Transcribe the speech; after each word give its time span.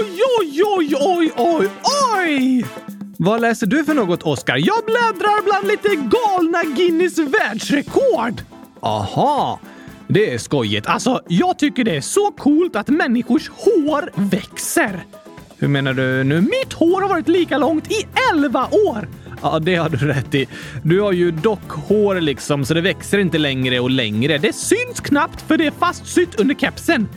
oj, 0.00 0.22
oj, 0.38 0.62
oj, 0.64 0.94
oj, 1.00 1.32
oj, 1.36 1.68
oj! 2.16 2.64
Vad 3.18 3.40
läser 3.40 3.66
du 3.66 3.84
för 3.84 3.94
något, 3.94 4.22
Oskar? 4.22 4.56
Jag 4.56 4.84
bläddrar 4.84 5.44
bland 5.44 5.66
lite 5.66 5.88
galna 5.88 6.62
Guinness 6.76 7.18
världsrekord. 7.18 8.42
Aha, 8.80 9.60
det 10.08 10.34
är 10.34 10.38
skojigt. 10.38 10.86
Alltså, 10.86 11.20
jag 11.28 11.58
tycker 11.58 11.84
det 11.84 11.96
är 11.96 12.00
så 12.00 12.30
coolt 12.30 12.76
att 12.76 12.88
människors 12.88 13.48
hår 13.48 14.10
växer. 14.14 15.04
Hur 15.58 15.68
menar 15.68 15.94
du 15.94 16.24
nu? 16.24 16.40
Mitt 16.40 16.72
hår 16.72 17.00
har 17.00 17.08
varit 17.08 17.28
lika 17.28 17.58
långt 17.58 17.90
i 17.90 18.06
11 18.32 18.68
år! 18.72 19.08
Ja, 19.42 19.58
det 19.58 19.74
har 19.74 19.88
du 19.88 19.96
rätt 19.96 20.34
i. 20.34 20.46
Du 20.82 21.00
har 21.00 21.12
ju 21.12 21.30
dock 21.30 21.70
hår 21.70 22.20
liksom, 22.20 22.64
så 22.64 22.74
det 22.74 22.80
växer 22.80 23.18
inte 23.18 23.38
längre 23.38 23.80
och 23.80 23.90
längre. 23.90 24.38
Det 24.38 24.52
syns 24.52 25.00
knappt 25.00 25.40
för 25.48 25.58
det 25.58 25.66
är 25.66 25.70
fastsytt 25.70 26.40
under 26.40 26.54
kepsen. 26.54 27.08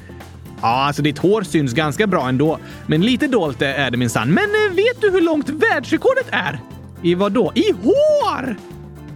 Ja, 0.65 0.85
alltså 0.85 1.01
ditt 1.01 1.17
hår 1.17 1.41
syns 1.41 1.73
ganska 1.73 2.07
bra 2.07 2.29
ändå, 2.29 2.59
men 2.87 3.01
lite 3.01 3.27
dolt 3.27 3.61
är 3.61 3.91
det 3.91 3.97
minsann. 3.97 4.33
Men 4.33 4.43
eh, 4.43 4.75
vet 4.75 5.01
du 5.01 5.11
hur 5.11 5.21
långt 5.21 5.49
världsrekordet 5.49 6.27
är? 6.31 6.59
I 7.01 7.15
vad 7.15 7.31
då? 7.31 7.51
I 7.55 7.71
hår! 7.71 8.55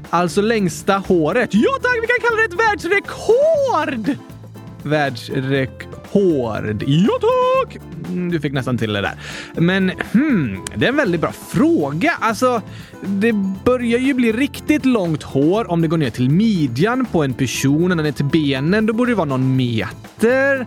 Alltså 0.10 0.42
längsta 0.42 0.98
håret. 0.98 1.50
Ja 1.54 1.72
tack, 1.82 1.96
vi 2.02 2.08
kan 2.08 2.30
kalla 2.30 2.38
det 2.38 2.44
ett 2.46 2.54
världsrekord! 2.60 4.18
Världsrekord. 4.84 6.84
Ja 6.88 7.20
tack! 7.22 7.78
Mm, 8.08 8.32
du 8.32 8.40
fick 8.40 8.54
nästan 8.54 8.78
till 8.78 8.94
det 8.94 9.02
där. 9.02 9.14
Men 9.56 9.90
hmm, 9.90 10.66
det 10.76 10.86
är 10.86 10.90
en 10.90 10.96
väldigt 10.96 11.22
bra 11.22 11.32
fråga. 11.32 12.14
Alltså, 12.20 12.62
det 13.06 13.34
börjar 13.66 14.00
ju 14.00 14.14
bli 14.14 14.32
riktigt 14.32 14.86
långt 14.86 15.24
hår 15.24 15.72
om 15.72 15.82
det 15.82 15.88
går 15.88 15.98
ner 15.98 16.10
till 16.10 16.30
midjan 16.30 17.06
på 17.06 17.24
en 17.24 17.34
person 17.34 17.92
och 17.92 17.98
ner 17.98 18.12
till 18.12 18.26
benen. 18.26 18.86
Då 18.86 18.94
borde 18.94 19.12
det 19.12 19.16
vara 19.16 19.26
någon 19.26 19.56
meter. 19.56 20.66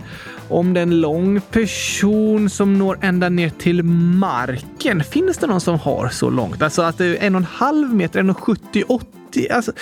Om 0.48 0.74
det 0.74 0.80
är 0.80 0.82
en 0.82 1.00
lång 1.00 1.40
person 1.40 2.50
som 2.50 2.78
når 2.78 2.98
ända 3.02 3.28
ner 3.28 3.48
till 3.48 3.82
marken. 3.82 4.71
Finns 5.10 5.38
det 5.38 5.46
någon 5.46 5.60
som 5.60 5.78
har 5.78 6.08
så 6.08 6.30
långt? 6.30 6.62
Alltså 6.62 6.82
att 6.82 6.98
det 6.98 7.06
är 7.06 7.26
en 7.26 7.34
och 7.34 7.40
en 7.40 7.44
halv 7.44 7.94
meter, 7.94 8.20
en 8.20 8.30
och 8.30 8.38
70, 8.38 8.84
80 8.88 9.22
Alltså, 9.50 9.72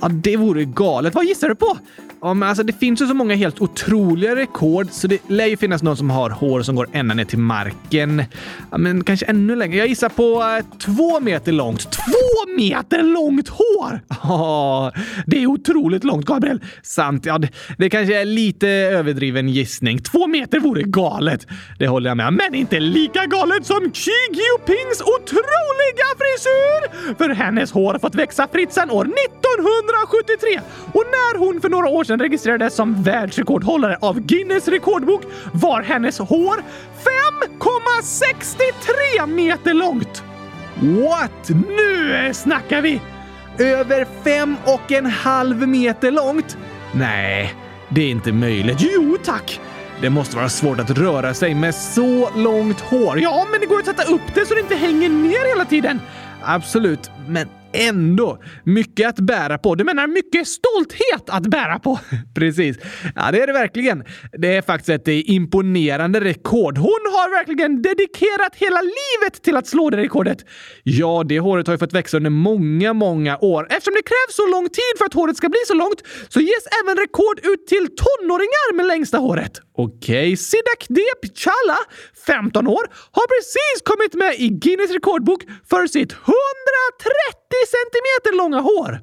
ja, 0.00 0.08
det 0.08 0.36
vore 0.36 0.64
galet. 0.64 1.14
Vad 1.14 1.24
gissar 1.24 1.48
du 1.48 1.54
på? 1.54 1.78
Ja, 2.20 2.34
men 2.34 2.48
alltså, 2.48 2.64
det 2.64 2.72
finns 2.72 3.02
ju 3.02 3.06
så 3.06 3.14
många 3.14 3.34
helt 3.34 3.60
otroliga 3.60 4.36
rekord, 4.36 4.88
så 4.90 5.06
det 5.06 5.18
lär 5.28 5.46
ju 5.46 5.56
finnas 5.56 5.82
någon 5.82 5.96
som 5.96 6.10
har 6.10 6.30
hår 6.30 6.62
som 6.62 6.76
går 6.76 6.88
ända 6.92 7.14
ner 7.14 7.24
till 7.24 7.38
marken. 7.38 8.24
Ja, 8.70 8.78
men 8.78 9.04
kanske 9.04 9.26
ännu 9.26 9.56
längre. 9.56 9.76
Jag 9.76 9.88
gissar 9.88 10.08
på 10.08 10.42
eh, 10.42 10.78
två 10.78 11.20
meter 11.20 11.52
långt. 11.52 11.92
Två 11.92 12.54
meter 12.56 13.02
långt 13.02 13.48
hår! 13.48 14.00
Ja, 14.22 14.92
det 15.26 15.42
är 15.42 15.46
otroligt 15.46 16.04
långt, 16.04 16.26
Gabriel. 16.26 16.60
Sant. 16.82 17.26
Ja, 17.26 17.38
det, 17.38 17.48
det 17.78 17.90
kanske 17.90 18.20
är 18.20 18.24
lite 18.24 18.68
överdriven 18.68 19.48
gissning. 19.48 19.98
Två 19.98 20.26
meter 20.26 20.60
vore 20.60 20.82
galet. 20.82 21.46
Det 21.78 21.88
håller 21.88 22.10
jag 22.10 22.16
med. 22.16 22.32
Men 22.32 22.54
inte 22.54 22.80
lika 22.80 23.26
galet 23.26 23.66
som 23.66 23.90
Liu 24.44 24.58
Pings 24.66 25.00
otroliga 25.00 26.08
frisyr! 26.18 27.14
För 27.18 27.28
hennes 27.28 27.72
hår 27.72 27.92
har 27.92 27.98
fått 27.98 28.14
växa 28.14 28.48
fritt 28.52 28.72
sedan 28.72 28.90
år 28.90 29.04
1973 29.04 30.60
och 30.92 31.04
när 31.06 31.38
hon 31.38 31.60
för 31.60 31.68
några 31.68 31.88
år 31.88 32.04
sedan 32.04 32.20
registrerades 32.20 32.74
som 32.74 33.02
världsrekordhållare 33.02 33.98
av 34.00 34.20
Guinness 34.20 34.68
rekordbok 34.68 35.22
var 35.52 35.82
hennes 35.82 36.18
hår 36.18 36.62
5,63 39.20 39.26
meter 39.26 39.74
långt! 39.74 40.22
What? 40.80 41.50
Nu 41.68 42.30
snackar 42.34 42.82
vi! 42.82 43.00
Över 43.58 44.06
fem 44.24 44.56
och 44.64 44.92
en 44.92 45.06
halv 45.06 45.68
meter 45.68 46.10
långt? 46.10 46.56
Nej, 46.92 47.54
det 47.88 48.02
är 48.02 48.10
inte 48.10 48.32
möjligt. 48.32 48.78
Jo 48.80 49.16
tack! 49.24 49.60
Det 50.04 50.10
måste 50.10 50.36
vara 50.36 50.48
svårt 50.48 50.80
att 50.80 50.90
röra 50.90 51.34
sig 51.34 51.54
med 51.54 51.74
så 51.74 52.30
långt 52.36 52.80
hår. 52.80 53.20
Ja, 53.20 53.46
men 53.50 53.60
det 53.60 53.66
går 53.66 53.78
att 53.78 53.84
sätta 53.86 54.02
upp 54.02 54.34
det 54.34 54.46
så 54.46 54.54
det 54.54 54.60
inte 54.60 54.74
hänger 54.74 55.08
ner 55.08 55.48
hela 55.48 55.64
tiden. 55.64 56.00
Absolut, 56.42 57.10
men 57.28 57.48
ändå 57.74 58.42
mycket 58.64 59.08
att 59.08 59.20
bära 59.20 59.58
på. 59.58 59.74
Du 59.74 59.84
menar 59.84 60.06
mycket 60.06 60.48
stolthet 60.48 61.30
att 61.30 61.46
bära 61.46 61.78
på? 61.78 62.00
Precis. 62.34 62.76
Ja, 63.14 63.30
det 63.32 63.42
är 63.42 63.46
det 63.46 63.52
verkligen. 63.52 64.04
Det 64.32 64.56
är 64.56 64.62
faktiskt 64.62 64.88
ett 64.88 65.08
imponerande 65.08 66.20
rekord. 66.20 66.78
Hon 66.78 67.02
har 67.16 67.30
verkligen 67.38 67.82
dedikerat 67.82 68.54
hela 68.56 68.80
livet 68.80 69.42
till 69.42 69.56
att 69.56 69.66
slå 69.66 69.90
det 69.90 69.96
rekordet. 69.96 70.38
Ja, 70.82 71.22
det 71.28 71.40
håret 71.40 71.66
har 71.66 71.74
ju 71.74 71.78
fått 71.78 71.92
växa 71.92 72.16
under 72.16 72.30
många, 72.30 72.92
många 72.92 73.38
år. 73.38 73.66
Eftersom 73.70 73.94
det 73.94 74.02
krävs 74.02 74.36
så 74.36 74.46
lång 74.46 74.64
tid 74.64 74.92
för 74.98 75.04
att 75.04 75.14
håret 75.14 75.36
ska 75.36 75.48
bli 75.48 75.60
så 75.66 75.74
långt 75.74 76.02
så 76.28 76.40
ges 76.40 76.64
även 76.82 76.96
rekord 76.96 77.38
ut 77.42 77.66
till 77.66 77.88
tonåringar 78.02 78.74
med 78.74 78.86
längsta 78.86 79.18
håret. 79.18 79.60
Okej, 79.76 80.36
Sidak 80.36 80.86
Dep 80.88 81.38
Chala, 81.38 81.78
15 82.26 82.66
år, 82.66 82.84
har 83.16 83.26
precis 83.34 83.82
kommit 83.84 84.14
med 84.14 84.34
i 84.38 84.48
Guinness 84.48 84.90
rekordbok 84.90 85.42
för 85.70 85.86
sitt 85.86 86.12
130 86.12 87.43
centimeter 87.74 88.36
långa 88.36 88.60
hår. 88.60 89.00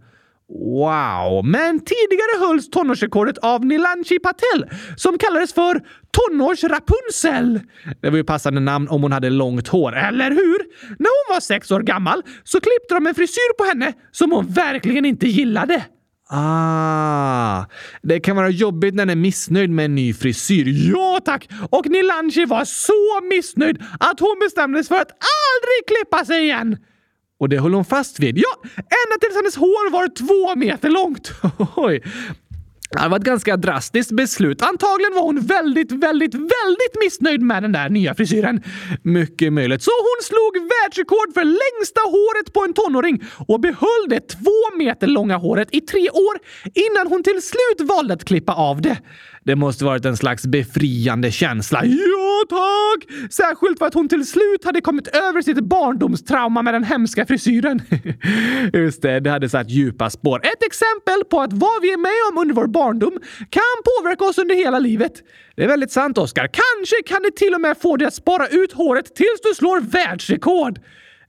Wow! 0.53 1.45
Men 1.45 1.79
tidigare 1.79 2.47
hölls 2.47 2.69
tonårsrekordet 2.69 3.37
av 3.37 3.65
Nilanchi 3.65 4.19
Patel 4.19 4.69
som 4.97 5.17
kallades 5.17 5.53
för 5.53 5.81
tonårs-Rapunzel. 6.11 7.59
Det 8.01 8.09
var 8.09 8.17
ju 8.17 8.23
passande 8.23 8.59
namn 8.61 8.87
om 8.87 9.01
hon 9.01 9.11
hade 9.11 9.29
långt 9.29 9.67
hår, 9.67 9.95
eller 9.97 10.29
hur? 10.29 10.57
När 10.99 11.27
hon 11.27 11.35
var 11.35 11.39
sex 11.39 11.71
år 11.71 11.79
gammal 11.79 12.23
så 12.43 12.59
klippte 12.59 12.93
de 12.93 13.07
en 13.07 13.15
frisyr 13.15 13.57
på 13.57 13.63
henne 13.63 13.93
som 14.11 14.31
hon 14.31 14.47
verkligen 14.47 15.05
inte 15.05 15.27
gillade. 15.27 15.85
Ah, 16.33 17.65
det 18.01 18.19
kan 18.19 18.35
vara 18.35 18.49
jobbigt 18.49 18.95
när 18.95 19.05
den 19.05 19.17
är 19.17 19.21
missnöjd 19.21 19.69
med 19.69 19.85
en 19.85 19.95
ny 19.95 20.13
frisyr. 20.13 20.91
Ja 20.93 21.19
tack! 21.25 21.49
Och 21.69 21.89
Nilanchi 21.89 22.45
var 22.45 22.65
så 22.65 23.21
missnöjd 23.29 23.83
att 23.99 24.19
hon 24.19 24.39
bestämde 24.39 24.83
sig 24.83 24.87
för 24.87 25.01
att 25.01 25.11
aldrig 25.11 25.97
klippa 25.97 26.25
sig 26.25 26.43
igen. 26.43 26.77
Och 27.41 27.49
det 27.49 27.59
höll 27.59 27.73
hon 27.73 27.85
fast 27.85 28.19
vid. 28.19 28.37
Ja, 28.37 28.53
ända 28.75 29.15
tills 29.21 29.35
hennes 29.35 29.55
hår 29.55 29.91
var 29.91 30.07
två 30.07 30.55
meter 30.55 30.89
långt. 30.89 31.31
Oj. 31.75 32.03
Det 32.91 33.07
var 33.07 33.17
ett 33.17 33.23
ganska 33.23 33.57
drastiskt 33.57 34.11
beslut. 34.11 34.61
Antagligen 34.61 35.13
var 35.13 35.21
hon 35.21 35.39
väldigt, 35.39 35.91
väldigt, 35.91 36.33
väldigt 36.33 36.95
missnöjd 37.03 37.41
med 37.41 37.63
den 37.63 37.71
där 37.71 37.89
nya 37.89 38.15
frisyren. 38.15 38.63
Mycket 39.03 39.53
möjligt. 39.53 39.83
Så 39.83 39.91
hon 39.91 40.19
slog 40.23 40.69
världsrekord 40.73 41.33
för 41.33 41.43
längsta 41.43 42.01
håret 42.01 42.53
på 42.53 42.63
en 42.63 42.73
tonåring 42.73 43.23
och 43.47 43.59
behöll 43.59 44.05
det 44.09 44.19
två 44.19 44.77
meter 44.77 45.07
långa 45.07 45.37
håret 45.37 45.67
i 45.71 45.81
tre 45.81 46.09
år 46.09 46.35
innan 46.73 47.07
hon 47.07 47.23
till 47.23 47.41
slut 47.41 47.89
valde 47.89 48.13
att 48.13 48.25
klippa 48.25 48.53
av 48.53 48.81
det. 48.81 48.97
Det 49.43 49.55
måste 49.55 49.85
varit 49.85 50.05
en 50.05 50.17
slags 50.17 50.45
befriande 50.45 51.31
känsla. 51.31 51.85
Ja, 51.85 52.20
tack! 52.49 53.31
Särskilt 53.31 53.79
för 53.79 53.85
att 53.85 53.93
hon 53.93 54.09
till 54.09 54.25
slut 54.27 54.65
hade 54.65 54.81
kommit 54.81 55.07
över 55.07 55.41
sitt 55.41 55.59
barndomstrauma 55.59 56.61
med 56.61 56.73
den 56.73 56.83
hemska 56.83 57.25
frisyren. 57.25 57.81
Just 58.73 59.01
det, 59.01 59.19
det 59.19 59.29
hade 59.29 59.49
satt 59.49 59.69
djupa 59.69 60.09
spår. 60.09 60.41
Ett 60.43 60.63
exempel 60.63 61.23
på 61.29 61.41
att 61.41 61.53
vad 61.53 61.81
vi 61.81 61.93
är 61.93 61.97
med 61.97 62.31
om 62.31 62.41
under 62.41 62.55
vår 62.55 62.67
barndom 62.67 63.19
kan 63.49 63.77
påverka 63.89 64.25
oss 64.25 64.37
under 64.37 64.55
hela 64.55 64.79
livet. 64.79 65.13
Det 65.55 65.63
är 65.63 65.67
väldigt 65.67 65.91
sant, 65.91 66.17
Oskar. 66.17 66.47
Kanske 66.47 67.13
kan 67.13 67.21
det 67.23 67.35
till 67.35 67.53
och 67.53 67.61
med 67.61 67.77
få 67.77 67.97
dig 67.97 68.07
att 68.07 68.13
spara 68.13 68.47
ut 68.47 68.73
håret 68.73 69.15
tills 69.15 69.41
du 69.43 69.53
slår 69.55 69.79
världsrekord. 69.79 70.79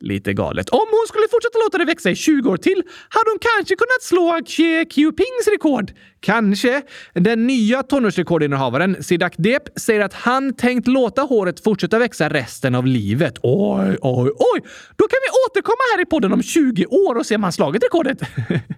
Lite 0.03 0.33
galet. 0.33 0.69
Om 0.69 0.87
hon 0.91 1.07
skulle 1.09 1.27
fortsätta 1.31 1.59
låta 1.59 1.79
det 1.79 1.85
växa 1.85 2.11
i 2.11 2.17
20 2.17 2.51
år 2.51 2.57
till 2.57 2.83
hade 3.09 3.31
hon 3.31 3.39
kanske 3.41 3.77
kunnat 3.77 4.03
slå 4.03 4.41
Xie 4.47 4.87
Jinpings 4.91 5.49
rekord. 5.53 5.93
Kanske. 6.21 6.83
Den 7.15 7.47
nya 7.47 7.83
tonårsrekordinnehavaren 7.83 9.03
Sidak 9.03 9.35
Dep 9.39 9.63
säger 9.77 10.01
att 10.01 10.15
han 10.15 10.55
tänkt 10.55 10.89
låta 10.89 11.23
håret 11.23 11.65
fortsätta 11.65 11.99
växa 11.99 12.29
resten 12.29 12.75
av 12.75 12.87
livet. 12.87 13.39
Oj, 13.43 13.97
oj, 14.01 14.31
oj! 14.39 14.61
Då 14.97 15.05
kan 15.09 15.19
vi 15.25 15.51
återkomma 15.51 15.83
här 15.97 16.03
i 16.03 16.07
podden 16.07 16.33
om 16.33 16.43
20 16.43 16.87
år 16.87 17.15
och 17.15 17.27
se 17.27 17.35
om 17.35 17.43
han 17.43 17.53
slagit 17.53 17.85
rekordet. 17.85 18.19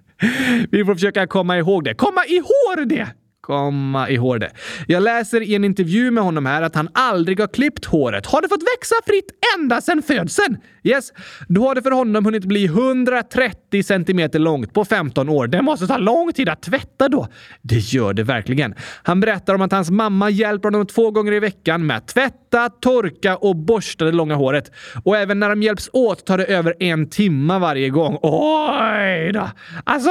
vi 0.70 0.84
får 0.84 0.94
försöka 0.94 1.26
komma 1.26 1.58
ihåg 1.58 1.84
det. 1.84 1.94
Komma 1.94 2.24
ihåg 2.26 2.88
det! 2.88 3.23
Komma 3.46 4.10
ihåg 4.10 4.40
det. 4.40 4.50
Jag 4.86 5.02
läser 5.02 5.40
i 5.40 5.54
en 5.54 5.64
intervju 5.64 6.10
med 6.10 6.24
honom 6.24 6.46
här 6.46 6.62
att 6.62 6.74
han 6.74 6.88
aldrig 6.94 7.40
har 7.40 7.46
klippt 7.46 7.84
håret. 7.84 8.26
Har 8.26 8.42
det 8.42 8.48
fått 8.48 8.62
växa 8.62 8.94
fritt 9.06 9.30
ända 9.56 9.80
sedan 9.80 10.02
födseln? 10.02 10.56
Yes, 10.82 11.12
då 11.48 11.68
har 11.68 11.74
det 11.74 11.82
för 11.82 11.90
honom 11.90 12.24
hunnit 12.24 12.44
bli 12.44 12.64
130 12.64 13.82
centimeter 13.82 14.38
långt 14.38 14.72
på 14.72 14.84
15 14.84 15.28
år. 15.28 15.46
Det 15.46 15.62
måste 15.62 15.86
ta 15.86 15.96
lång 15.96 16.32
tid 16.32 16.48
att 16.48 16.62
tvätta 16.62 17.08
då. 17.08 17.28
Det 17.62 17.78
gör 17.78 18.12
det 18.12 18.22
verkligen. 18.22 18.74
Han 19.02 19.20
berättar 19.20 19.54
om 19.54 19.62
att 19.62 19.72
hans 19.72 19.90
mamma 19.90 20.30
hjälper 20.30 20.70
honom 20.70 20.86
två 20.86 21.10
gånger 21.10 21.32
i 21.32 21.40
veckan 21.40 21.86
med 21.86 21.96
att 21.96 22.08
tvätta, 22.08 22.68
torka 22.68 23.36
och 23.36 23.56
borsta 23.56 24.04
det 24.04 24.12
långa 24.12 24.34
håret. 24.34 24.72
Och 25.04 25.16
även 25.16 25.40
när 25.40 25.48
de 25.48 25.62
hjälps 25.62 25.90
åt 25.92 26.26
tar 26.26 26.38
det 26.38 26.44
över 26.44 26.74
en 26.80 27.10
timma 27.10 27.58
varje 27.58 27.90
gång. 27.90 28.18
Oj 28.22 29.32
då! 29.32 29.48
Alltså, 29.84 30.10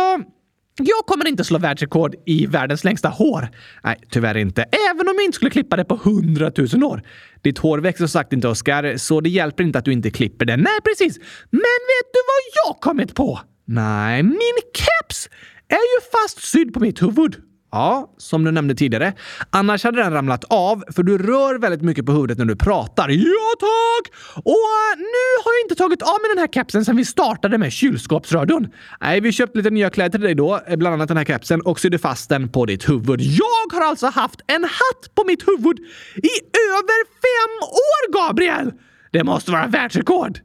jag 0.78 1.06
kommer 1.06 1.28
inte 1.28 1.44
slå 1.44 1.58
världsrekord 1.60 2.16
i 2.26 2.46
världens 2.46 2.84
längsta 2.84 3.10
hår. 3.10 3.50
Nej, 3.84 4.00
tyvärr 4.10 4.38
inte. 4.38 4.62
Även 4.92 5.08
om 5.08 5.16
jag 5.16 5.26
inte 5.26 5.36
skulle 5.36 5.52
klippa 5.52 5.76
det 5.76 5.86
på 5.86 6.00
hundratusen 6.04 6.84
år. 6.84 7.02
Ditt 7.42 7.58
hår 7.58 7.78
växer 7.78 8.04
som 8.04 8.08
sagt 8.08 8.34
inte, 8.34 8.48
Oskar, 8.48 8.98
så 8.98 9.22
det 9.22 9.30
hjälper 9.30 9.64
inte 9.64 9.80
att 9.80 9.86
du 9.86 9.94
inte 9.94 10.12
klipper 10.12 10.46
det. 10.46 10.58
Nej, 10.58 10.80
precis. 10.84 11.18
Men 11.50 11.60
vet 11.60 12.10
du 12.14 12.20
vad 12.28 12.66
jag 12.66 12.82
kommit 12.82 13.16
på? 13.16 13.40
Nej, 13.66 14.24
min 14.24 14.60
keps 14.74 15.30
är 15.68 15.76
ju 15.76 16.02
fastsydd 16.12 16.74
på 16.74 16.80
mitt 16.80 17.02
huvud. 17.02 17.36
Ja, 17.74 18.14
som 18.18 18.44
du 18.44 18.52
nämnde 18.52 18.76
tidigare. 18.76 19.14
Annars 19.50 19.84
hade 19.84 20.04
den 20.04 20.14
ramlat 20.14 20.44
av, 20.44 20.84
för 20.96 21.04
du 21.04 21.18
rör 21.18 21.60
väldigt 21.60 21.82
mycket 21.82 22.06
på 22.06 22.12
huvudet 22.12 22.38
när 22.38 22.46
du 22.46 22.56
pratar. 22.56 23.10
Ja, 23.10 23.54
tack! 23.60 24.14
Och 24.36 24.52
eh, 24.52 24.98
nu 24.98 25.28
har 25.44 25.52
jag 25.54 25.66
inte 25.66 25.76
tagit 25.76 26.02
av 26.02 26.22
mig 26.22 26.30
den 26.30 26.38
här 26.38 26.48
kepsen 26.48 26.86
sedan 26.86 26.96
vi 26.96 27.06
startade 27.06 27.58
med 27.58 27.72
kylskåpsradion. 27.72 28.68
Nej, 29.02 29.22
vi 29.22 29.32
köpte 29.32 29.58
lite 29.58 29.70
nya 29.70 29.90
kläder 29.90 30.12
till 30.12 30.22
dig 30.22 30.36
då, 30.36 30.60
eh, 30.68 30.76
bland 30.76 30.94
annat 30.94 31.08
den 31.08 31.18
här 31.18 31.26
kepsen, 31.26 31.62
och 31.62 31.80
sydde 31.80 32.00
fast 32.00 32.30
den 32.30 32.50
på 32.50 32.66
ditt 32.66 32.90
huvud. 32.90 33.22
Jag 33.22 33.80
har 33.80 33.88
alltså 33.88 34.08
haft 34.08 34.42
en 34.48 34.64
hatt 34.64 35.16
på 35.16 35.24
mitt 35.28 35.48
huvud 35.48 35.80
i 36.16 36.34
över 36.74 37.06
fem 37.06 37.70
år, 37.70 38.14
Gabriel! 38.14 38.72
Det 39.12 39.24
måste 39.24 39.52
vara 39.52 39.68
världsrekord! 39.68 40.40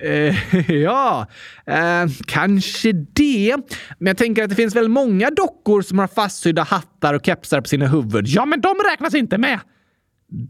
Eh, 0.00 0.70
ja, 0.82 1.26
eh, 1.66 2.06
kanske 2.26 2.92
det. 2.92 3.56
Men 3.98 4.06
jag 4.06 4.16
tänker 4.16 4.44
att 4.44 4.50
det 4.50 4.56
finns 4.56 4.76
väl 4.76 4.88
många 4.88 5.30
dockor 5.30 5.82
som 5.82 5.98
har 5.98 6.06
fastsydda 6.06 6.62
hattar 6.62 7.14
och 7.14 7.26
kepsar 7.26 7.60
på 7.60 7.68
sina 7.68 7.86
huvud. 7.86 8.26
Ja, 8.26 8.46
men 8.46 8.60
de 8.60 8.76
räknas 8.90 9.14
inte 9.14 9.38
med! 9.38 9.60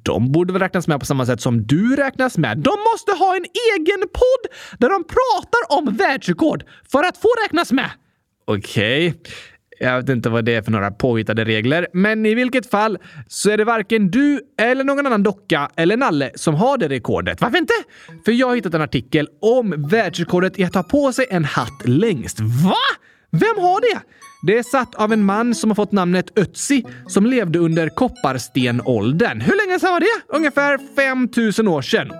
De 0.02 0.32
borde 0.32 0.52
väl 0.52 0.62
räknas 0.62 0.88
med 0.88 1.00
på 1.00 1.06
samma 1.06 1.26
sätt 1.26 1.40
som 1.40 1.66
du 1.66 1.96
räknas 1.96 2.38
med. 2.38 2.58
De 2.58 2.70
måste 2.92 3.12
ha 3.12 3.36
en 3.36 3.44
egen 3.78 4.00
podd 4.00 4.52
där 4.78 4.90
de 4.90 5.04
pratar 5.04 5.78
om 5.78 5.96
världsrekord 5.96 6.64
för 6.92 7.04
att 7.04 7.16
få 7.16 7.28
räknas 7.44 7.72
med. 7.72 7.90
Okej. 8.44 9.08
Okay. 9.08 9.32
Jag 9.82 9.96
vet 9.96 10.08
inte 10.08 10.28
vad 10.30 10.44
det 10.44 10.54
är 10.54 10.62
för 10.62 10.70
några 10.70 10.90
påhittade 10.90 11.44
regler, 11.44 11.86
men 11.92 12.26
i 12.26 12.34
vilket 12.34 12.70
fall 12.70 12.98
så 13.28 13.50
är 13.50 13.56
det 13.56 13.64
varken 13.64 14.10
du 14.10 14.40
eller 14.58 14.84
någon 14.84 15.06
annan 15.06 15.22
docka 15.22 15.70
eller 15.76 15.96
nalle 15.96 16.30
som 16.34 16.54
har 16.54 16.78
det 16.78 16.88
rekordet. 16.88 17.40
Varför 17.40 17.58
inte? 17.58 17.74
För 18.24 18.32
jag 18.32 18.46
har 18.48 18.54
hittat 18.54 18.74
en 18.74 18.82
artikel 18.82 19.28
om 19.40 19.88
världsrekordet 19.88 20.58
i 20.58 20.64
att 20.64 20.74
ha 20.74 20.82
på 20.82 21.12
sig 21.12 21.26
en 21.30 21.44
hatt 21.44 21.82
längst. 21.84 22.40
Va? 22.40 22.74
Vem 23.30 23.58
har 23.58 23.80
det? 23.80 24.00
Det 24.44 24.58
är 24.58 24.62
satt 24.62 24.94
av 24.94 25.12
en 25.12 25.24
man 25.24 25.54
som 25.54 25.70
har 25.70 25.74
fått 25.74 25.92
namnet 25.92 26.38
Ötzi 26.38 26.84
som 27.06 27.26
levde 27.26 27.58
under 27.58 27.88
kopparstenåldern. 27.88 29.40
Hur 29.40 29.56
länge 29.56 29.80
sedan 29.80 29.92
var 29.92 30.00
det? 30.00 30.36
Ungefär 30.36 30.78
5000 30.96 31.68
år 31.68 31.82
sedan. 31.82 32.10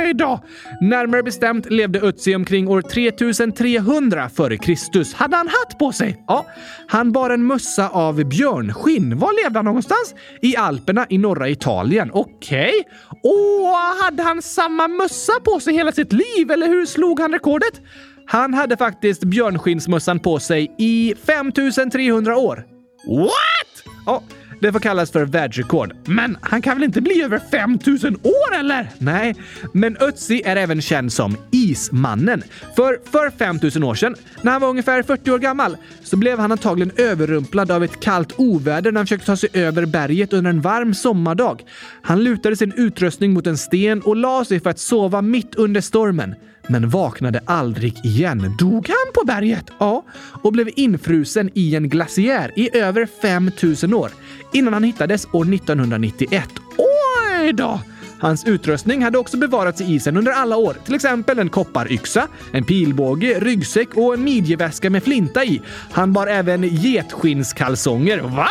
Oj 0.00 0.14
då! 0.14 0.44
Närmare 0.80 1.22
bestämt 1.22 1.70
levde 1.70 2.00
Ötzi 2.00 2.34
omkring 2.34 2.68
år 2.68 2.82
3300 2.82 4.24
f.Kr. 4.26 5.16
Hade 5.16 5.36
han 5.36 5.48
hatt 5.48 5.78
på 5.78 5.92
sig? 5.92 6.24
Ja. 6.26 6.46
Han 6.88 7.12
bar 7.12 7.30
en 7.30 7.46
mössa 7.46 7.88
av 7.88 8.24
björnskinn. 8.24 9.18
Var 9.18 9.44
levde 9.44 9.58
han 9.58 9.64
någonstans? 9.64 10.14
I 10.42 10.56
Alperna 10.56 11.06
i 11.08 11.18
norra 11.18 11.48
Italien. 11.48 12.10
Okej. 12.12 12.68
Okay. 12.68 12.82
Åh, 13.22 14.04
hade 14.04 14.22
han 14.22 14.42
samma 14.42 14.88
mössa 14.88 15.32
på 15.44 15.60
sig 15.60 15.74
hela 15.74 15.92
sitt 15.92 16.12
liv, 16.12 16.50
eller 16.50 16.66
hur 16.66 16.86
slog 16.86 17.20
han 17.20 17.32
rekordet? 17.32 17.80
Han 18.26 18.54
hade 18.54 18.76
faktiskt 18.76 19.24
björnskinnsmössan 19.24 20.18
på 20.18 20.38
sig 20.38 20.74
i 20.78 21.14
5300 21.26 22.36
år. 22.36 22.64
What? 23.06 23.94
Ja, 24.06 24.22
det 24.60 24.72
får 24.72 24.80
kallas 24.80 25.10
för 25.10 25.24
världsrekord. 25.24 25.92
Men 26.06 26.38
han 26.40 26.62
kan 26.62 26.76
väl 26.76 26.84
inte 26.84 27.00
bli 27.00 27.22
över 27.22 27.40
5000 27.50 28.16
år 28.22 28.54
eller? 28.58 28.90
Nej, 28.98 29.34
men 29.72 29.96
Ötzi 29.96 30.42
är 30.44 30.56
även 30.56 30.82
känd 30.82 31.12
som 31.12 31.36
Ismannen. 31.50 32.42
För 32.76 33.10
för 33.10 33.30
5000 33.30 33.84
år 33.84 33.94
sedan, 33.94 34.14
när 34.42 34.52
han 34.52 34.60
var 34.60 34.68
ungefär 34.68 35.02
40 35.02 35.30
år 35.30 35.38
gammal, 35.38 35.76
så 36.02 36.16
blev 36.16 36.38
han 36.38 36.52
antagligen 36.52 36.92
överrumplad 36.96 37.70
av 37.70 37.84
ett 37.84 38.00
kallt 38.00 38.32
oväder 38.36 38.92
när 38.92 38.98
han 38.98 39.06
försökte 39.06 39.26
ta 39.26 39.36
sig 39.36 39.48
över 39.52 39.86
berget 39.86 40.32
under 40.32 40.50
en 40.50 40.60
varm 40.60 40.94
sommardag. 40.94 41.62
Han 42.02 42.24
lutade 42.24 42.56
sin 42.56 42.72
utrustning 42.76 43.32
mot 43.32 43.46
en 43.46 43.58
sten 43.58 44.02
och 44.02 44.16
la 44.16 44.44
sig 44.44 44.60
för 44.60 44.70
att 44.70 44.78
sova 44.78 45.22
mitt 45.22 45.54
under 45.54 45.80
stormen 45.80 46.34
men 46.68 46.88
vaknade 46.88 47.40
aldrig 47.46 48.04
igen. 48.04 48.54
Dog 48.58 48.88
han 48.88 49.12
på 49.14 49.26
berget? 49.26 49.70
Ja, 49.78 50.04
och 50.42 50.52
blev 50.52 50.68
infrusen 50.76 51.50
i 51.54 51.74
en 51.76 51.88
glaciär 51.88 52.52
i 52.56 52.78
över 52.78 53.08
5000 53.22 53.94
år 53.94 54.10
innan 54.52 54.72
han 54.72 54.84
hittades 54.84 55.26
år 55.32 55.54
1991. 55.54 56.48
Oj 56.78 57.52
då! 57.52 57.80
Hans 58.20 58.44
utrustning 58.44 59.02
hade 59.02 59.18
också 59.18 59.36
bevarats 59.36 59.80
i 59.80 59.84
isen 59.94 60.16
under 60.16 60.32
alla 60.32 60.56
år, 60.56 60.76
till 60.84 60.94
exempel 60.94 61.38
en 61.38 61.48
kopparyxa, 61.48 62.28
en 62.52 62.64
pilbåge, 62.64 63.40
ryggsäck 63.40 63.88
och 63.94 64.14
en 64.14 64.24
midjeväska 64.24 64.90
med 64.90 65.02
flinta 65.02 65.44
i. 65.44 65.62
Han 65.92 66.12
bar 66.12 66.26
även 66.26 66.62
getskinnskalsonger. 66.62 68.18
Va? 68.18 68.48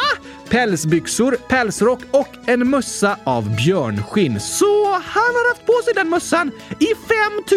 Pälsbyxor, 0.50 1.38
pälsrock 1.50 2.00
och 2.12 2.30
en 2.46 2.70
mössa 2.70 3.18
av 3.24 3.56
björnskinn. 3.56 4.40
Så 4.40 4.86
han 4.92 5.36
har 5.36 5.50
haft 5.50 5.66
på 5.66 5.82
sig 5.86 5.94
den 5.94 6.10
mössan 6.10 6.52
i 6.80 6.88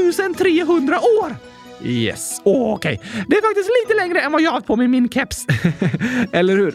5300 0.08 1.00
år! 1.00 1.36
Yes, 1.82 2.40
okej. 2.44 3.00
Okay. 3.02 3.22
Det 3.28 3.36
är 3.36 3.42
faktiskt 3.42 3.70
lite 3.82 4.02
längre 4.02 4.20
än 4.20 4.32
vad 4.32 4.42
jag 4.42 4.50
har 4.50 4.54
haft 4.54 4.66
på 4.66 4.76
mig 4.76 4.88
min 4.88 5.08
keps. 5.08 5.46
Eller 6.32 6.56
hur? 6.56 6.74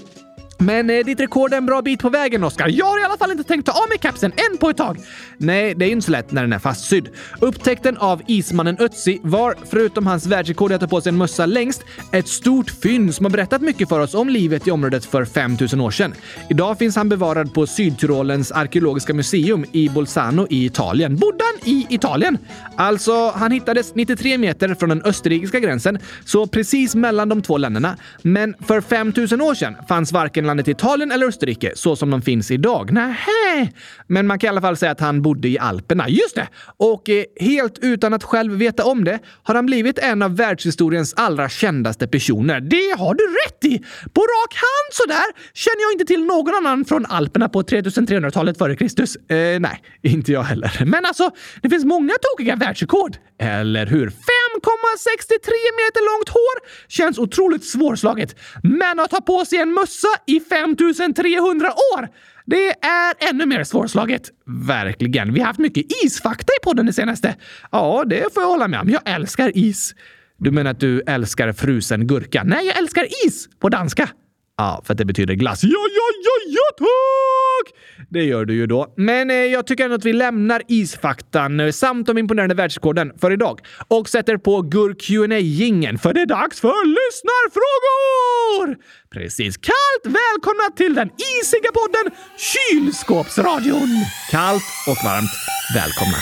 Men 0.58 0.90
eh, 0.90 1.06
ditt 1.06 1.20
rekord 1.20 1.54
är 1.54 1.58
en 1.58 1.66
bra 1.66 1.82
bit 1.82 2.00
på 2.00 2.10
vägen, 2.10 2.44
Oskar. 2.44 2.68
Jag 2.68 2.86
har 2.86 3.00
i 3.00 3.04
alla 3.04 3.18
fall 3.18 3.32
inte 3.32 3.44
tänkt 3.44 3.66
ta 3.66 3.72
av 3.72 3.90
mig 3.90 3.98
kapsen 3.98 4.32
än 4.32 4.58
på 4.58 4.70
ett 4.70 4.78
tag. 4.78 4.98
Nej, 5.38 5.76
det 5.76 5.86
är 5.86 5.88
ju 5.88 5.94
inte 5.94 6.06
så 6.06 6.12
lätt 6.12 6.32
när 6.32 6.42
den 6.42 6.54
är 6.54 6.60
fastsydd. 6.60 7.10
Upptäckten 7.40 7.98
av 7.98 8.22
ismannen 8.28 8.78
Ötzi 8.80 9.20
var, 9.24 9.56
förutom 9.70 10.08
hans 10.08 10.26
världsrekord 10.26 10.72
i 10.72 10.76
att 10.76 10.82
ta 10.82 10.88
på 10.88 11.02
sig 11.02 11.10
en 11.10 11.18
mössa 11.18 11.46
längst, 11.46 11.84
ett 12.12 12.28
stort 12.28 12.70
fynd 12.70 13.16
som 13.16 13.26
har 13.26 13.32
berättat 13.32 13.62
mycket 13.62 13.90
för 13.90 14.00
oss 14.00 14.14
om 14.14 14.30
livet 14.30 14.68
i 14.68 14.72
området 14.72 15.06
för 15.06 15.26
5000 15.26 15.82
år 15.82 15.92
sedan. 15.92 16.14
Idag 16.50 16.78
finns 16.78 16.96
han 16.96 17.10
bevarad 17.10 17.54
på 17.54 17.68
Sydtyrolens 17.68 18.52
arkeologiska 18.52 19.14
museum 19.14 19.66
i 19.72 19.90
Bolzano 19.90 20.48
i 20.50 20.66
Italien. 20.66 21.16
Bodde 21.16 21.44
han 21.44 21.70
i 21.70 21.88
Italien? 21.90 22.38
Alltså, 22.76 23.30
han 23.30 23.52
hittades 23.52 23.96
93 23.96 24.38
meter 24.38 24.76
från 24.76 24.90
den 24.90 25.02
österrikiska 25.02 25.60
gränsen, 25.60 26.00
så 26.26 26.48
precis 26.48 26.96
mellan 26.96 27.30
de 27.30 27.42
två 27.42 27.58
länderna. 27.58 27.98
Men 28.22 28.56
för 28.68 28.82
5000 28.82 29.42
år 29.42 29.54
sedan 29.54 29.76
fanns 29.88 30.12
varken 30.12 30.43
landet 30.46 30.68
Italien 30.68 31.12
eller 31.12 31.28
Österrike 31.28 31.72
så 31.76 31.96
som 31.96 32.10
de 32.10 32.22
finns 32.22 32.52
idag. 32.52 32.92
Nähä! 32.92 33.72
Men 34.08 34.28
man 34.28 34.40
kan 34.40 34.48
i 34.48 34.50
alla 34.50 34.62
fall 34.62 34.78
säga 34.78 34.92
att 34.92 35.00
han 35.00 35.22
bodde 35.22 35.48
i 35.48 35.60
Alperna. 35.60 36.10
Just 36.10 36.36
det! 36.36 36.48
Och 36.78 37.10
eh, 37.10 37.24
helt 37.40 37.80
utan 37.82 38.14
att 38.14 38.24
själv 38.24 38.54
veta 38.54 38.86
om 38.86 39.04
det 39.04 39.20
har 39.44 39.56
han 39.56 39.66
blivit 39.66 40.00
en 40.00 40.22
av 40.22 40.36
världshistoriens 40.36 41.14
allra 41.14 41.50
kändaste 41.50 42.08
personer. 42.08 42.62
Det 42.62 42.96
har 43.00 43.14
du 43.14 43.24
rätt 43.24 43.66
i! 43.66 43.78
På 44.14 44.22
rak 44.22 44.54
hand 44.54 44.90
sådär 44.92 45.26
känner 45.54 45.82
jag 45.82 45.92
inte 45.92 46.06
till 46.06 46.26
någon 46.26 46.56
annan 46.56 46.86
från 46.86 47.06
Alperna 47.06 47.50
på 47.50 47.62
3300-talet 47.62 48.58
före 48.58 48.76
Kristus. 48.76 49.16
Eh, 49.16 49.60
nej, 49.60 49.84
inte 50.02 50.32
jag 50.32 50.44
heller. 50.44 50.86
Men 50.86 51.06
alltså, 51.06 51.32
det 51.62 51.70
finns 51.70 51.86
många 51.86 52.14
tokiga 52.22 52.56
världsrekord. 52.56 53.18
Eller 53.40 53.86
hur? 53.86 54.08
5,63 54.08 54.14
meter 55.82 56.18
långt 56.18 56.30
hår 56.30 56.58
känns 56.88 57.20
otroligt 57.20 57.66
svårslaget. 57.66 58.36
Men 58.64 59.00
att 59.00 59.12
ha 59.12 59.22
på 59.22 59.46
sig 59.46 59.58
en 59.58 59.74
mössa 59.74 60.08
i 60.28 60.33
i 60.36 60.40
5300 60.40 61.68
år 61.68 62.10
det 62.46 62.70
är 62.70 63.30
ännu 63.30 63.46
mer 63.46 63.64
svårslaget. 63.64 64.32
Verkligen. 64.46 65.34
Vi 65.34 65.40
har 65.40 65.48
haft 65.48 65.60
mycket 65.60 65.86
isfakta 66.04 66.54
i 66.62 66.64
podden 66.64 66.86
det 66.86 66.94
senaste. 66.94 67.36
Ja, 67.72 68.04
det 68.08 68.34
får 68.34 68.44
jag 68.44 68.48
hålla 68.48 68.68
med 68.68 68.80
om. 68.80 68.90
Jag 68.90 69.02
älskar 69.06 69.58
is. 69.58 69.96
Du 70.38 70.52
menar 70.52 70.72
att 70.72 70.80
du 70.80 71.02
älskar 71.02 71.54
frusen 71.54 72.08
gurka? 72.08 72.44
Nej, 72.44 72.66
jag 72.66 72.78
älskar 72.78 73.08
is 73.26 73.50
på 73.60 73.70
danska. 73.70 74.10
Ja, 74.58 74.82
för 74.86 74.94
att 74.94 74.98
det 74.98 75.06
betyder 75.06 75.34
glass. 75.34 75.64
Ja, 75.64 75.70
ja, 75.70 76.08
ja, 76.24 76.32
ja, 76.48 76.62
tack! 76.78 77.74
Det 78.10 78.24
gör 78.24 78.46
du 78.46 78.54
ju 78.54 78.68
då. 78.68 78.94
Men 78.98 79.30
eh, 79.30 79.36
jag 79.36 79.68
tycker 79.68 79.84
ändå 79.84 79.96
att 79.96 80.06
vi 80.06 80.14
lämnar 80.14 80.62
isfaktan 80.68 81.60
eh, 81.60 81.72
samt 81.72 82.08
de 82.08 82.18
imponerande 82.18 82.56
världsrekorden 82.56 83.12
för 83.22 83.32
idag 83.32 83.60
och 83.88 84.10
sätter 84.10 84.38
på 84.38 84.62
gur 84.62 84.94
qa 84.94 85.38
gingen 85.38 85.98
för 85.98 86.14
det 86.14 86.22
är 86.22 86.26
dags 86.26 86.62
för 86.62 86.86
lyssnarfrågor! 86.86 88.78
Precis. 89.14 89.58
Kallt 89.58 90.16
välkomna 90.16 90.64
till 90.78 90.94
den 90.96 91.10
isiga 91.42 91.72
podden 91.74 92.12
Kylskåpsradion! 92.38 93.90
Kallt 94.32 94.64
och 94.88 94.98
varmt 95.06 95.32
välkomna! 95.76 96.18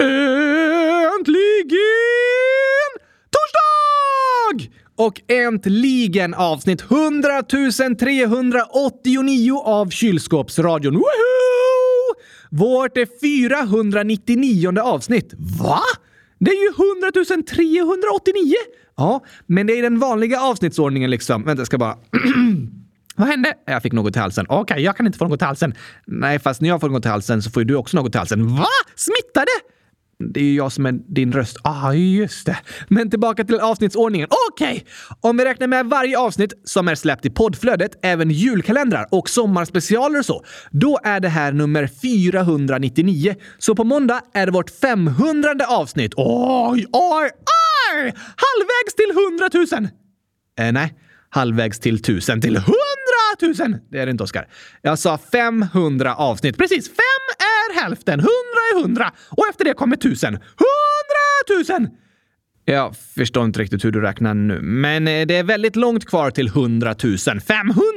Äntligen! 0.00 1.38
Torsdag! 3.30 4.68
och 4.98 5.20
äntligen 5.28 6.34
avsnitt 6.34 6.80
100 6.82 7.42
389 7.98 9.62
av 9.64 9.90
Kylskåpsradion. 9.90 10.94
Woho! 10.94 11.04
Vårt 12.50 12.98
499 13.20 14.80
avsnitt. 14.80 15.34
Va? 15.60 15.80
Det 16.38 16.50
är 16.50 16.62
ju 16.62 16.68
100 16.68 17.10
389! 17.48 18.54
Ja, 18.96 19.24
men 19.46 19.66
det 19.66 19.78
är 19.78 19.82
den 19.82 19.98
vanliga 19.98 20.40
avsnittsordningen 20.40 21.10
liksom. 21.10 21.44
Vänta, 21.44 21.60
jag 21.60 21.66
ska 21.66 21.78
bara... 21.78 21.98
Vad 23.16 23.28
hände? 23.28 23.54
Jag 23.66 23.82
fick 23.82 23.92
något 23.92 24.16
i 24.16 24.18
halsen. 24.18 24.46
Okej, 24.48 24.60
okay, 24.60 24.82
jag 24.82 24.96
kan 24.96 25.06
inte 25.06 25.18
få 25.18 25.28
något 25.28 25.42
i 25.42 25.44
halsen. 25.44 25.74
Nej, 26.06 26.38
fast 26.38 26.60
när 26.60 26.68
jag 26.68 26.80
får 26.80 26.88
något 26.88 27.06
i 27.06 27.08
halsen 27.08 27.42
så 27.42 27.50
får 27.50 27.62
ju 27.62 27.66
du 27.66 27.74
också 27.74 27.96
något 27.96 28.14
i 28.14 28.18
halsen. 28.18 28.56
Va? 28.56 28.66
Smittade? 28.94 29.50
Det? 30.18 30.40
Är 30.40 30.44
ju 30.44 30.54
jag 30.54 30.72
som 30.72 30.86
är 30.86 30.92
din 30.92 31.32
röst. 31.32 31.56
Ah, 31.62 31.92
just 31.92 32.46
det. 32.46 32.56
Men 32.88 33.10
tillbaka 33.10 33.44
till 33.44 33.60
avsnittsordningen. 33.60 34.28
Okej! 34.50 34.70
Okay. 34.70 34.82
Om 35.20 35.36
vi 35.36 35.44
räknar 35.44 35.66
med 35.66 35.86
varje 35.86 36.18
avsnitt 36.18 36.52
som 36.64 36.88
är 36.88 36.94
släppt 36.94 37.26
i 37.26 37.30
poddflödet, 37.30 37.98
även 38.02 38.30
julkalendrar 38.30 39.06
och 39.10 39.28
sommarspecialer 39.28 40.18
och 40.18 40.24
så, 40.24 40.44
då 40.70 40.98
är 41.04 41.20
det 41.20 41.28
här 41.28 41.52
nummer 41.52 41.86
499. 41.86 43.34
Så 43.58 43.74
på 43.74 43.84
måndag 43.84 44.20
är 44.34 44.46
det 44.46 44.52
vårt 44.52 44.70
500 44.70 45.54
avsnitt. 45.68 46.12
Oj, 46.16 46.86
oj, 46.92 47.30
oj! 47.92 48.14
Halvvägs 48.36 48.94
till 48.96 49.10
100 49.10 49.48
000! 49.80 49.88
Eh, 50.60 50.72
nej, 50.72 50.94
halvvägs 51.30 51.80
till 51.80 51.94
1000 51.94 52.40
till 52.40 52.56
100 52.56 52.74
000! 53.42 53.54
Det 53.90 53.98
är 53.98 54.06
det 54.06 54.10
inte, 54.10 54.24
Oskar. 54.24 54.48
Jag 54.82 54.98
sa 54.98 55.18
500 55.18 56.14
avsnitt. 56.14 56.58
Precis, 56.58 56.88
500! 56.88 56.98
hälften, 57.74 58.20
hundra 58.20 58.60
är 58.72 58.82
hundra 58.82 59.12
och 59.30 59.48
efter 59.48 59.64
det 59.64 59.74
kommer 59.74 59.96
tusen. 59.96 60.38
Hundratusen! 60.64 61.90
Jag 62.70 62.96
förstår 62.96 63.44
inte 63.44 63.60
riktigt 63.60 63.84
hur 63.84 63.92
du 63.92 64.00
räknar 64.00 64.34
nu, 64.34 64.60
men 64.60 65.08
eh, 65.08 65.26
det 65.26 65.36
är 65.36 65.42
väldigt 65.42 65.76
långt 65.76 66.04
kvar 66.04 66.30
till 66.30 66.46
100 66.46 66.94
000. 67.04 67.18
500 67.18 67.40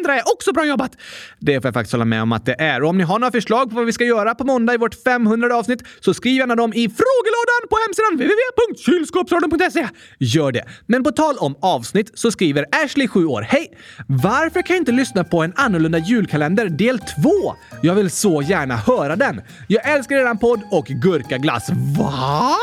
är 0.08 0.34
också 0.34 0.54
bra 0.54 0.66
jobbat! 0.66 0.92
Det 1.40 1.62
får 1.62 1.68
jag 1.68 1.74
faktiskt 1.74 1.92
hålla 1.92 2.06
med 2.06 2.22
om 2.22 2.32
att 2.32 2.46
det 2.46 2.56
är. 2.62 2.84
Och 2.84 2.90
om 2.90 2.98
ni 2.98 3.04
har 3.04 3.20
några 3.20 3.32
förslag 3.32 3.70
på 3.70 3.76
vad 3.76 3.86
vi 3.86 3.94
ska 3.94 4.06
göra 4.06 4.36
på 4.36 4.44
måndag 4.44 4.74
i 4.74 4.78
vårt 4.78 5.04
500 5.04 5.56
avsnitt 5.56 5.84
så 6.00 6.14
skriv 6.14 6.36
gärna 6.36 6.56
dem 6.56 6.74
i 6.74 6.90
frågelådan 6.90 7.62
på 7.70 7.78
hemsidan 7.86 8.14
www.kylskåpsradion.se. 8.16 9.88
Gör 10.20 10.52
det! 10.52 10.64
Men 10.86 11.04
på 11.04 11.12
tal 11.12 11.38
om 11.38 11.56
avsnitt 11.62 12.12
så 12.14 12.32
skriver 12.32 12.66
Ashley, 12.86 13.08
7 13.08 13.26
år. 13.26 13.42
Hej! 13.42 13.78
Varför 14.08 14.62
kan 14.62 14.76
jag 14.76 14.82
inte 14.82 14.92
lyssna 14.92 15.24
på 15.24 15.44
en 15.44 15.54
annorlunda 15.56 15.98
julkalender 15.98 16.70
del 16.70 17.00
2? 17.00 17.06
Jag 17.82 17.96
vill 17.96 18.10
så 18.10 18.42
gärna 18.42 18.76
höra 18.76 19.16
den. 19.16 19.42
Jag 19.68 19.90
älskar 19.90 20.16
eran 20.16 20.38
podd 20.38 20.62
och 20.72 20.86
gurkaglass. 20.86 21.70
Va? 21.98 22.56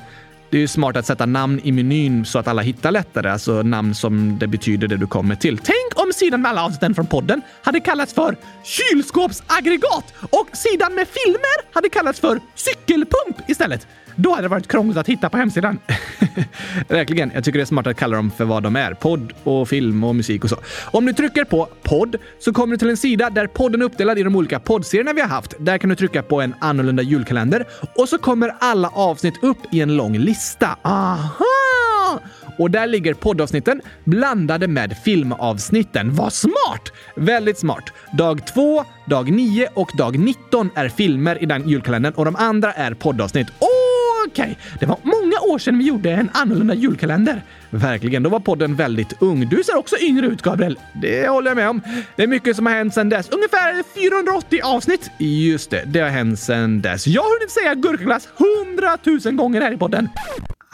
det 0.50 0.56
är 0.56 0.60
ju 0.60 0.68
smart 0.68 0.96
att 0.96 1.06
sätta 1.06 1.26
namn 1.26 1.60
i 1.64 1.72
menyn 1.72 2.24
så 2.24 2.38
att 2.38 2.48
alla 2.48 2.62
hittar 2.62 2.90
lättare, 2.90 3.30
alltså 3.30 3.62
namn 3.62 3.94
som 3.94 4.38
det 4.38 4.46
betyder 4.46 4.88
det 4.88 4.96
du 4.96 5.06
kommer 5.06 5.34
till. 5.34 5.58
Tänk 5.58 6.06
om 6.06 6.12
sidan 6.12 6.42
med 6.42 6.50
alla 6.50 6.64
avsnitten 6.64 6.94
från 6.94 7.06
podden 7.06 7.42
hade 7.62 7.80
kallats 7.80 8.14
för 8.14 8.36
kylskåpsaggregat 8.64 10.14
och 10.30 10.48
sidan 10.52 10.94
med 10.94 11.08
filmer 11.08 11.74
hade 11.74 11.88
kallats 11.88 12.20
för 12.20 12.40
cykelpump 12.54 13.50
istället. 13.50 13.86
Då 14.20 14.30
hade 14.30 14.42
det 14.42 14.48
varit 14.48 14.68
krångligt 14.68 14.96
att 14.96 15.08
hitta 15.08 15.28
på 15.28 15.36
hemsidan. 15.36 15.78
Verkligen. 16.88 17.30
Jag 17.34 17.44
tycker 17.44 17.58
det 17.58 17.62
är 17.62 17.66
smart 17.66 17.86
att 17.86 17.96
kalla 17.96 18.16
dem 18.16 18.30
för 18.30 18.44
vad 18.44 18.62
de 18.62 18.76
är. 18.76 18.94
Podd 18.94 19.32
och 19.44 19.68
film 19.68 20.04
och 20.04 20.16
musik 20.16 20.44
och 20.44 20.50
så. 20.50 20.56
Om 20.90 21.06
du 21.06 21.12
trycker 21.12 21.44
på 21.44 21.68
podd 21.82 22.16
så 22.38 22.52
kommer 22.52 22.72
du 22.72 22.78
till 22.78 22.90
en 22.90 22.96
sida 22.96 23.30
där 23.30 23.46
podden 23.46 23.80
är 23.80 23.86
uppdelad 23.86 24.18
i 24.18 24.22
de 24.22 24.36
olika 24.36 24.60
poddserierna 24.60 25.12
vi 25.12 25.20
har 25.20 25.28
haft. 25.28 25.54
Där 25.58 25.78
kan 25.78 25.90
du 25.90 25.96
trycka 25.96 26.22
på 26.22 26.40
en 26.40 26.54
annorlunda 26.60 27.02
julkalender 27.02 27.64
och 27.96 28.08
så 28.08 28.18
kommer 28.18 28.54
alla 28.60 28.88
avsnitt 28.88 29.34
upp 29.42 29.58
i 29.72 29.80
en 29.80 29.96
lång 29.96 30.18
lista. 30.18 30.76
Aha! 30.82 32.20
Och 32.58 32.70
där 32.70 32.86
ligger 32.86 33.14
poddavsnitten 33.14 33.80
blandade 34.04 34.68
med 34.68 34.96
filmavsnitten. 35.04 36.14
Vad 36.14 36.32
smart! 36.32 36.92
Väldigt 37.16 37.58
smart. 37.58 37.84
Dag 38.12 38.46
2, 38.46 38.84
dag 39.06 39.30
9 39.30 39.68
och 39.74 39.90
dag 39.98 40.18
19 40.18 40.70
är 40.74 40.88
filmer 40.88 41.42
i 41.42 41.46
den 41.46 41.68
julkalendern 41.68 42.14
och 42.14 42.24
de 42.24 42.36
andra 42.36 42.72
är 42.72 42.94
poddavsnitt. 42.94 43.48
Okej, 44.26 44.42
okay. 44.42 44.76
det 44.80 44.86
var 44.86 44.98
många 45.02 45.40
år 45.54 45.58
sedan 45.58 45.78
vi 45.78 45.84
gjorde 45.84 46.10
en 46.10 46.30
annorlunda 46.34 46.74
julkalender. 46.74 47.42
Verkligen, 47.70 48.22
då 48.22 48.30
var 48.30 48.40
podden 48.40 48.76
väldigt 48.76 49.22
ung. 49.22 49.48
Du 49.48 49.64
ser 49.64 49.76
också 49.76 49.96
yngre 50.00 50.26
ut, 50.26 50.42
Gabriel. 50.42 50.78
Det 51.02 51.28
håller 51.28 51.50
jag 51.50 51.56
med 51.56 51.68
om. 51.68 51.82
Det 52.16 52.22
är 52.22 52.26
mycket 52.26 52.56
som 52.56 52.66
har 52.66 52.72
hänt 52.72 52.94
sedan 52.94 53.08
dess. 53.08 53.28
Ungefär 53.28 53.82
480 54.00 54.60
avsnitt. 54.64 55.10
Just 55.18 55.70
det, 55.70 55.82
det 55.86 56.00
har 56.00 56.08
hänt 56.08 56.38
sedan 56.38 56.80
dess. 56.82 57.06
Jag 57.06 57.22
har 57.22 57.38
hunnit 57.38 57.50
säga 57.50 57.74
gurkaglass 57.74 58.28
hundratusen 58.36 59.36
gånger 59.36 59.60
här 59.60 59.72
i 59.72 59.76
podden. 59.76 60.08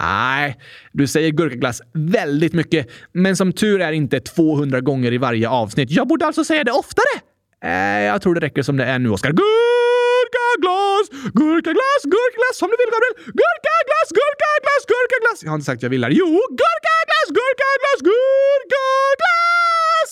Nej, 0.00 0.56
du 0.92 1.06
säger 1.06 1.30
gurkaglass 1.30 1.82
väldigt 1.92 2.52
mycket, 2.52 2.90
men 3.12 3.36
som 3.36 3.52
tur 3.52 3.80
är 3.80 3.92
inte 3.92 4.20
200 4.20 4.80
gånger 4.80 5.12
i 5.12 5.18
varje 5.18 5.48
avsnitt. 5.48 5.90
Jag 5.90 6.08
borde 6.08 6.26
alltså 6.26 6.44
säga 6.44 6.64
det 6.64 6.72
oftare. 6.72 7.20
Eh, 7.64 8.04
jag 8.04 8.22
tror 8.22 8.34
det 8.34 8.40
räcker 8.40 8.62
som 8.62 8.76
det 8.76 8.84
är 8.84 8.98
nu, 8.98 9.10
Oskar. 9.10 9.32
Gurkaglass, 10.54 11.06
gurkaglass, 11.40 12.02
gurkaglass 12.14 12.56
som 12.61 12.68
du 12.70 12.76
vill, 12.82 12.90
Gabriel. 12.94 13.14
Gurkaglass, 13.40 14.08
gurkaglass, 14.18 14.82
gurkaglass. 14.92 15.38
Jag 15.44 15.50
har 15.50 15.56
inte 15.58 15.66
sagt 15.66 15.82
jag 15.82 15.90
vill 15.90 16.04
här. 16.04 16.11
Jo, 16.11 16.26
gurkaglass, 16.61 17.28
gurkaglass, 17.38 17.99
gurkaglass! 18.08 20.11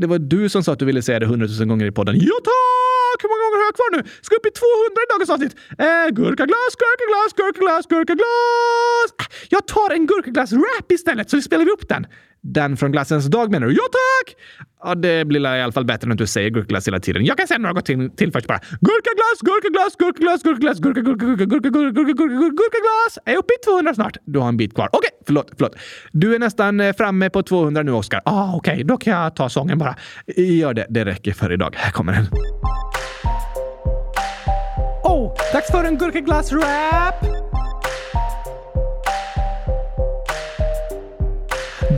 Det 0.00 0.06
var 0.06 0.18
du 0.18 0.48
som 0.48 0.62
sa 0.64 0.72
att 0.72 0.78
du 0.78 0.84
ville 0.84 1.02
säga 1.02 1.18
det 1.18 1.26
hundratusen 1.26 1.68
gånger 1.68 1.86
i 1.86 1.92
podden. 1.92 2.14
Ja, 2.20 2.36
tack! 2.44 3.18
Hur 3.22 3.28
många 3.32 3.42
gånger 3.44 3.58
har 3.62 3.66
jag 3.70 3.74
kvar 3.80 3.90
nu? 3.96 4.00
Ska 4.22 4.36
upp 4.36 4.46
i 4.46 4.50
200 4.50 5.02
i 5.06 5.08
dagens 5.12 5.30
avsnitt. 5.34 5.54
Eh, 5.86 6.06
gurkaglass, 6.18 6.72
gurkaglass, 6.82 7.30
gurkaglass, 7.40 7.84
gurkaglass. 7.92 9.08
Ah, 9.22 9.26
jag 9.48 9.66
tar 9.66 9.90
en 9.90 10.06
gurkaglass-rap 10.06 10.92
istället 10.92 11.30
så 11.30 11.40
spelar 11.42 11.64
vi 11.64 11.70
upp 11.70 11.88
den. 11.88 12.06
Den 12.54 12.76
från 12.76 12.92
glassens 12.92 13.26
dag 13.26 13.50
menar 13.50 13.66
du? 13.66 13.72
Ja, 13.72 13.82
tack! 13.92 14.36
Ja, 14.84 14.94
det 14.94 15.24
blir 15.24 15.56
i 15.56 15.62
alla 15.62 15.72
fall 15.72 15.84
bättre 15.84 16.08
när 16.08 16.16
du 16.16 16.26
säger 16.26 16.50
gurkaglass 16.50 16.88
hela 16.88 17.00
tiden. 17.00 17.24
Jag 17.24 17.38
kan 17.38 17.48
säga 17.48 17.58
något 17.58 17.84
till, 17.84 18.10
till 18.10 18.32
först 18.32 18.46
bara. 18.46 18.58
Gurkaglass, 18.80 19.40
gurkaglass, 19.40 19.96
gurkaglass, 19.98 20.42
gurkaglass, 20.42 20.78
gurka, 20.78 21.00
gurka, 21.00 21.26
gurka, 21.26 21.44
gurka, 21.44 21.68
gurka, 21.68 21.90
gurka, 21.90 22.12
gurka, 22.12 22.48
gurkaglass. 22.48 23.18
Är 23.24 23.36
uppe 23.36 23.52
i 23.60 23.64
200 23.64 23.94
snart. 23.94 24.16
Du 24.24 24.38
har 24.38 24.48
en 24.48 24.56
bit 24.56 24.74
kvar. 24.74 24.88
Okej, 24.92 25.10
förlåt, 25.26 25.50
förlåt. 25.56 25.76
Du 26.12 26.34
är 26.34 26.38
nästan 26.38 26.80
eh, 26.80 26.92
framme 26.96 27.30
på 27.30 27.42
200 27.42 27.82
nu, 27.82 27.92
Oskar. 27.92 28.22
Ah, 28.24 28.54
okej, 28.54 28.72
okay. 28.72 28.84
då 28.84 28.96
kan 28.96 29.12
jag 29.12 29.36
ta 29.36 29.48
sången 29.48 29.78
bara. 29.78 29.96
Gör 30.36 30.74
det. 30.74 30.86
Det 30.88 31.04
räcker 31.04 31.32
för 31.32 31.52
idag. 31.52 31.74
Här 31.76 31.90
kommer 31.90 32.12
den. 32.12 32.26
Oh, 35.04 35.34
dags 35.52 35.70
för 35.70 35.84
en 35.84 35.98
gurkaglass-rap! 35.98 37.45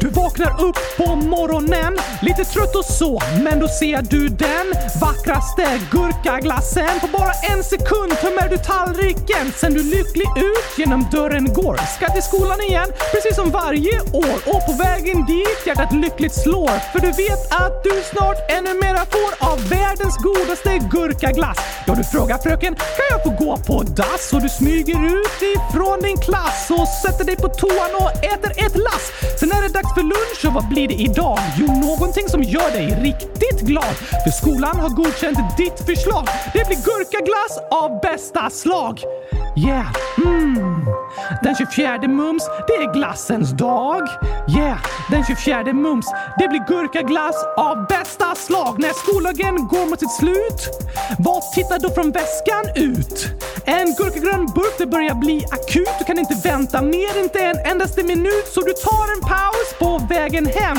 Du 0.00 0.08
vaknar 0.08 0.64
upp 0.64 0.78
på 0.96 1.16
morgonen, 1.16 1.98
lite 2.22 2.44
trött 2.44 2.74
och 2.76 2.84
så, 2.84 3.22
men 3.42 3.60
då 3.60 3.68
ser 3.68 4.02
du 4.02 4.28
den 4.28 4.66
vackraste 5.00 5.80
gurkaglassen. 5.90 7.00
På 7.00 7.06
bara 7.18 7.32
en 7.50 7.64
sekund 7.64 8.12
tömmer 8.20 8.48
du 8.48 8.58
tallriken, 8.58 9.52
sen 9.56 9.74
du 9.74 9.82
lycklig 9.82 10.28
ut 10.36 10.78
genom 10.78 11.06
dörren 11.12 11.52
går. 11.52 11.76
Ska 11.96 12.08
till 12.08 12.22
skolan 12.22 12.60
igen, 12.60 12.88
precis 13.12 13.36
som 13.36 13.50
varje 13.50 14.00
år. 14.00 14.36
Och 14.52 14.66
på 14.66 14.72
vägen 14.72 15.26
dit 15.26 15.60
hjärtat 15.66 15.92
lyckligt 15.92 16.34
slår, 16.34 16.92
för 16.92 17.00
du 17.00 17.10
vet 17.24 17.42
att 17.62 17.84
du 17.84 18.02
snart 18.12 18.38
ännu 18.56 18.74
mera 18.74 19.02
får 19.14 19.32
av 19.50 19.68
världens 19.68 20.16
godaste 20.16 20.78
gurkaglass. 20.92 21.58
Ja, 21.86 21.94
du 21.94 22.04
frågar 22.04 22.38
fröken, 22.38 22.74
kan 22.74 23.08
jag 23.10 23.22
få 23.22 23.44
gå 23.44 23.56
på 23.56 23.82
dass? 23.82 24.32
Och 24.32 24.42
du 24.42 24.48
smyger 24.48 24.98
ut 25.18 25.38
ifrån 25.54 26.00
din 26.00 26.16
klass 26.16 26.70
och 26.70 26.88
sätter 27.02 27.24
dig 27.24 27.36
på 27.36 27.48
toan 27.48 27.92
och 28.02 28.10
äter 28.32 28.50
ett 28.64 28.76
lass. 28.76 29.04
Sen 29.40 29.52
är 29.52 29.62
det 29.62 29.68
dags 29.68 29.87
för 29.94 30.02
lunch 30.02 30.44
och 30.46 30.52
vad 30.52 30.68
blir 30.68 30.88
det 30.88 30.94
idag? 30.94 31.38
Jo, 31.56 31.66
någonting 31.66 32.28
som 32.28 32.42
gör 32.42 32.70
dig 32.70 32.86
riktigt 32.86 33.60
glad. 33.60 33.94
För 34.24 34.30
skolan 34.30 34.76
har 34.80 34.88
godkänt 34.88 35.38
ditt 35.56 35.78
förslag. 35.86 36.26
Det 36.52 36.66
blir 36.66 36.76
gurkaglass 36.76 37.58
av 37.70 38.00
bästa 38.00 38.50
slag. 38.50 39.00
Yeah, 39.66 39.92
mm. 40.24 40.86
Den 41.42 41.54
24 41.54 42.08
mums, 42.08 42.42
det 42.66 42.72
är 42.72 42.92
glassens 42.92 43.50
dag. 43.50 44.02
Yeah, 44.56 44.78
den 45.10 45.24
24 45.24 45.72
mums, 45.72 46.06
det 46.38 46.48
blir 46.48 46.64
gurkaglass 46.68 47.36
av 47.56 47.86
bästa 47.86 48.34
slag. 48.34 48.78
När 48.78 48.92
skollagen 48.92 49.68
går 49.68 49.86
mot 49.90 50.00
sitt 50.00 50.12
slut, 50.12 50.60
vad 51.18 51.42
tittar 51.52 51.78
då 51.78 51.90
från 51.90 52.10
väskan 52.12 52.64
ut? 52.74 53.28
En 53.64 53.94
gurkagrön 53.98 54.46
burk, 54.46 54.74
det 54.78 54.86
börjar 54.86 55.14
bli 55.14 55.44
akut. 55.50 55.94
Du 55.98 56.04
kan 56.04 56.18
inte 56.18 56.36
vänta 56.44 56.82
mer, 56.82 57.12
inte 57.24 57.38
en 57.38 57.58
endaste 57.70 58.02
minut. 58.02 58.46
Så 58.54 58.60
du 58.60 58.72
tar 58.72 59.06
en 59.14 59.20
paus 59.32 59.68
på 59.78 59.90
vägen 60.14 60.46
hem. 60.46 60.78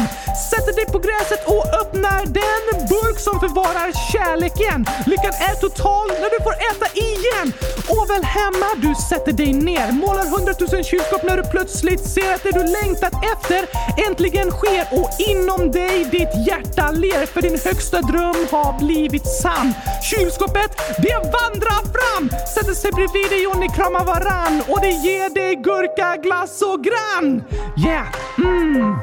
Sätter 0.49 0.73
dig 0.79 0.85
på 0.93 0.99
gräset 1.07 1.41
och 1.53 1.63
öppnar 1.81 2.19
den 2.41 2.63
burk 2.93 3.19
som 3.19 3.39
förvarar 3.39 3.89
kärleken. 4.11 4.79
Lyckan 5.11 5.33
är 5.49 5.55
total 5.65 6.07
när 6.21 6.29
du 6.35 6.39
får 6.47 6.55
äta 6.69 6.87
igen. 7.07 7.47
Och 7.93 8.09
väl 8.09 8.23
hemma, 8.23 8.68
du 8.77 8.95
sätter 8.95 9.33
dig 9.33 9.53
ner, 9.53 9.91
målar 9.91 10.25
hundratusen 10.37 10.83
kylskåp 10.83 11.23
när 11.23 11.37
du 11.37 11.43
plötsligt 11.43 12.09
ser 12.09 12.33
att 12.35 12.43
det 12.43 12.51
du 12.51 12.63
längtat 12.63 13.13
efter 13.33 13.61
äntligen 14.07 14.51
sker 14.51 14.87
och 14.91 15.09
inom 15.31 15.71
dig 15.71 16.05
ditt 16.11 16.47
hjärta 16.47 16.91
ler 16.91 17.25
för 17.25 17.41
din 17.41 17.59
högsta 17.65 18.01
dröm 18.01 18.39
har 18.51 18.79
blivit 18.79 19.27
sann. 19.41 19.73
Kylskåpet, 20.09 20.71
det 21.05 21.17
vandrar 21.37 21.81
fram, 21.95 22.29
sätter 22.55 22.73
sig 22.73 22.91
bredvid 22.91 23.29
dig 23.29 23.47
och 23.47 23.59
ni 23.59 23.69
kramar 23.69 24.05
varann 24.05 24.63
och 24.67 24.79
det 24.81 24.93
ger 25.07 25.29
dig 25.29 25.55
gurka, 25.55 26.15
glass 26.23 26.61
och 26.61 26.79
grann. 26.87 27.43
Yeah, 27.85 28.07
mm. 28.37 28.95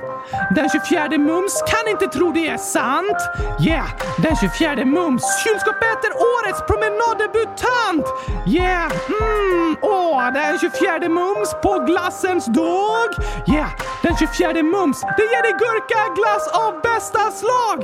Den 0.55 0.69
24 0.69 1.19
mums 1.19 1.63
kan 1.67 1.85
inte 1.93 2.07
tro 2.07 2.33
det 2.33 2.49
är 2.49 2.57
sant. 2.57 3.21
Yeah, 3.67 3.89
den 4.23 4.37
24 4.37 4.85
mums. 4.85 5.25
Kylskåpet 5.45 6.01
är 6.07 6.13
årets 6.35 6.61
promenaddebutant. 6.71 8.07
Yeah, 8.47 8.93
mm, 9.09 9.56
åh, 9.83 10.33
den 10.33 10.59
24 10.59 11.09
mums 11.09 11.51
på 11.63 11.73
glassens 11.89 12.47
dag. 12.47 13.09
Yeah, 13.55 13.71
den 14.03 14.17
24 14.17 14.63
mums. 14.63 15.01
Det 15.17 15.27
ger 15.33 15.43
dig 15.47 15.55
gurkaglass 15.65 16.45
av 16.63 16.71
bästa 16.89 17.23
slag. 17.41 17.79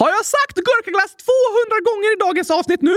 Har 0.00 0.08
jag 0.16 0.24
sagt 0.24 0.56
gurkaglass 0.68 1.12
200 1.16 1.80
gånger 1.88 2.08
i 2.16 2.18
dagens 2.26 2.50
avsnitt 2.50 2.82
nu? 2.82 2.96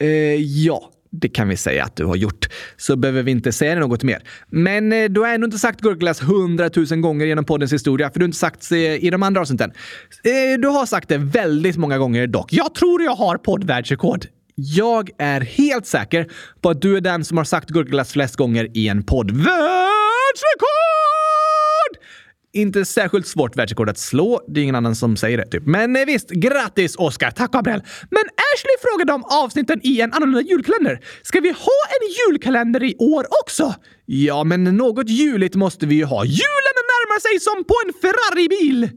Eh, 0.00 0.34
ja. 0.66 0.88
Det 1.14 1.28
kan 1.28 1.48
vi 1.48 1.56
säga 1.56 1.84
att 1.84 1.96
du 1.96 2.04
har 2.04 2.16
gjort. 2.16 2.48
Så 2.76 2.96
behöver 2.96 3.22
vi 3.22 3.30
inte 3.30 3.52
säga 3.52 3.74
något 3.74 4.02
mer. 4.02 4.22
Men 4.48 4.92
eh, 4.92 5.04
du 5.04 5.20
har 5.20 5.28
ändå 5.28 5.44
inte 5.44 5.58
sagt 5.58 5.80
gurkaglass 5.80 6.22
hundratusen 6.22 7.00
gånger 7.00 7.26
genom 7.26 7.44
poddens 7.44 7.72
historia, 7.72 8.10
för 8.10 8.18
du 8.18 8.24
har 8.24 8.28
inte 8.28 8.38
sagt 8.38 8.70
det 8.70 8.98
i 8.98 9.10
de 9.10 9.22
andra 9.22 9.40
avsnitten. 9.40 9.72
Eh, 10.24 10.60
du 10.60 10.68
har 10.68 10.86
sagt 10.86 11.08
det 11.08 11.18
väldigt 11.18 11.76
många 11.76 11.98
gånger 11.98 12.26
dock. 12.26 12.52
Jag 12.52 12.74
tror 12.74 13.02
jag 13.02 13.14
har 13.14 13.36
poddvärldsrekord. 13.38 14.26
Jag 14.54 15.10
är 15.18 15.40
helt 15.40 15.86
säker 15.86 16.30
på 16.60 16.70
att 16.70 16.82
du 16.82 16.96
är 16.96 17.00
den 17.00 17.24
som 17.24 17.36
har 17.36 17.44
sagt 17.44 17.68
gurkaglass 17.68 18.12
flest 18.12 18.36
gånger 18.36 18.68
i 18.74 18.88
en 18.88 19.02
podd. 19.02 19.30
Världsrekord! 19.30 19.62
Inte 22.52 22.84
särskilt 22.84 23.26
svårt 23.26 23.56
världsrekord 23.56 23.88
att 23.88 23.98
slå. 23.98 24.40
Det 24.48 24.60
är 24.60 24.62
ingen 24.62 24.74
annan 24.74 24.96
som 24.96 25.16
säger 25.16 25.38
det, 25.38 25.46
typ. 25.46 25.66
Men 25.66 25.96
eh, 25.96 26.04
visst, 26.06 26.30
grattis 26.30 26.96
Oscar! 26.96 27.30
Tack 27.30 27.52
Gabriel! 27.52 27.82
Men 28.10 28.22
Ashley 28.22 28.76
frågade 28.82 29.12
om 29.12 29.24
avsnitten 29.24 29.80
i 29.82 30.00
en 30.00 30.12
annorlunda 30.12 30.40
julkalender. 30.40 31.00
Ska 31.22 31.40
vi 31.40 31.48
ha 31.48 31.80
en 31.94 32.08
julkalender 32.18 32.82
i 32.82 32.96
år 32.98 33.26
också? 33.42 33.74
Ja, 34.06 34.44
men 34.44 34.64
något 34.64 35.08
juligt 35.08 35.54
måste 35.54 35.86
vi 35.86 35.94
ju 35.94 36.04
ha. 36.04 36.24
Julen 36.24 36.76
närmar 36.92 37.20
sig 37.20 37.40
som 37.40 37.64
på 37.64 37.74
en 37.86 37.92
Ferrari-bil! 38.00 38.90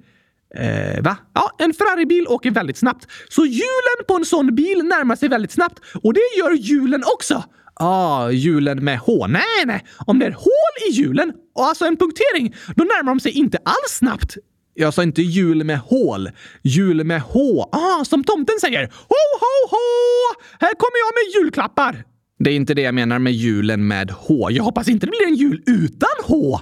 Eh, 0.55 1.01
va? 1.03 1.17
Ja, 1.33 1.51
en 1.57 1.73
Ferrari-bil 1.73 2.27
åker 2.27 2.51
väldigt 2.51 2.77
snabbt. 2.77 3.07
Så 3.29 3.45
hjulen 3.45 3.99
på 4.07 4.13
en 4.15 4.25
sån 4.25 4.55
bil 4.55 4.83
närmar 4.83 5.15
sig 5.15 5.29
väldigt 5.29 5.51
snabbt 5.51 5.79
och 6.03 6.13
det 6.13 6.21
gör 6.37 6.51
hjulen 6.51 7.03
också. 7.15 7.43
Ah, 7.79 8.29
hjulen 8.29 8.83
med 8.83 8.99
H. 8.99 9.27
Nej, 9.27 9.65
nej. 9.65 9.85
Om 10.05 10.19
det 10.19 10.25
är 10.25 10.31
hål 10.31 10.89
i 10.89 10.91
hjulen, 10.91 11.33
alltså 11.59 11.85
en 11.85 11.97
punktering, 11.97 12.55
då 12.75 12.83
närmar 12.83 13.11
de 13.11 13.19
sig 13.19 13.31
inte 13.31 13.57
alls 13.57 13.91
snabbt. 13.97 14.37
Jag 14.73 14.93
sa 14.93 15.03
inte 15.03 15.21
hjul 15.21 15.63
med 15.63 15.79
hål. 15.79 16.29
Hjul 16.63 17.03
med 17.03 17.21
H. 17.21 17.69
Ah, 17.71 18.05
som 18.05 18.23
tomten 18.23 18.59
säger. 18.61 18.83
Ho, 18.83 19.23
ho, 19.41 19.69
ho! 19.71 19.79
Här 20.59 20.73
kommer 20.73 20.97
jag 21.05 21.13
med 21.15 21.43
julklappar. 21.43 22.03
Det 22.39 22.49
är 22.49 22.55
inte 22.55 22.73
det 22.73 22.81
jag 22.81 22.95
menar 22.95 23.19
med 23.19 23.33
hjulen 23.33 23.87
med 23.87 24.11
H. 24.11 24.51
Jag 24.51 24.63
hoppas 24.63 24.87
inte 24.87 25.05
det 25.05 25.09
blir 25.09 25.27
en 25.27 25.35
jul 25.35 25.63
utan 25.65 26.09
H. 26.23 26.59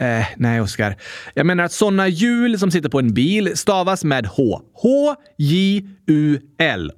Eh, 0.00 0.26
nej, 0.36 0.60
Oskar. 0.60 0.96
Jag 1.34 1.46
menar 1.46 1.64
att 1.64 1.72
sådana 1.72 2.08
hjul 2.08 2.58
som 2.58 2.70
sitter 2.70 2.88
på 2.88 2.98
en 2.98 3.14
bil 3.14 3.56
stavas 3.56 4.04
med 4.04 4.26
H. 4.26 4.60
H-J-U-L. 4.74 5.82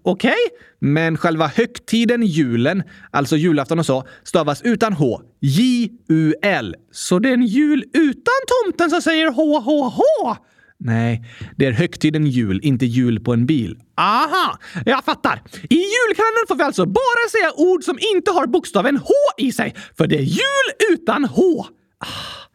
Okej? 0.02 0.30
Okay? 0.30 0.66
Men 0.80 1.16
själva 1.16 1.46
högtiden 1.46 2.26
julen, 2.26 2.82
alltså 3.10 3.36
julafton 3.36 3.78
och 3.78 3.86
så, 3.86 4.04
stavas 4.24 4.62
utan 4.62 4.92
H. 4.92 5.20
J-U-L. 5.40 6.76
Så 6.92 7.18
det 7.18 7.28
är 7.28 7.34
en 7.34 7.46
jul 7.46 7.84
utan 7.92 8.34
tomten 8.64 8.90
som 8.90 9.02
säger 9.02 9.30
H-H-H? 9.30 10.36
Nej, 10.78 11.24
det 11.56 11.66
är 11.66 11.72
högtiden 11.72 12.26
jul, 12.26 12.60
inte 12.62 12.86
jul 12.86 13.20
på 13.20 13.32
en 13.32 13.46
bil. 13.46 13.78
Aha, 13.96 14.58
jag 14.84 15.04
fattar. 15.04 15.42
I 15.70 15.74
julkalendern 15.74 16.46
får 16.48 16.54
vi 16.54 16.62
alltså 16.62 16.86
bara 16.86 17.28
säga 17.30 17.52
ord 17.56 17.84
som 17.84 17.98
inte 18.14 18.30
har 18.30 18.46
bokstaven 18.46 18.96
H 18.96 19.12
i 19.38 19.52
sig, 19.52 19.74
för 19.96 20.06
det 20.06 20.16
är 20.16 20.22
jul 20.22 20.92
utan 20.92 21.24
H. 21.24 21.66
Ah. 21.98 22.46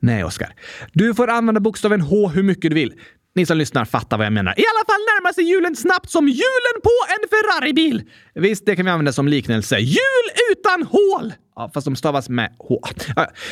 Nej, 0.00 0.24
Oskar. 0.24 0.54
Du 0.92 1.14
får 1.14 1.28
använda 1.28 1.60
bokstaven 1.60 2.00
H 2.00 2.28
hur 2.28 2.42
mycket 2.42 2.70
du 2.70 2.74
vill. 2.74 2.92
Ni 3.34 3.46
som 3.46 3.58
lyssnar 3.58 3.84
fattar 3.84 4.16
vad 4.16 4.26
jag 4.26 4.32
menar. 4.32 4.54
I 4.60 4.64
alla 4.72 4.84
fall 4.86 5.00
närmar 5.00 5.32
sig 5.32 5.44
julen 5.44 5.76
snabbt 5.76 6.10
som 6.10 6.28
hjulen 6.28 6.76
på 6.82 6.90
en 7.08 7.28
Ferraribil! 7.28 8.02
Visst, 8.34 8.66
det 8.66 8.76
kan 8.76 8.84
vi 8.84 8.90
använda 8.90 9.12
som 9.12 9.28
liknelse. 9.28 9.78
Jul 9.78 10.26
utan 10.52 10.82
hål! 10.82 11.32
Ja, 11.58 11.70
fast 11.74 11.84
de 11.84 11.96
stavas 11.96 12.28
med 12.28 12.50
H. 12.58 12.80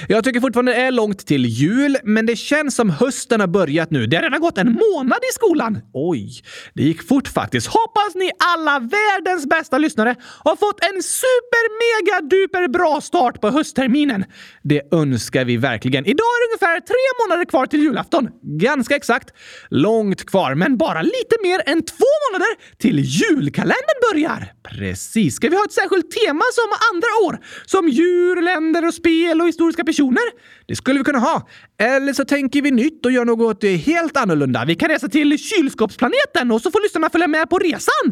Jag 0.09 0.25
tycker 0.25 0.41
fortfarande 0.41 0.73
det 0.73 0.81
är 0.81 0.91
långt 0.91 1.27
till 1.27 1.47
jul, 1.47 1.97
men 2.05 2.27
det 2.27 2.37
känns 2.37 2.75
som 2.75 2.91
hösten 2.91 3.41
har 3.41 3.47
börjat 3.47 3.91
nu. 3.91 4.07
Det 4.07 4.17
har 4.17 4.23
redan 4.23 4.41
gått 4.41 4.59
en 4.59 4.73
månad 4.73 5.19
i 5.31 5.33
skolan. 5.33 5.81
Oj, 5.93 6.43
det 6.75 6.83
gick 6.83 7.09
fort 7.09 7.29
faktiskt. 7.29 7.67
Hoppas 7.67 8.15
ni 8.15 8.31
alla 8.55 8.79
världens 8.79 9.47
bästa 9.47 9.79
lyssnare 9.79 10.17
har 10.45 10.57
fått 10.57 10.85
en 10.85 11.03
super 11.03 11.65
mega 11.85 12.29
duper 12.29 12.69
bra 12.69 13.01
start 13.01 13.41
på 13.41 13.51
höstterminen. 13.51 14.25
Det 14.63 14.83
önskar 14.93 15.45
vi 15.45 15.57
verkligen. 15.57 16.07
Idag 16.07 16.27
är 16.27 16.41
det 16.41 16.53
ungefär 16.53 16.81
tre 16.81 17.05
månader 17.25 17.45
kvar 17.45 17.67
till 17.67 17.81
julafton. 17.81 18.29
Ganska 18.43 18.97
exakt. 18.97 19.31
Långt 19.69 20.27
kvar, 20.27 20.55
men 20.55 20.77
bara 20.77 21.03
lite 21.03 21.37
mer 21.43 21.63
än 21.67 21.83
två 21.85 22.13
månader 22.31 22.79
till 22.79 22.99
julkalendern 22.99 23.99
börjar. 24.13 24.53
Precis. 24.63 25.37
Ska 25.37 25.49
vi 25.49 25.57
ha 25.57 25.65
ett 25.65 25.73
särskilt 25.73 26.11
tema 26.11 26.45
som 26.53 26.69
andra 26.93 27.09
år? 27.27 27.47
Som 27.67 27.94
djur, 27.95 28.43
länder 28.43 28.87
och 28.87 28.95
spel 28.95 29.41
och 29.41 29.49
historiska 29.49 29.85
personer? 29.85 30.23
Det 30.67 30.77
skulle 30.77 30.99
vi 30.99 31.05
kunna 31.05 31.19
ha. 31.19 31.49
Eller 31.79 32.13
så 32.13 32.25
tänker 32.25 32.63
vi 32.63 32.71
nytt 32.71 33.07
och 33.07 33.13
gör 33.13 33.25
något 33.25 33.65
helt 33.65 34.17
annorlunda. 34.17 34.65
Vi 34.65 34.75
kan 34.75 34.89
resa 34.89 35.09
till 35.09 35.39
kylskåpsplaneten 35.39 36.51
och 36.51 36.61
så 36.61 36.71
får 36.71 36.83
lyssnarna 36.83 37.11
följa 37.11 37.29
med 37.29 37.51
på 37.51 37.59
resan. 37.59 38.07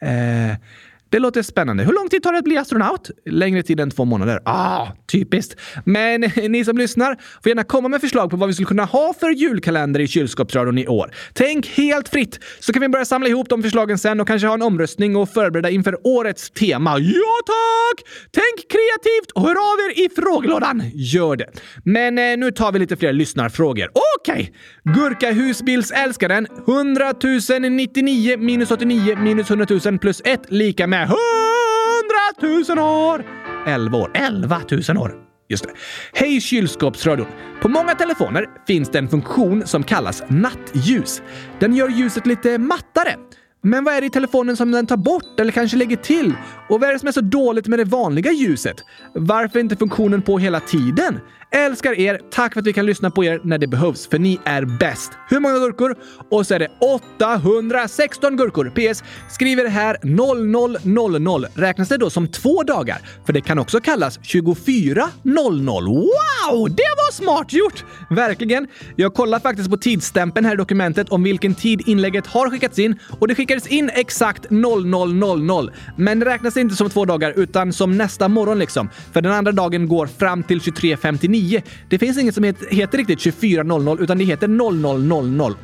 Eh... 0.00 0.56
Det 1.10 1.18
låter 1.18 1.42
spännande. 1.42 1.84
Hur 1.84 1.92
lång 1.92 2.08
tid 2.08 2.22
tar 2.22 2.32
det 2.32 2.38
att 2.38 2.44
bli 2.44 2.56
astronaut? 2.56 3.10
Längre 3.26 3.62
tid 3.62 3.80
än 3.80 3.90
två 3.90 4.04
månader. 4.04 4.40
Ah, 4.44 4.86
typiskt. 5.12 5.60
Men 5.84 6.20
ni 6.48 6.64
som 6.64 6.78
lyssnar 6.78 7.16
får 7.42 7.48
gärna 7.48 7.64
komma 7.64 7.88
med 7.88 8.00
förslag 8.00 8.30
på 8.30 8.36
vad 8.36 8.48
vi 8.48 8.54
skulle 8.54 8.66
kunna 8.66 8.84
ha 8.84 9.14
för 9.20 9.30
julkalender 9.30 10.00
i 10.00 10.08
kylskåpsradion 10.08 10.78
i 10.78 10.86
år. 10.86 11.14
Tänk 11.32 11.66
helt 11.66 12.08
fritt, 12.08 12.40
så 12.60 12.72
kan 12.72 12.82
vi 12.82 12.88
börja 12.88 13.04
samla 13.04 13.28
ihop 13.28 13.48
de 13.48 13.62
förslagen 13.62 13.98
sen 13.98 14.20
och 14.20 14.26
kanske 14.26 14.46
ha 14.46 14.54
en 14.54 14.62
omröstning 14.62 15.16
och 15.16 15.28
förbereda 15.28 15.70
inför 15.70 16.06
årets 16.06 16.50
tema. 16.50 16.98
Ja 16.98 17.38
tack! 17.46 18.06
Tänk 18.30 18.70
kreativt 18.70 19.30
och 19.34 19.42
hör 19.42 19.50
av 19.50 19.78
er 19.90 20.04
i 20.04 20.08
frågelådan. 20.16 20.82
Gör 20.94 21.36
det. 21.36 21.46
Men 21.84 22.18
eh, 22.18 22.36
nu 22.36 22.50
tar 22.50 22.72
vi 22.72 22.78
lite 22.78 22.96
fler 22.96 23.12
lyssnarfrågor. 23.12 23.90
Okej! 24.20 24.52
Okay. 24.84 24.94
Gurka 24.94 25.32
husbilsälskaren 25.32 26.46
100 26.68 27.12
099 27.70 28.36
minus 28.38 28.70
89 28.70 29.16
minus 29.16 29.50
100 29.50 29.66
000 29.84 29.98
plus 29.98 30.22
1 30.24 30.40
lika 30.48 30.86
med 30.86 30.97
med 30.98 31.08
hundratusen 31.08 32.78
år! 32.78 33.24
11 33.66 33.98
år. 33.98 34.10
Elva 34.14 34.60
tusen 34.60 34.98
år. 34.98 35.14
Just 35.48 35.64
det. 35.64 35.70
Hej 36.12 36.40
kylskåpsradion! 36.40 37.26
På 37.62 37.68
många 37.68 37.94
telefoner 37.94 38.46
finns 38.66 38.88
det 38.88 38.98
en 38.98 39.08
funktion 39.08 39.66
som 39.66 39.82
kallas 39.82 40.22
nattljus. 40.28 41.22
Den 41.60 41.74
gör 41.74 41.88
ljuset 41.88 42.26
lite 42.26 42.58
mattare. 42.58 43.14
Men 43.62 43.84
vad 43.84 43.94
är 43.94 44.00
det 44.00 44.06
i 44.06 44.10
telefonen 44.10 44.56
som 44.56 44.70
den 44.70 44.86
tar 44.86 44.96
bort 44.96 45.40
eller 45.40 45.52
kanske 45.52 45.76
lägger 45.76 45.96
till? 45.96 46.34
Och 46.68 46.80
vad 46.80 46.88
är 46.88 46.92
det 46.92 46.98
som 46.98 47.08
är 47.08 47.12
så 47.12 47.20
dåligt 47.20 47.66
med 47.66 47.78
det 47.78 47.84
vanliga 47.84 48.32
ljuset? 48.32 48.76
Varför 49.14 49.58
är 49.58 49.60
inte 49.60 49.76
funktionen 49.76 50.22
på 50.22 50.38
hela 50.38 50.60
tiden? 50.60 51.20
Älskar 51.50 51.98
er! 51.98 52.20
Tack 52.30 52.52
för 52.52 52.60
att 52.60 52.66
vi 52.66 52.72
kan 52.72 52.86
lyssna 52.86 53.10
på 53.10 53.24
er 53.24 53.40
när 53.44 53.58
det 53.58 53.66
behövs, 53.66 54.08
för 54.08 54.18
ni 54.18 54.40
är 54.44 54.64
bäst. 54.64 55.12
Hur 55.28 55.40
många 55.40 55.58
gurkor? 55.58 55.96
Och 56.30 56.46
så 56.46 56.54
är 56.54 56.58
det 56.58 56.68
816 56.80 58.36
gurkor. 58.36 58.70
PS. 58.70 59.02
Skriver 59.30 59.68
här 59.68 59.96
0000. 61.18 61.46
Räknas 61.54 61.88
det 61.88 61.96
då 61.96 62.10
som 62.10 62.28
två 62.28 62.62
dagar? 62.62 62.98
För 63.26 63.32
det 63.32 63.40
kan 63.40 63.58
också 63.58 63.80
kallas 63.80 64.14
2400. 64.14 65.08
Wow! 65.24 66.68
Det 66.68 66.92
var 66.96 67.12
smart 67.12 67.52
gjort! 67.52 67.84
Verkligen. 68.10 68.66
Jag 68.96 69.14
kollar 69.14 69.40
faktiskt 69.40 69.70
på 69.70 69.76
tidsstämpeln 69.76 70.46
här 70.46 70.54
i 70.54 70.56
dokumentet 70.56 71.08
om 71.08 71.22
vilken 71.22 71.54
tid 71.54 71.82
inlägget 71.86 72.26
har 72.26 72.50
skickats 72.50 72.78
in 72.78 72.98
och 73.20 73.28
det 73.28 73.34
skickades 73.34 73.66
in 73.66 73.90
exakt 73.94 74.50
0000. 74.50 75.70
Men 75.96 76.18
det 76.18 76.26
räknas 76.26 76.56
inte 76.56 76.76
som 76.76 76.90
två 76.90 77.04
dagar 77.04 77.32
utan 77.36 77.72
som 77.72 77.96
nästa 77.96 78.28
morgon 78.28 78.58
liksom. 78.58 78.90
För 79.12 79.22
den 79.22 79.32
andra 79.32 79.52
dagen 79.52 79.88
går 79.88 80.06
fram 80.06 80.42
till 80.42 80.58
23.59 80.58 81.37
9. 81.38 81.62
Det 81.88 81.98
finns 81.98 82.18
inget 82.18 82.34
som 82.34 82.44
heter, 82.44 82.66
heter 82.70 82.98
riktigt 82.98 83.18
24.00 83.18 84.02
utan 84.02 84.18
det 84.18 84.24
heter 84.24 84.48
00.00. 84.48 85.54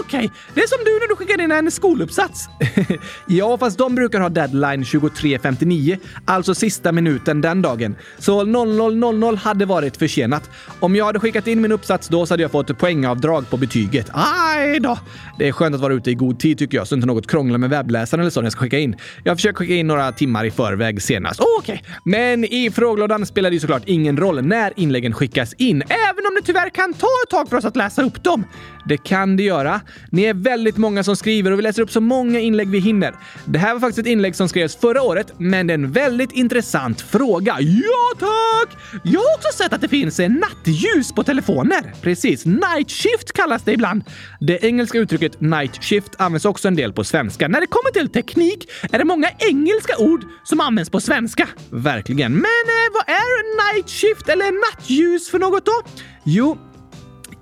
Okej, 0.00 0.18
okay. 0.18 0.30
det 0.54 0.60
är 0.60 0.66
som 0.66 0.78
du 0.84 0.92
när 1.00 1.08
du 1.08 1.16
skickar 1.16 1.40
in 1.40 1.52
en 1.52 1.70
skoluppsats. 1.70 2.48
ja, 3.26 3.58
fast 3.58 3.78
de 3.78 3.94
brukar 3.94 4.20
ha 4.20 4.28
deadline 4.28 4.82
23.59, 4.82 5.98
alltså 6.24 6.54
sista 6.54 6.92
minuten 6.92 7.40
den 7.40 7.62
dagen. 7.62 7.96
Så 8.18 8.44
00.00 8.44 9.36
hade 9.36 9.64
varit 9.64 9.96
försenat. 9.96 10.50
Om 10.80 10.96
jag 10.96 11.04
hade 11.04 11.20
skickat 11.20 11.46
in 11.46 11.60
min 11.60 11.72
uppsats 11.72 12.08
då 12.08 12.26
så 12.26 12.32
hade 12.32 12.42
jag 12.42 12.50
fått 12.50 12.78
poängavdrag 12.78 13.50
på 13.50 13.56
betyget. 13.56 14.10
Aj 14.12 14.80
då! 14.80 14.98
Det 15.38 15.48
är 15.48 15.52
skönt 15.52 15.74
att 15.74 15.80
vara 15.80 15.94
ute 15.94 16.10
i 16.10 16.14
god 16.14 16.38
tid 16.38 16.58
tycker 16.58 16.76
jag, 16.76 16.88
så 16.88 16.94
inte 16.94 17.06
något 17.06 17.26
krånglar 17.26 17.58
med 17.58 17.70
webbläsaren 17.70 18.20
eller 18.20 18.30
så 18.30 18.40
när 18.40 18.46
jag 18.46 18.52
ska 18.52 18.60
skicka 18.60 18.78
in. 18.78 18.96
Jag 19.24 19.36
försöker 19.36 19.56
skicka 19.56 19.74
in 19.74 19.86
några 19.86 20.12
timmar 20.12 20.44
i 20.44 20.50
förväg 20.50 21.02
senast. 21.02 21.40
Oh, 21.40 21.46
Okej. 21.58 21.82
Okay. 21.84 21.94
Men 22.04 22.44
i 22.44 22.70
frågelådan 22.70 23.26
spelar 23.26 23.50
det 23.50 23.54
ju 23.54 23.60
såklart 23.60 23.82
ingen 23.86 24.16
roll 24.16 24.42
när 24.42 24.72
inläggen 24.76 25.12
skickas 25.12 25.52
in, 25.52 25.82
även 25.82 26.26
om 26.26 26.34
det 26.40 26.46
tyvärr 26.46 26.70
kan 26.70 26.94
ta 26.94 27.06
ett 27.24 27.30
tag 27.30 27.48
för 27.48 27.56
oss 27.56 27.64
att 27.64 27.76
läsa 27.76 28.02
upp 28.02 28.24
dem. 28.24 28.44
Det 28.86 28.96
kan 28.96 29.36
det 29.36 29.42
göra. 29.42 29.80
Ni 30.10 30.22
är 30.22 30.34
väldigt 30.34 30.76
många 30.76 31.04
som 31.04 31.16
skriver 31.16 31.50
och 31.50 31.58
vi 31.58 31.62
läser 31.62 31.82
upp 31.82 31.90
så 31.90 32.00
många 32.00 32.40
inlägg 32.40 32.68
vi 32.68 32.78
hinner. 32.78 33.14
Det 33.44 33.58
här 33.58 33.72
var 33.72 33.80
faktiskt 33.80 33.98
ett 33.98 34.06
inlägg 34.06 34.36
som 34.36 34.48
skrevs 34.48 34.76
förra 34.76 35.02
året, 35.02 35.32
men 35.38 35.66
det 35.66 35.72
är 35.72 35.78
en 35.78 35.92
väldigt 35.92 36.32
intressant 36.32 37.00
fråga. 37.00 37.56
Ja, 37.60 38.18
tack! 38.18 38.76
Jag 39.04 39.20
har 39.20 39.34
också 39.36 39.62
sett 39.62 39.72
att 39.72 39.80
det 39.80 39.88
finns 39.88 40.18
nattljus 40.18 41.12
på 41.12 41.24
telefoner. 41.24 41.94
Precis. 42.02 42.46
Night 42.46 42.90
shift 42.90 43.32
kallas 43.32 43.62
det 43.62 43.72
ibland. 43.72 44.04
Det 44.40 44.64
engelska 44.64 44.98
uttrycket 44.98 45.23
night 45.38 45.84
shift 45.84 46.14
används 46.18 46.44
också 46.44 46.68
en 46.68 46.76
del 46.76 46.92
på 46.92 47.04
svenska. 47.04 47.48
När 47.48 47.60
det 47.60 47.66
kommer 47.66 47.90
till 47.90 48.08
teknik 48.08 48.70
är 48.92 48.98
det 48.98 49.04
många 49.04 49.30
engelska 49.38 49.96
ord 49.98 50.24
som 50.44 50.60
används 50.60 50.90
på 50.90 51.00
svenska. 51.00 51.48
Verkligen. 51.70 52.32
Men 52.32 52.64
eh, 52.68 52.92
vad 52.92 53.14
är 53.16 53.74
night 53.74 53.90
shift 53.90 54.28
eller 54.28 54.70
nattljus 54.70 55.30
för 55.30 55.38
något 55.38 55.66
då? 55.66 55.82
Jo, 56.24 56.58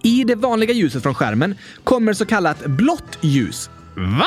i 0.03 0.25
det 0.25 0.35
vanliga 0.35 0.73
ljuset 0.73 1.03
från 1.03 1.14
skärmen 1.14 1.55
kommer 1.85 2.12
så 2.12 2.27
kallat 2.27 2.66
blått 2.66 3.18
ljus. 3.21 3.71
Va? 3.97 4.27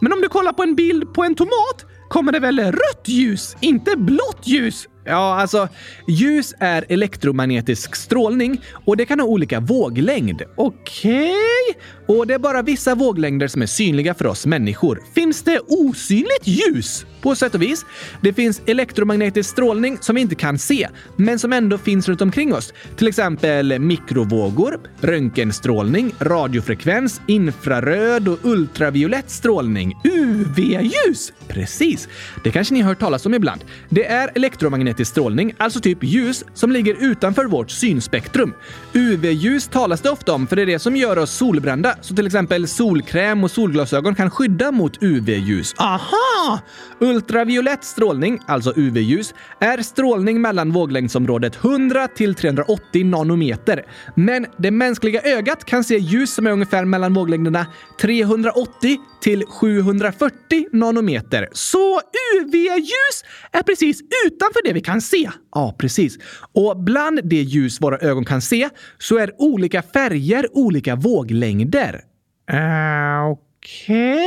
Men 0.00 0.12
om 0.12 0.20
du 0.20 0.28
kollar 0.28 0.52
på 0.52 0.62
en 0.62 0.74
bild 0.74 1.14
på 1.14 1.24
en 1.24 1.34
tomat 1.34 1.84
kommer 2.08 2.32
det 2.32 2.38
väl 2.38 2.60
rött 2.60 3.02
ljus, 3.04 3.56
inte 3.60 3.96
blått 3.96 4.40
ljus? 4.44 4.88
Ja, 5.06 5.40
alltså 5.40 5.68
ljus 6.06 6.54
är 6.60 6.84
elektromagnetisk 6.88 7.96
strålning 7.96 8.60
och 8.84 8.96
det 8.96 9.06
kan 9.06 9.20
ha 9.20 9.26
olika 9.26 9.60
våglängd. 9.60 10.42
Okej? 10.56 11.30
Okay. 11.30 12.16
Och 12.16 12.26
det 12.26 12.34
är 12.34 12.38
bara 12.38 12.62
vissa 12.62 12.94
våglängder 12.94 13.48
som 13.48 13.62
är 13.62 13.66
synliga 13.66 14.14
för 14.14 14.26
oss 14.26 14.46
människor. 14.46 15.02
Finns 15.14 15.42
det 15.42 15.60
osynligt 15.68 16.42
ljus? 16.44 17.06
På 17.20 17.34
sätt 17.34 17.54
och 17.54 17.62
vis. 17.62 17.84
Det 18.20 18.32
finns 18.32 18.62
elektromagnetisk 18.66 19.50
strålning 19.50 19.98
som 20.00 20.14
vi 20.14 20.20
inte 20.20 20.34
kan 20.34 20.58
se, 20.58 20.88
men 21.16 21.38
som 21.38 21.52
ändå 21.52 21.78
finns 21.78 22.08
runt 22.08 22.20
omkring 22.20 22.54
oss. 22.54 22.72
Till 22.96 23.08
exempel 23.08 23.78
mikrovågor, 23.78 24.80
röntgenstrålning, 25.00 26.14
radiofrekvens, 26.20 27.20
infraröd 27.26 28.28
och 28.28 28.38
ultraviolett 28.42 29.30
strålning. 29.30 29.94
UV-ljus! 30.04 31.32
Precis. 31.48 32.08
Det 32.44 32.50
kanske 32.50 32.74
ni 32.74 32.80
har 32.80 32.88
hört 32.88 33.00
talas 33.00 33.26
om 33.26 33.34
ibland. 33.34 33.64
Det 33.88 34.06
är 34.06 34.30
elektromagnetisk 34.34 34.95
strålning, 35.04 35.54
alltså 35.58 35.80
typ 35.80 36.04
ljus, 36.04 36.44
som 36.54 36.72
ligger 36.72 36.96
utanför 37.00 37.44
vårt 37.44 37.70
synspektrum. 37.70 38.54
UV-ljus 38.92 39.68
talas 39.68 40.00
det 40.00 40.10
ofta 40.10 40.32
om 40.32 40.46
för 40.46 40.56
det 40.56 40.62
är 40.62 40.66
det 40.66 40.78
som 40.78 40.96
gör 40.96 41.18
oss 41.18 41.30
solbrända, 41.30 41.96
så 42.00 42.14
till 42.14 42.26
exempel 42.26 42.68
solkräm 42.68 43.44
och 43.44 43.50
solglasögon 43.50 44.14
kan 44.14 44.30
skydda 44.30 44.72
mot 44.72 45.02
UV-ljus. 45.02 45.74
Aha! 45.78 46.60
Ultraviolett 47.00 47.84
strålning, 47.84 48.38
alltså 48.46 48.72
UV-ljus, 48.76 49.34
är 49.60 49.82
strålning 49.82 50.40
mellan 50.40 50.72
våglängdsområdet 50.72 51.64
100 51.64 52.08
till 52.08 52.34
380 52.34 53.04
nanometer. 53.04 53.84
Men 54.14 54.46
det 54.56 54.70
mänskliga 54.70 55.20
ögat 55.22 55.64
kan 55.64 55.84
se 55.84 55.98
ljus 55.98 56.34
som 56.34 56.46
är 56.46 56.50
ungefär 56.50 56.84
mellan 56.84 57.14
våglängderna 57.14 57.66
380 58.00 58.98
till 59.20 59.44
740 59.46 60.66
nanometer. 60.72 61.48
Så 61.52 62.00
UV-ljus 62.34 63.24
är 63.52 63.62
precis 63.62 64.00
utanför 64.26 64.64
det 64.64 64.72
vi 64.72 64.80
kan 64.86 65.00
se? 65.00 65.30
Ja, 65.54 65.74
precis. 65.78 66.18
Och 66.52 66.76
bland 66.76 67.20
det 67.24 67.42
ljus 67.42 67.80
våra 67.80 67.98
ögon 67.98 68.24
kan 68.24 68.42
se 68.42 68.68
så 68.98 69.18
är 69.18 69.32
olika 69.38 69.82
färger 69.82 70.56
olika 70.56 70.94
våglängder. 70.96 72.04
Uh, 72.52 73.30
Okej. 73.30 73.45
Okay. 73.66 74.18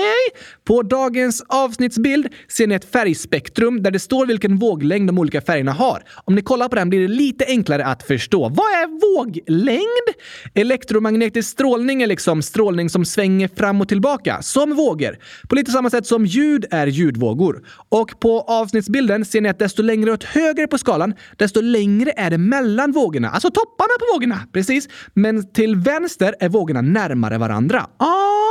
På 0.64 0.82
dagens 0.82 1.44
avsnittsbild 1.48 2.28
ser 2.48 2.68
ni 2.68 2.76
ett 2.76 2.92
färgspektrum 2.92 3.84
där 3.84 3.92
det 3.92 4.00
står 4.00 4.26
vilken 4.26 4.58
våglängd 4.58 5.10
de 5.10 5.20
olika 5.20 5.42
färgerna 5.42 5.72
har. 5.72 6.04
Om 6.26 6.36
ni 6.36 6.42
kollar 6.42 6.70
på 6.70 6.76
den 6.76 6.90
blir 6.90 7.02
det 7.02 7.08
lite 7.08 7.46
enklare 7.46 7.86
att 7.86 8.04
förstå. 8.04 8.50
Vad 8.50 8.66
är 8.66 9.16
våglängd? 9.16 10.18
Elektromagnetisk 10.54 11.50
strålning 11.50 12.02
är 12.02 12.08
liksom 12.08 12.42
strålning 12.42 12.90
som 12.90 13.06
svänger 13.06 13.48
fram 13.48 13.82
och 13.82 13.88
tillbaka, 13.88 14.42
som 14.42 14.76
vågor. 14.76 15.18
På 15.50 15.56
lite 15.56 15.72
samma 15.72 15.90
sätt 15.90 16.06
som 16.06 16.26
ljud 16.26 16.66
är 16.72 16.88
ljudvågor. 16.88 17.64
Och 17.90 18.20
på 18.20 18.42
avsnittsbilden 18.42 19.26
ser 19.26 19.42
ni 19.42 19.50
att 19.50 19.60
desto 19.60 19.84
längre 19.84 20.12
åt 20.12 20.24
höger 20.24 20.68
på 20.68 20.78
skalan, 20.78 21.14
desto 21.38 21.62
längre 21.62 22.12
är 22.18 22.30
det 22.30 22.38
mellan 22.38 22.92
vågorna. 22.92 23.30
Alltså 23.30 23.52
topparna 23.52 23.94
på 24.00 24.06
vågorna. 24.14 24.40
Precis. 24.54 24.90
Men 25.14 25.52
till 25.52 25.76
vänster 25.76 26.36
är 26.40 26.50
vågorna 26.50 26.82
närmare 26.82 27.38
varandra. 27.38 27.88
Ah! 27.98 28.49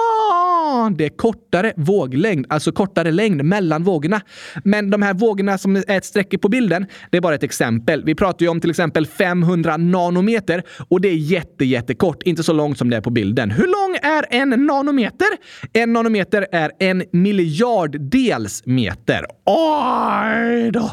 Det 0.97 1.05
är 1.05 1.17
kortare 1.17 1.73
våglängd, 1.77 2.47
alltså 2.49 2.73
kortare 2.73 3.11
längd 3.11 3.45
mellan 3.45 3.85
vågorna. 3.85 4.21
Men 4.65 4.91
de 4.91 5.03
här 5.03 5.15
vågorna 5.15 5.59
som 5.59 5.77
är 5.77 5.91
ett 5.91 6.05
streck 6.05 6.41
på 6.41 6.49
bilden, 6.49 6.87
det 7.11 7.17
är 7.17 7.21
bara 7.21 7.35
ett 7.35 7.43
exempel. 7.43 8.05
Vi 8.05 8.15
pratar 8.15 8.47
ju 8.47 8.51
om 8.51 8.61
till 8.61 8.71
exempel 8.71 9.07
500 9.07 9.77
nanometer 9.77 10.63
och 10.89 11.01
det 11.01 11.09
är 11.09 11.15
jätte, 11.15 11.65
jättekort, 11.65 12.23
inte 12.23 12.43
så 12.43 12.53
långt 12.53 12.79
som 12.79 12.91
det 12.91 12.97
är 12.97 13.01
på 13.01 13.11
bilden. 13.11 13.51
Hur 13.51 13.67
lång 13.67 13.97
är 14.03 14.25
en 14.31 14.67
nanometer? 14.67 15.29
En 15.73 15.93
nanometer 15.93 16.47
är 16.53 16.71
en 16.79 17.05
miljarddels 17.13 18.63
meter. 18.67 19.25
Oj 19.47 20.71
då! 20.71 20.91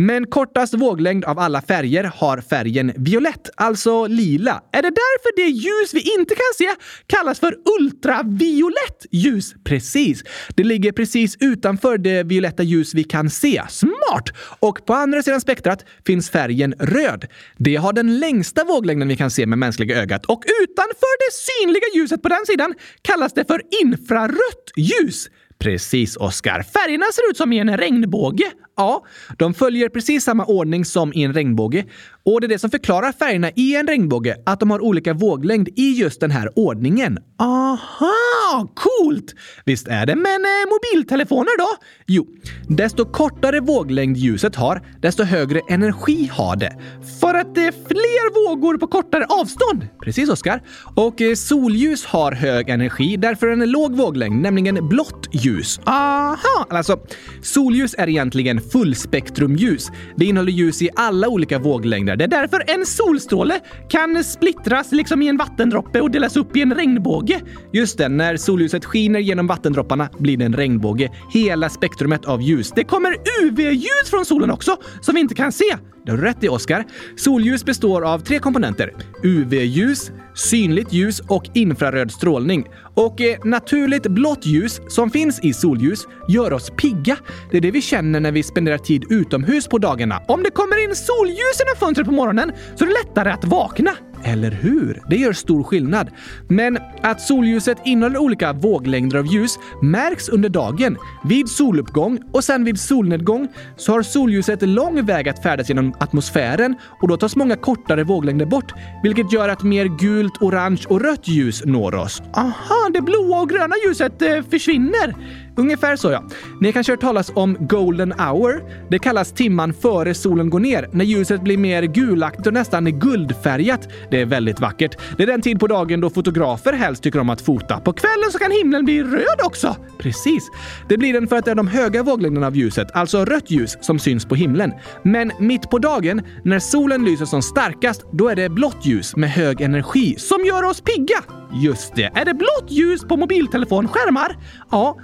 Men 0.00 0.26
kortast 0.26 0.74
våglängd 0.74 1.24
av 1.24 1.38
alla 1.38 1.62
färger 1.62 2.04
har 2.04 2.40
färgen 2.40 2.92
violett, 2.96 3.50
alltså 3.54 4.06
lila. 4.06 4.62
Är 4.72 4.82
det 4.82 4.90
därför 4.90 5.36
det 5.36 5.48
ljus 5.48 5.94
vi 5.94 6.18
inte 6.18 6.34
kan 6.34 6.54
se 6.58 6.68
kallas 7.06 7.40
för 7.40 7.56
ultraviolett 7.80 9.06
ljus? 9.10 9.54
Precis. 9.64 10.22
Det 10.56 10.64
ligger 10.64 10.92
precis 10.92 11.36
utanför 11.40 11.98
det 11.98 12.22
violetta 12.22 12.62
ljus 12.62 12.94
vi 12.94 13.04
kan 13.04 13.30
se. 13.30 13.62
Smart! 13.68 14.28
Och 14.60 14.86
på 14.86 14.94
andra 14.94 15.22
sidan 15.22 15.40
spektrat 15.40 15.84
finns 16.06 16.30
färgen 16.30 16.74
röd. 16.78 17.26
Det 17.56 17.76
har 17.76 17.92
den 17.92 18.18
längsta 18.18 18.64
våglängden 18.64 19.08
vi 19.08 19.16
kan 19.16 19.30
se 19.30 19.46
med 19.46 19.58
mänskliga 19.58 19.96
ögat. 20.02 20.26
Och 20.26 20.42
utanför 20.62 21.18
det 21.18 21.34
synliga 21.34 21.86
ljuset 21.94 22.22
på 22.22 22.28
den 22.28 22.46
sidan 22.46 22.74
kallas 23.02 23.32
det 23.32 23.44
för 23.44 23.62
infrarött 23.82 24.72
ljus. 24.76 25.28
Precis, 25.58 26.16
Oskar. 26.16 26.62
Färgerna 26.62 27.06
ser 27.14 27.30
ut 27.30 27.36
som 27.36 27.52
i 27.52 27.58
en 27.58 27.76
regnbåge. 27.76 28.44
Ja, 28.76 29.04
de 29.38 29.54
följer 29.54 29.88
precis 29.88 30.24
samma 30.24 30.44
ordning 30.44 30.84
som 30.84 31.12
i 31.12 31.22
en 31.22 31.32
regnbåge. 31.32 31.84
Och 32.24 32.40
det 32.40 32.46
är 32.46 32.48
det 32.48 32.58
som 32.58 32.70
förklarar 32.70 33.12
färgerna 33.12 33.50
i 33.56 33.76
en 33.76 33.86
regnbåge, 33.86 34.36
att 34.46 34.60
de 34.60 34.70
har 34.70 34.80
olika 34.80 35.14
våglängd 35.14 35.68
i 35.76 35.92
just 35.92 36.20
den 36.20 36.30
här 36.30 36.58
ordningen. 36.58 37.18
Aha, 37.38 38.68
coolt! 38.74 39.34
Visst 39.64 39.88
är 39.88 40.06
det. 40.06 40.16
Men 40.16 40.44
eh, 40.44 40.50
mobiltelefoner 40.70 41.58
då? 41.58 41.68
Jo, 42.06 42.26
desto 42.68 43.04
kortare 43.04 43.60
våglängd 43.60 44.16
ljuset 44.16 44.56
har, 44.56 44.82
desto 45.00 45.22
högre 45.22 45.60
energi 45.68 46.30
har 46.32 46.56
det. 46.56 46.76
För 47.20 47.34
att 47.34 47.54
det 47.54 47.66
är 47.66 47.72
fler 47.72 48.48
vågor 48.48 48.78
på 48.78 48.86
kortare 48.86 49.24
avstånd? 49.28 49.88
Precis, 50.04 50.28
Oskar. 50.28 50.62
Och 50.96 51.20
eh, 51.22 51.34
solljus 51.34 52.04
har 52.04 52.32
hög 52.32 52.68
energi, 52.68 53.16
därför 53.16 53.48
en 53.48 53.70
låg 53.70 53.96
våglängd, 53.96 54.42
nämligen 54.42 54.88
blått 54.88 55.28
ljus. 55.32 55.80
Aha! 55.86 56.66
Alltså, 56.70 57.00
solljus 57.42 57.94
är 57.98 58.08
egentligen 58.08 58.60
fullspektrumljus. 58.60 59.88
Det 60.16 60.24
innehåller 60.24 60.52
ljus 60.52 60.82
i 60.82 60.90
alla 60.96 61.28
olika 61.28 61.58
våglängder. 61.58 62.17
Det 62.18 62.24
är 62.24 62.28
därför 62.28 62.62
en 62.66 62.86
solstråle 62.86 63.60
kan 63.88 64.24
splittras 64.24 64.92
liksom 64.92 65.22
i 65.22 65.28
en 65.28 65.36
vattendroppe 65.36 66.00
och 66.00 66.10
delas 66.10 66.36
upp 66.36 66.56
i 66.56 66.62
en 66.62 66.74
regnbåge. 66.74 67.40
Just 67.72 67.98
det, 67.98 68.08
när 68.08 68.36
solljuset 68.36 68.84
skiner 68.84 69.18
genom 69.18 69.46
vattendropparna 69.46 70.08
blir 70.18 70.36
det 70.36 70.44
en 70.44 70.56
regnbåge. 70.56 71.10
Hela 71.32 71.68
spektrumet 71.68 72.24
av 72.24 72.42
ljus. 72.42 72.72
Det 72.76 72.84
kommer 72.84 73.16
UV-ljus 73.42 74.10
från 74.10 74.24
solen 74.24 74.50
också, 74.50 74.76
som 75.00 75.14
vi 75.14 75.20
inte 75.20 75.34
kan 75.34 75.52
se. 75.52 75.76
Det 76.08 76.12
har 76.12 76.18
du 76.18 76.24
rätt 76.24 76.44
i, 76.44 76.48
Oskar. 76.48 76.84
Solljus 77.16 77.64
består 77.64 78.02
av 78.02 78.18
tre 78.18 78.38
komponenter. 78.38 78.92
UV-ljus, 79.22 80.10
synligt 80.34 80.92
ljus 80.92 81.20
och 81.20 81.44
infraröd 81.54 82.12
strålning. 82.12 82.66
Och 82.94 83.20
eh, 83.20 83.44
naturligt 83.44 84.06
blått 84.06 84.46
ljus 84.46 84.80
som 84.88 85.10
finns 85.10 85.40
i 85.40 85.52
solljus 85.52 86.06
gör 86.28 86.52
oss 86.52 86.70
pigga. 86.70 87.16
Det 87.50 87.56
är 87.56 87.60
det 87.60 87.70
vi 87.70 87.82
känner 87.82 88.20
när 88.20 88.32
vi 88.32 88.42
spenderar 88.42 88.78
tid 88.78 89.04
utomhus 89.10 89.68
på 89.68 89.78
dagarna. 89.78 90.22
Om 90.28 90.42
det 90.42 90.50
kommer 90.50 90.84
in 90.84 90.96
solljus 90.96 91.58
genom 91.58 91.76
fönstret 91.80 92.06
på 92.06 92.12
morgonen 92.12 92.52
så 92.76 92.84
är 92.84 92.88
det 92.88 92.94
lättare 92.94 93.30
att 93.30 93.44
vakna. 93.44 93.90
Eller 94.24 94.50
hur? 94.50 95.02
Det 95.10 95.16
gör 95.16 95.32
stor 95.32 95.62
skillnad. 95.62 96.10
Men 96.48 96.78
att 97.02 97.20
solljuset 97.20 97.78
innehåller 97.84 98.18
olika 98.18 98.52
våglängder 98.52 99.18
av 99.18 99.26
ljus 99.26 99.58
märks 99.82 100.28
under 100.28 100.48
dagen. 100.48 100.96
Vid 101.24 101.48
soluppgång 101.48 102.18
och 102.32 102.44
sen 102.44 102.64
vid 102.64 102.80
solnedgång 102.80 103.48
så 103.76 103.92
har 103.92 104.02
solljuset 104.02 104.62
lång 104.62 105.06
väg 105.06 105.28
att 105.28 105.42
färdas 105.42 105.68
genom 105.68 105.94
atmosfären 106.00 106.74
och 107.02 107.08
då 107.08 107.16
tas 107.16 107.36
många 107.36 107.56
kortare 107.56 108.04
våglängder 108.04 108.46
bort, 108.46 108.72
vilket 109.02 109.32
gör 109.32 109.48
att 109.48 109.62
mer 109.62 109.84
gult, 109.98 110.42
orange 110.42 110.82
och 110.88 111.00
rött 111.00 111.28
ljus 111.28 111.62
når 111.64 111.94
oss. 111.94 112.22
Aha, 112.34 112.90
det 112.92 113.00
blåa 113.00 113.40
och 113.40 113.48
gröna 113.48 113.74
ljuset 113.86 114.22
eh, 114.22 114.42
försvinner. 114.50 115.14
Ungefär 115.58 115.96
så 115.96 116.10
ja. 116.10 116.24
Ni 116.60 116.72
kanske 116.72 116.92
hört 116.92 117.00
talas 117.00 117.32
om 117.34 117.56
golden 117.60 118.12
hour. 118.12 118.62
Det 118.90 118.98
kallas 118.98 119.32
timman 119.32 119.74
före 119.74 120.14
solen 120.14 120.50
går 120.50 120.60
ner, 120.60 120.88
när 120.92 121.04
ljuset 121.04 121.42
blir 121.42 121.58
mer 121.58 121.82
gulaktigt 121.82 122.46
och 122.46 122.52
nästan 122.52 122.98
guldfärgat. 122.98 123.88
Det 124.10 124.20
är 124.20 124.26
väldigt 124.26 124.60
vackert. 124.60 124.96
Det 125.16 125.22
är 125.22 125.26
den 125.26 125.42
tid 125.42 125.60
på 125.60 125.66
dagen 125.66 126.00
då 126.00 126.10
fotografer 126.10 126.72
helst 126.72 127.02
tycker 127.02 127.18
om 127.18 127.30
att 127.30 127.40
fota. 127.40 127.80
På 127.80 127.92
kvällen 127.92 128.30
så 128.32 128.38
kan 128.38 128.50
himlen 128.50 128.84
bli 128.84 129.02
röd 129.02 129.40
också. 129.44 129.76
Precis. 129.98 130.50
Det 130.88 130.98
blir 130.98 131.12
den 131.12 131.28
för 131.28 131.36
att 131.36 131.44
det 131.44 131.50
är 131.50 131.54
de 131.54 131.68
höga 131.68 132.02
våglängderna 132.02 132.46
av 132.46 132.56
ljuset, 132.56 132.88
alltså 132.94 133.24
rött 133.24 133.50
ljus, 133.50 133.76
som 133.80 133.98
syns 133.98 134.24
på 134.24 134.34
himlen. 134.34 134.72
Men 135.02 135.32
mitt 135.40 135.70
på 135.70 135.78
dagen, 135.78 136.22
när 136.44 136.58
solen 136.58 137.04
lyser 137.04 137.24
som 137.24 137.42
starkast, 137.42 138.04
då 138.12 138.28
är 138.28 138.36
det 138.36 138.48
blått 138.48 138.86
ljus 138.86 139.16
med 139.16 139.30
hög 139.30 139.60
energi 139.60 140.14
som 140.18 140.44
gör 140.44 140.62
oss 140.62 140.80
pigga. 140.80 141.22
Just 141.52 141.94
det. 141.94 142.10
Är 142.14 142.24
det 142.24 142.34
blått 142.34 142.70
ljus 142.70 143.04
på 143.04 143.16
mobiltelefonskärmar? 143.16 144.36
Ja, 144.70 144.96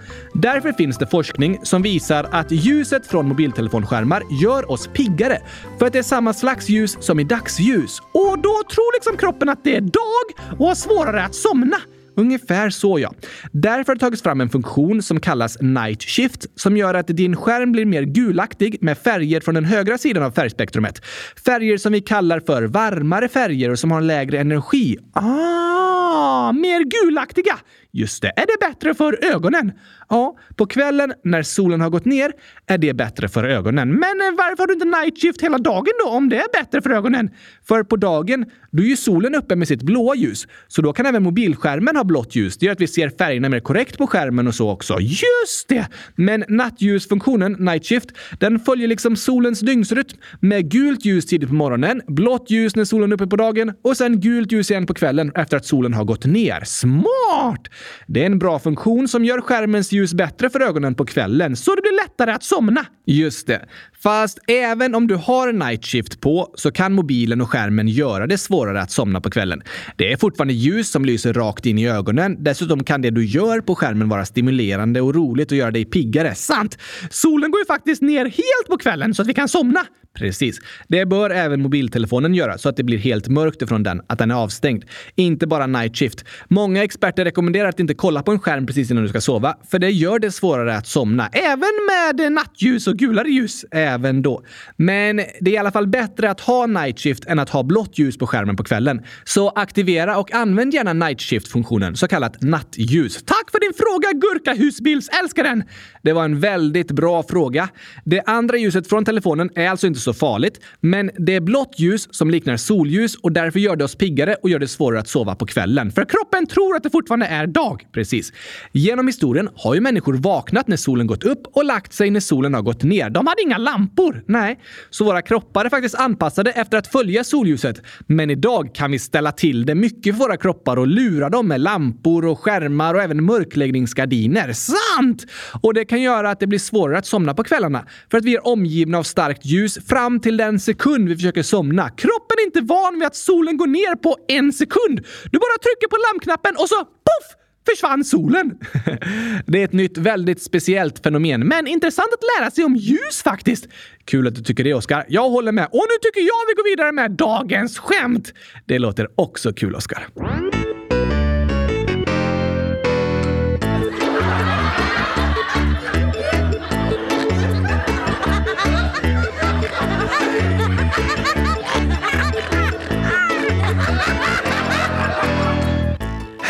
därför 0.45 0.73
finns 0.73 0.99
det 0.99 1.07
forskning 1.07 1.59
som 1.63 1.83
visar 1.83 2.29
att 2.33 2.53
ljuset 2.53 3.07
från 3.07 3.29
mobiltelefonskärmar 3.29 4.23
gör 4.43 4.71
oss 4.71 4.87
piggare. 4.87 5.39
För 5.79 5.87
att 5.87 5.93
det 5.93 5.99
är 5.99 6.03
samma 6.03 6.33
slags 6.33 6.69
ljus 6.69 6.97
som 7.01 7.21
i 7.21 7.25
dagsljus. 7.25 8.01
Och 8.01 8.39
då 8.39 8.63
tror 8.71 8.97
liksom 8.97 9.17
kroppen 9.17 9.49
att 9.49 9.65
det 9.65 9.77
är 9.77 9.81
dag 9.81 10.59
och 10.59 10.67
har 10.67 10.75
svårare 10.75 11.25
att 11.25 11.35
somna. 11.35 11.77
Ungefär 12.17 12.71
så 12.71 12.99
ja. 12.99 13.15
Därför 13.53 13.87
har 13.87 13.95
det 13.95 14.01
tagits 14.01 14.23
fram 14.23 14.41
en 14.41 14.49
funktion 14.49 15.03
som 15.03 15.21
kallas 15.21 15.57
Night 15.61 16.03
Shift 16.03 16.47
som 16.55 16.77
gör 16.77 16.95
att 16.95 17.07
din 17.07 17.37
skärm 17.37 17.73
blir 17.73 17.85
mer 17.85 18.03
gulaktig 18.03 18.79
med 18.81 18.99
färger 18.99 19.41
från 19.41 19.55
den 19.55 19.65
högra 19.65 19.99
sidan 19.99 20.23
av 20.23 20.31
färgspektrumet. 20.31 21.05
Färger 21.47 21.79
som 21.79 21.93
vi 21.93 22.01
kallar 22.01 22.41
för 22.41 22.63
varmare 22.63 23.29
färger 23.29 23.71
och 23.71 23.79
som 23.79 23.91
har 23.91 24.01
lägre 24.01 24.39
energi. 24.39 24.99
Ah, 25.13 26.53
mer 26.53 26.85
gulaktiga! 26.85 27.55
Just 27.97 28.23
det. 28.23 28.33
Är 28.37 28.47
det 28.47 28.67
bättre 28.69 28.95
för 28.95 29.25
ögonen? 29.25 29.73
Ja, 30.09 30.37
på 30.57 30.67
kvällen 30.67 31.13
när 31.25 31.43
solen 31.43 31.81
har 31.81 31.91
gått 31.91 32.05
ner 32.05 32.33
är 32.67 32.79
det 32.79 32.95
bättre 32.95 33.29
för 33.29 33.45
ögonen. 33.45 33.89
Men 33.89 34.21
eh, 34.21 34.37
varför 34.37 34.63
har 34.63 34.67
du 34.67 34.73
inte 34.73 34.85
night 34.85 35.23
shift 35.23 35.43
hela 35.43 35.59
dagen 35.59 35.93
då 36.05 36.11
om 36.11 36.29
det 36.29 36.37
är 36.37 36.63
bättre 36.63 36.83
för 36.83 36.91
ögonen? 36.91 37.31
För 37.69 37.83
på 37.83 37.97
dagen, 37.97 38.47
då 38.71 38.83
är 38.83 38.87
ju 38.87 38.97
solen 38.97 39.35
uppe 39.35 39.57
med 39.57 39.69
sitt 39.69 39.83
blåa 39.83 40.15
ljus. 40.15 40.47
Så 40.69 40.83
då 40.83 40.93
kan 40.93 41.07
även 41.07 41.23
mobilskärmen 41.23 41.97
ha 41.97 42.05
blått 42.05 42.37
ljus. 42.37 42.57
Det 42.57 42.67
gör 42.67 42.73
att 42.73 42.81
vi 42.81 42.87
ser 42.87 43.09
färgerna 43.09 43.49
mer 43.49 43.61
korrekt 43.61 43.99
på 43.99 44.07
skärmen 44.07 44.47
och 44.49 44.55
så 44.55 44.71
också. 44.71 44.99
Just 45.01 45.69
det! 45.69 45.87
Men 46.15 46.45
nattljusfunktionen, 46.49 47.53
night 47.53 47.87
shift, 47.87 48.09
den 48.41 48.61
följer 48.61 48.89
liksom 48.89 49.17
solens 49.17 49.61
dygnsrytm 49.61 50.19
med 50.41 50.71
gult 50.71 51.05
ljus 51.05 51.27
tidigt 51.27 51.49
på 51.49 51.55
morgonen, 51.55 52.03
blått 52.07 52.51
ljus 52.51 52.77
när 52.77 52.85
solen 52.85 53.13
är 53.13 53.15
uppe 53.15 53.27
på 53.27 53.37
dagen 53.37 53.73
och 53.83 53.97
sen 53.97 54.21
gult 54.21 54.53
ljus 54.53 54.71
igen 54.71 54.87
på 54.87 54.95
kvällen 54.95 55.33
efter 55.35 55.57
att 55.57 55.67
solen 55.67 55.95
har 55.95 56.05
gått 56.05 56.25
ner. 56.25 56.65
Smart! 56.65 57.69
Det 58.07 58.23
är 58.23 58.27
en 58.27 58.39
bra 58.39 58.59
funktion 58.59 59.09
som 59.09 59.25
gör 59.25 59.41
skärmens 59.41 59.93
ljus 59.93 60.15
bättre 60.15 60.51
för 60.51 60.61
ögonen 60.61 60.95
på 60.95 61.05
kvällen, 61.05 61.57
så 61.57 61.75
det 61.75 61.83
blir 61.83 62.03
lättare 62.03 62.33
att 62.33 62.43
somna. 62.43 62.87
Just 63.07 63.47
det. 63.47 63.69
Fast 64.03 64.39
även 64.49 64.95
om 64.95 65.07
du 65.07 65.15
har 65.15 65.53
night 65.53 65.85
shift 65.85 66.21
på 66.21 66.51
så 66.55 66.73
kan 66.73 66.93
mobilen 66.93 67.41
och 67.41 67.51
skärmen 67.51 67.89
göra 67.89 68.27
det 68.27 68.39
svårare 68.39 68.83
att 68.83 68.91
somna 68.91 69.21
på 69.21 69.31
kvällen. 69.31 69.63
Det 69.97 70.13
är 70.13 70.17
fortfarande 70.17 70.55
ljus 70.55 70.91
som 70.91 71.05
lyser 71.05 71.33
rakt 71.33 71.67
in 71.67 71.79
i 71.79 71.89
ögonen. 71.89 72.45
Dessutom 72.45 72.85
kan 72.85 73.03
det 73.03 73.11
du 73.11 73.25
gör 73.25 73.61
på 73.61 73.75
skärmen 73.75 74.09
vara 74.09 74.25
stimulerande 74.25 75.01
och 75.01 75.15
roligt 75.15 75.51
och 75.51 75.57
göra 75.57 75.71
dig 75.71 75.85
piggare. 75.85 76.35
Sant! 76.35 76.79
Solen 77.11 77.51
går 77.51 77.61
ju 77.61 77.67
faktiskt 77.67 78.03
ner 78.03 78.25
helt 78.25 78.69
på 78.69 78.77
kvällen 78.79 79.15
så 79.15 79.23
att 79.23 79.29
vi 79.29 79.35
kan 79.35 79.49
somna. 79.49 79.81
Precis. 80.19 80.61
Det 80.89 81.07
bör 81.07 81.31
även 81.31 81.63
mobiltelefonen 81.63 82.35
göra 82.35 82.59
så 82.59 82.69
att 82.69 82.77
det 82.77 82.83
blir 82.83 82.99
helt 82.99 83.29
mörkt 83.29 83.63
ifrån 83.63 83.83
den, 83.83 84.03
att 84.07 84.19
den 84.19 84.31
är 84.31 84.35
avstängd. 84.35 84.85
Inte 85.15 85.47
bara 85.47 85.67
night 85.67 85.97
shift. 85.97 86.25
Många 86.49 86.85
experter 86.85 87.25
rekommenderar 87.25 87.69
att 87.69 87.81
inte 87.81 87.95
kolla 87.95 88.23
på 88.23 88.33
en 88.33 88.39
skärm 88.39 88.67
precis 88.67 88.91
innan 88.91 89.03
du 89.03 89.09
ska 89.09 89.21
sova, 89.21 89.57
för 89.71 89.79
det 89.79 89.91
gör 89.91 90.19
det 90.19 90.31
svårare 90.31 90.77
att 90.77 90.87
somna. 90.87 91.29
Även 91.33 91.71
med 91.89 92.33
nattljus 92.33 92.87
och 92.87 92.97
gulare 92.97 93.29
ljus. 93.29 93.65
Även 93.71 94.23
då. 94.23 94.43
Men 94.77 95.17
det 95.17 95.51
är 95.51 95.55
i 95.55 95.59
alla 95.59 95.73
fall 95.73 95.87
bättre 95.87 96.31
att 96.31 96.41
ha 96.41 96.67
night 96.67 97.01
shift 97.01 97.25
än 97.25 97.39
att 97.39 97.51
ha 97.51 97.63
blått 97.63 97.99
ljus 97.99 98.19
på 98.19 98.27
skärmen 98.27 98.57
på 98.57 98.65
kvällen. 98.65 99.03
Så 99.25 99.49
aktivera 99.49 100.19
och 100.19 100.35
använd 100.35 100.75
gärna 100.75 100.93
night 100.93 101.21
shift-funktionen, 101.21 101.97
så 101.97 102.09
kallat 102.09 102.43
nattljus. 102.43 103.17
Tack 103.17 103.51
för 103.51 103.61
din 103.61 103.75
fråga, 103.77 104.13
Gurkahusbilsälskaren! 104.13 105.65
Det 106.03 106.13
var 106.13 106.25
en 106.25 106.41
väldigt 106.41 106.91
bra 106.91 107.23
fråga. 107.23 107.69
Det 108.05 108.23
andra 108.27 108.57
ljuset 108.57 108.89
från 108.89 109.05
telefonen 109.05 109.51
är 109.55 109.71
alltså 109.71 109.87
inte 109.87 110.01
så 110.05 110.13
farligt, 110.13 110.61
men 110.81 111.11
det 111.19 111.35
är 111.35 111.41
blått 111.41 111.75
ljus 111.79 112.09
som 112.11 112.31
liknar 112.31 112.57
solljus 112.57 113.15
och 113.15 113.33
därför 113.33 113.61
gör 113.61 113.77
det 113.77 113.85
oss 113.85 113.95
piggare 113.95 114.37
och 114.43 114.51
gör 114.51 114.59
det 114.59 114.69
svårare 114.69 115.01
att 115.01 115.09
sova 115.09 115.35
på 115.35 115.47
kvällen. 115.47 115.93
För 115.93 116.05
kroppen 116.05 116.47
tror 116.47 116.77
att 116.77 116.83
det 116.83 116.91
fortfarande 116.91 117.27
är 117.27 117.47
dag. 117.47 117.87
Precis. 117.93 118.33
Genom 118.73 119.07
historien 119.07 119.49
har 119.57 119.75
ju 119.75 119.81
människor 119.81 120.15
vaknat 120.15 120.69
när 120.69 120.77
solen 120.77 121.07
gått 121.07 121.25
upp 121.25 121.43
och 121.53 121.65
lagt 121.65 121.93
sig 121.93 122.11
när 122.11 122.21
solen 122.21 122.55
har 122.55 122.63
gått 122.63 122.83
ner. 122.83 123.11
De 123.11 123.27
hade 123.27 123.43
inga 123.43 123.59
lampor. 123.59 124.23
Nej, 124.27 124.61
så 124.91 125.05
våra 125.05 125.23
kroppar 125.23 125.65
är 125.65 125.69
faktiskt 125.69 125.95
anpassade 125.95 126.51
efter 126.51 126.79
att 126.79 126.87
följa 126.87 127.25
solljuset. 127.25 127.83
Men 128.07 128.31
idag 128.31 128.75
kan 128.75 128.91
vi 128.91 128.99
ställa 128.99 129.33
till 129.33 129.67
det 129.67 129.75
mycket 129.75 130.17
för 130.17 130.25
våra 130.25 130.37
kroppar 130.37 130.77
och 130.77 130.87
lura 130.87 131.31
dem 131.31 131.49
med 131.49 131.61
lampor 131.61 132.25
och 132.25 132.39
skärmar 132.39 132.95
och 132.95 133.03
även 133.03 133.25
mörkläggningsgardiner. 133.25 134.53
Sant! 134.53 135.27
Och 135.63 135.75
det 135.75 135.85
kan 135.85 136.03
göra 136.03 136.31
att 136.31 136.41
det 136.41 136.47
blir 136.47 136.59
svårare 136.59 136.99
att 136.99 137.07
somna 137.07 137.35
på 137.35 137.45
kvällarna 137.45 137.85
för 138.11 138.19
att 138.19 138.25
vi 138.25 138.35
är 138.35 138.47
omgivna 138.47 138.99
av 138.99 139.03
starkt 139.03 139.45
ljus 139.45 139.79
fram 139.95 140.21
till 140.21 140.37
den 140.37 140.61
sekund 140.61 141.09
vi 141.09 141.17
försöker 141.17 141.43
somna. 141.43 141.91
Kroppen 141.91 142.37
är 142.39 142.45
inte 142.45 142.61
van 142.61 142.95
vid 142.99 143.07
att 143.07 143.17
solen 143.17 143.57
går 143.57 143.67
ner 143.67 143.97
på 143.97 144.17
en 144.29 144.53
sekund. 144.53 144.97
Du 145.33 145.39
bara 145.39 145.59
trycker 145.63 145.89
på 145.89 145.97
lampknappen 146.13 146.57
och 146.57 146.69
så 146.69 146.77
poff! 146.85 147.27
försvann 147.71 148.05
solen. 148.05 148.59
det 149.47 149.61
är 149.61 149.65
ett 149.65 149.73
nytt, 149.73 149.99
väldigt 149.99 150.43
speciellt 150.43 151.03
fenomen, 151.03 151.49
men 151.49 151.67
intressant 151.67 152.09
att 152.13 152.41
lära 152.41 152.51
sig 152.51 152.65
om 152.65 152.77
ljus 152.77 153.23
faktiskt. 153.25 153.69
Kul 154.05 154.27
att 154.27 154.35
du 154.35 154.43
tycker 154.43 154.65
det, 154.65 154.75
Oskar. 154.75 155.05
Jag 155.09 155.31
håller 155.31 155.53
med. 155.53 155.65
Och 155.65 155.87
nu 155.89 155.97
tycker 156.03 156.21
jag 156.21 156.47
vi 156.49 156.55
går 156.55 156.71
vidare 156.71 156.93
med 156.93 157.11
dagens 157.11 157.79
skämt. 157.79 158.33
Det 158.67 158.79
låter 158.79 159.09
också 159.15 159.53
kul, 159.53 159.75
Oskar. 159.75 160.07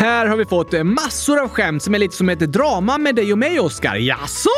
Här 0.05 0.25
har 0.25 0.37
vi 0.37 0.45
fått 0.45 0.73
eh, 0.73 0.83
massor 0.83 1.39
av 1.39 1.49
skämt 1.49 1.83
som 1.83 1.95
är 1.95 1.99
lite 1.99 2.15
som 2.15 2.29
ett 2.29 2.39
drama 2.39 2.97
med 2.97 3.15
dig 3.15 3.31
och 3.31 3.37
mig, 3.37 3.59
Oskar. 3.59 3.95
Jaså? 3.95 4.49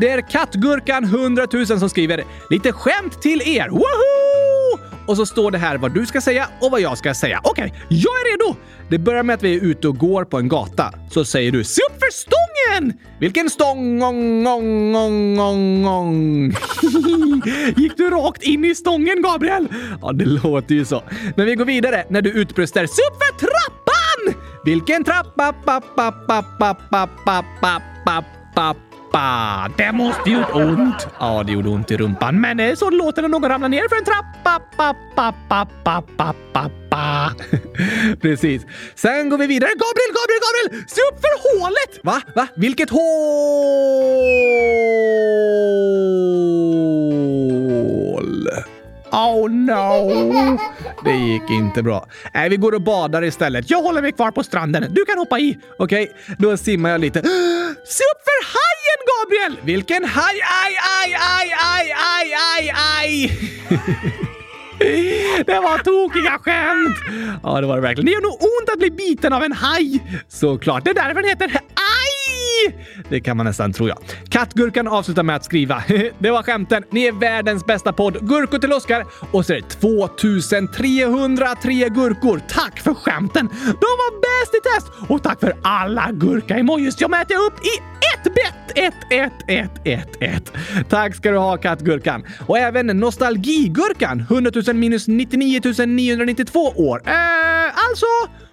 Det 0.00 0.08
är 0.08 0.30
Kattgurkan 0.30 1.04
100 1.04 1.46
000 1.52 1.66
som 1.66 1.90
skriver 1.90 2.24
“Lite 2.50 2.72
skämt 2.72 3.22
till 3.22 3.42
er! 3.42 3.68
Woho!” 3.68 4.78
Och 5.06 5.16
så 5.16 5.26
står 5.26 5.50
det 5.50 5.58
här 5.58 5.78
vad 5.78 5.94
du 5.94 6.06
ska 6.06 6.20
säga 6.20 6.48
och 6.60 6.70
vad 6.70 6.80
jag 6.80 6.98
ska 6.98 7.14
säga. 7.14 7.40
Okej, 7.44 7.64
okay, 7.64 7.80
jag 7.88 8.12
är 8.12 8.32
redo! 8.32 8.56
Det 8.90 8.98
börjar 8.98 9.22
med 9.22 9.34
att 9.34 9.42
vi 9.42 9.56
är 9.56 9.60
ute 9.60 9.88
och 9.88 9.98
går 9.98 10.24
på 10.24 10.38
en 10.38 10.48
gata. 10.48 10.94
Så 11.10 11.24
säger 11.24 11.52
du 11.52 11.64
“Se 11.64 11.82
upp 11.90 11.98
för 12.00 12.12
stången!” 12.12 12.98
Vilken 13.20 13.50
stång? 13.50 14.02
Ong, 14.02 14.46
ong, 14.46 14.96
ong, 14.96 15.40
ong, 15.40 15.86
ong. 15.86 16.54
Gick 17.76 17.96
du 17.96 18.10
rakt 18.10 18.42
in 18.42 18.64
i 18.64 18.74
stången, 18.74 19.22
Gabriel? 19.22 19.68
Ja, 20.02 20.12
det 20.12 20.24
låter 20.24 20.74
ju 20.74 20.84
så. 20.84 21.02
Men 21.36 21.46
vi 21.46 21.54
går 21.54 21.64
vidare 21.64 22.04
när 22.08 22.22
du 22.22 22.30
utbröstar 22.30 22.86
“Se 22.86 23.02
upp 23.02 23.16
för 23.22 23.46
trappan!” 23.46 23.69
Vilken 24.64 25.04
trappa, 25.04 25.52
pappa, 25.64 26.12
pappa, 26.28 26.74
pappa, 26.90 27.44
pappa, 27.62 28.24
pappa. 28.54 29.70
Det 29.76 29.92
måste 29.92 30.30
gjort 30.30 30.54
ont. 30.54 31.08
Ja, 31.20 31.42
det 31.42 31.52
gjorde 31.52 31.68
ont 31.68 31.90
i 31.90 31.96
rumpan, 31.96 32.40
men 32.40 32.56
det 32.56 32.64
är 32.64 32.76
så 32.76 32.90
det 32.90 32.96
låter 32.96 33.22
när 33.22 33.28
någon 33.28 33.48
ramlar 33.48 33.68
ner 33.68 33.88
för 33.88 33.96
en 33.96 34.04
trappa, 34.04 34.60
pappa, 34.76 35.34
pappa, 35.48 35.66
pappa, 35.84 36.34
pappa. 36.52 37.34
Precis. 38.20 38.62
Sen 38.94 39.28
går 39.30 39.38
vi 39.38 39.46
vidare. 39.46 39.70
Gabriel, 39.70 40.12
Gabriel, 40.18 40.40
Gabriel! 40.46 40.84
Se 40.88 41.00
upp 41.00 41.20
för 41.20 41.60
hålet! 41.60 42.00
Va? 42.02 42.20
Va? 42.34 42.46
Vilket 42.54 42.90
hål? 42.90 43.00
Oh 49.12 49.48
no! 49.50 50.58
Det 51.04 51.16
gick 51.16 51.50
inte 51.50 51.82
bra. 51.82 52.06
Nej, 52.34 52.48
vi 52.48 52.56
går 52.56 52.74
och 52.74 52.82
badar 52.82 53.24
istället. 53.24 53.70
Jag 53.70 53.82
håller 53.82 54.02
mig 54.02 54.12
kvar 54.12 54.30
på 54.30 54.42
stranden. 54.42 54.86
Du 54.90 55.04
kan 55.04 55.18
hoppa 55.18 55.38
i. 55.38 55.58
Okej, 55.78 56.02
okay, 56.02 56.34
då 56.38 56.56
simmar 56.56 56.90
jag 56.90 57.00
lite. 57.00 57.22
Se 57.84 58.04
upp 58.04 58.22
för 58.24 58.40
hajen, 58.54 59.00
Gabriel! 59.10 59.66
Vilken 59.66 60.04
haj? 60.04 60.40
Aj, 60.64 60.74
aj, 61.02 61.14
aj, 61.38 61.54
aj, 61.74 61.92
aj, 61.92 62.34
aj, 62.56 62.72
aj! 63.02 63.30
Det 65.46 65.60
var 65.60 65.78
tokiga 65.78 66.38
skämt! 66.38 66.96
Ja, 67.42 67.60
det 67.60 67.66
var 67.66 67.76
det 67.76 67.82
verkligen. 67.82 68.06
Det 68.06 68.12
gör 68.12 68.20
nog 68.20 68.32
ont 68.32 68.70
att 68.72 68.78
bli 68.78 68.90
biten 68.90 69.32
av 69.32 69.42
en 69.42 69.52
haj. 69.52 70.00
Såklart. 70.28 70.84
Det 70.84 70.90
är 70.90 70.94
därför 70.94 71.14
den 71.14 71.24
heter 71.24 71.46
Aj! 71.46 71.89
Det 73.08 73.20
kan 73.20 73.36
man 73.36 73.46
nästan 73.46 73.72
tro, 73.72 73.88
ja. 73.88 73.98
Kattgurkan 74.28 74.88
avslutar 74.88 75.22
med 75.22 75.36
att 75.36 75.44
skriva. 75.44 75.82
Det 76.18 76.30
var 76.30 76.42
skämten. 76.42 76.82
Ni 76.90 77.04
är 77.04 77.12
världens 77.12 77.66
bästa 77.66 77.92
podd. 77.92 78.28
Gurkor 78.28 78.58
till 78.58 78.72
Oskar. 78.72 79.06
Och 79.32 79.46
så 79.46 79.52
är 79.52 79.56
det 79.56 79.68
2303 79.68 81.88
gurkor. 81.88 82.40
Tack 82.48 82.80
för 82.80 82.94
skämten! 82.94 83.46
De 83.64 83.90
var 84.02 84.20
bäst 84.20 84.54
i 84.54 84.60
test! 84.74 84.92
Och 85.10 85.22
tack 85.22 85.40
för 85.40 85.56
alla 85.62 86.10
gurka-emojis 86.12 87.00
jag 87.00 87.10
mäter 87.10 87.34
upp 87.34 87.54
i 87.64 87.78
ett 88.14 88.34
bett! 88.34 88.54
Ett, 88.74 88.94
ett, 89.10 89.32
ett, 89.48 89.70
ett, 89.84 90.22
ett. 90.22 90.52
Tack 90.88 91.14
ska 91.14 91.30
du 91.30 91.38
ha 91.38 91.56
kattgurkan. 91.56 92.24
Och 92.46 92.58
även 92.58 92.86
nostalgigurkan. 92.86 94.20
100 94.20 94.50
000 94.66 94.76
minus 94.76 95.08
99 95.08 95.60
992 95.86 96.60
år. 96.60 97.02
Eh, 97.06 97.14
alltså 97.90 98.06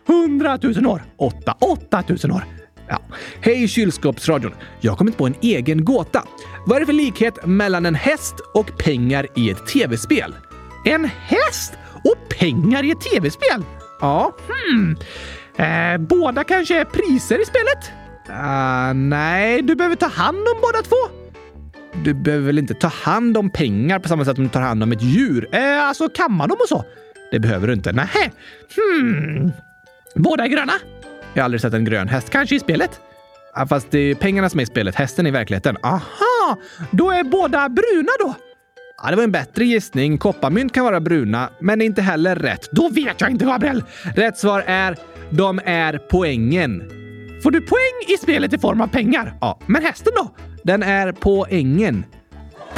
100 0.10 0.60
000 0.62 0.86
år. 0.88 1.04
8, 1.18 1.56
8 1.60 2.04
000 2.24 2.32
år. 2.32 2.44
Ja. 2.88 3.02
Hej 3.42 3.68
kylskåpsradion! 3.68 4.52
Jag 4.82 4.92
har 4.92 4.98
kommit 4.98 5.18
på 5.18 5.28
en 5.28 5.36
egen 5.42 5.86
gåta. 5.86 6.24
Vad 6.66 6.76
är 6.76 6.80
det 6.80 6.86
för 6.86 6.94
likhet 6.94 7.46
mellan 7.46 7.86
en 7.86 7.96
häst 7.96 8.36
och 8.54 8.78
pengar 8.78 9.28
i 9.36 9.50
ett 9.50 9.68
tv-spel? 9.68 10.36
En 10.86 11.06
häst 11.06 11.74
och 12.04 12.30
pengar 12.40 12.86
i 12.86 12.92
ett 12.92 13.02
tv-spel? 13.02 13.64
Ja, 14.02 14.36
hmm. 14.48 14.98
Eh, 15.56 15.98
båda 15.98 16.44
kanske 16.44 16.80
är 16.80 16.86
priser 16.86 17.42
i 17.42 17.46
spelet? 17.46 17.92
Uh, 18.30 18.94
nej, 18.94 19.62
du 19.62 19.76
behöver 19.76 19.96
ta 19.96 20.08
hand 20.08 20.38
om 20.38 20.62
båda 20.62 20.82
två. 20.82 21.28
Du 22.04 22.14
behöver 22.14 22.46
väl 22.46 22.60
inte 22.60 22.74
ta 22.74 22.88
hand 22.88 23.38
om 23.38 23.50
pengar 23.50 24.00
på 24.00 24.08
samma 24.08 24.26
sätt 24.26 24.36
som 24.36 24.44
du 24.44 24.50
tar 24.50 24.62
hand 24.62 24.84
om 24.84 24.92
ett 24.92 25.02
djur? 25.02 25.50
Eh, 25.52 25.84
alltså 25.84 26.10
kamma 26.10 26.48
dem 26.48 26.58
och 26.60 26.68
så? 26.68 26.86
Det 27.32 27.40
behöver 27.40 27.68
du 27.68 27.74
inte. 27.74 27.92
Nähä. 27.92 28.32
Hmm. 28.76 29.52
Båda 30.16 30.44
är 30.44 30.48
gröna? 30.48 30.74
Jag 31.34 31.42
har 31.42 31.46
aldrig 31.46 31.62
sett 31.62 31.74
en 31.74 31.86
grön 31.86 32.08
häst. 32.08 32.30
Kanske 32.30 32.56
i 32.56 32.60
spelet? 32.60 33.02
Ja, 33.56 33.68
fast 33.68 33.92
det 33.92 34.00
är 34.00 34.16
pengarna 34.16 34.50
som 34.50 34.60
är 34.60 34.64
i 34.64 34.66
spelet, 34.66 34.96
hästen 34.96 35.28
i 35.28 35.32
verkligheten. 35.32 35.78
Aha! 35.84 36.58
Då 36.92 37.12
är 37.12 37.24
båda 37.24 37.70
bruna 37.70 38.12
då? 38.20 38.36
Ja, 39.04 39.10
det 39.10 39.16
var 39.16 39.24
en 39.24 39.32
bättre 39.32 39.66
gissning. 39.66 40.18
Kopparmynt 40.18 40.74
kan 40.74 40.86
vara 40.86 41.00
bruna, 41.00 41.50
men 41.60 41.82
inte 41.82 42.02
heller 42.02 42.36
rätt. 42.36 42.72
Då 42.72 42.90
vet 42.90 43.22
jag 43.22 43.30
inte, 43.30 43.46
Gabriel! 43.46 43.84
Rätt 44.16 44.38
svar 44.38 44.64
är 44.68 44.98
de 45.30 45.60
är 45.66 45.98
poängen. 45.98 46.92
Får 47.44 47.52
du 47.52 47.62
poäng 47.62 48.14
i 48.14 48.18
spelet 48.18 48.54
i 48.54 48.58
form 48.58 48.82
av 48.82 48.88
pengar? 48.88 49.34
Ja, 49.42 49.60
men 49.66 49.84
hästen 49.84 50.14
då? 50.16 50.36
Den 50.64 50.84
är 50.84 51.12
poängen. 51.12 52.06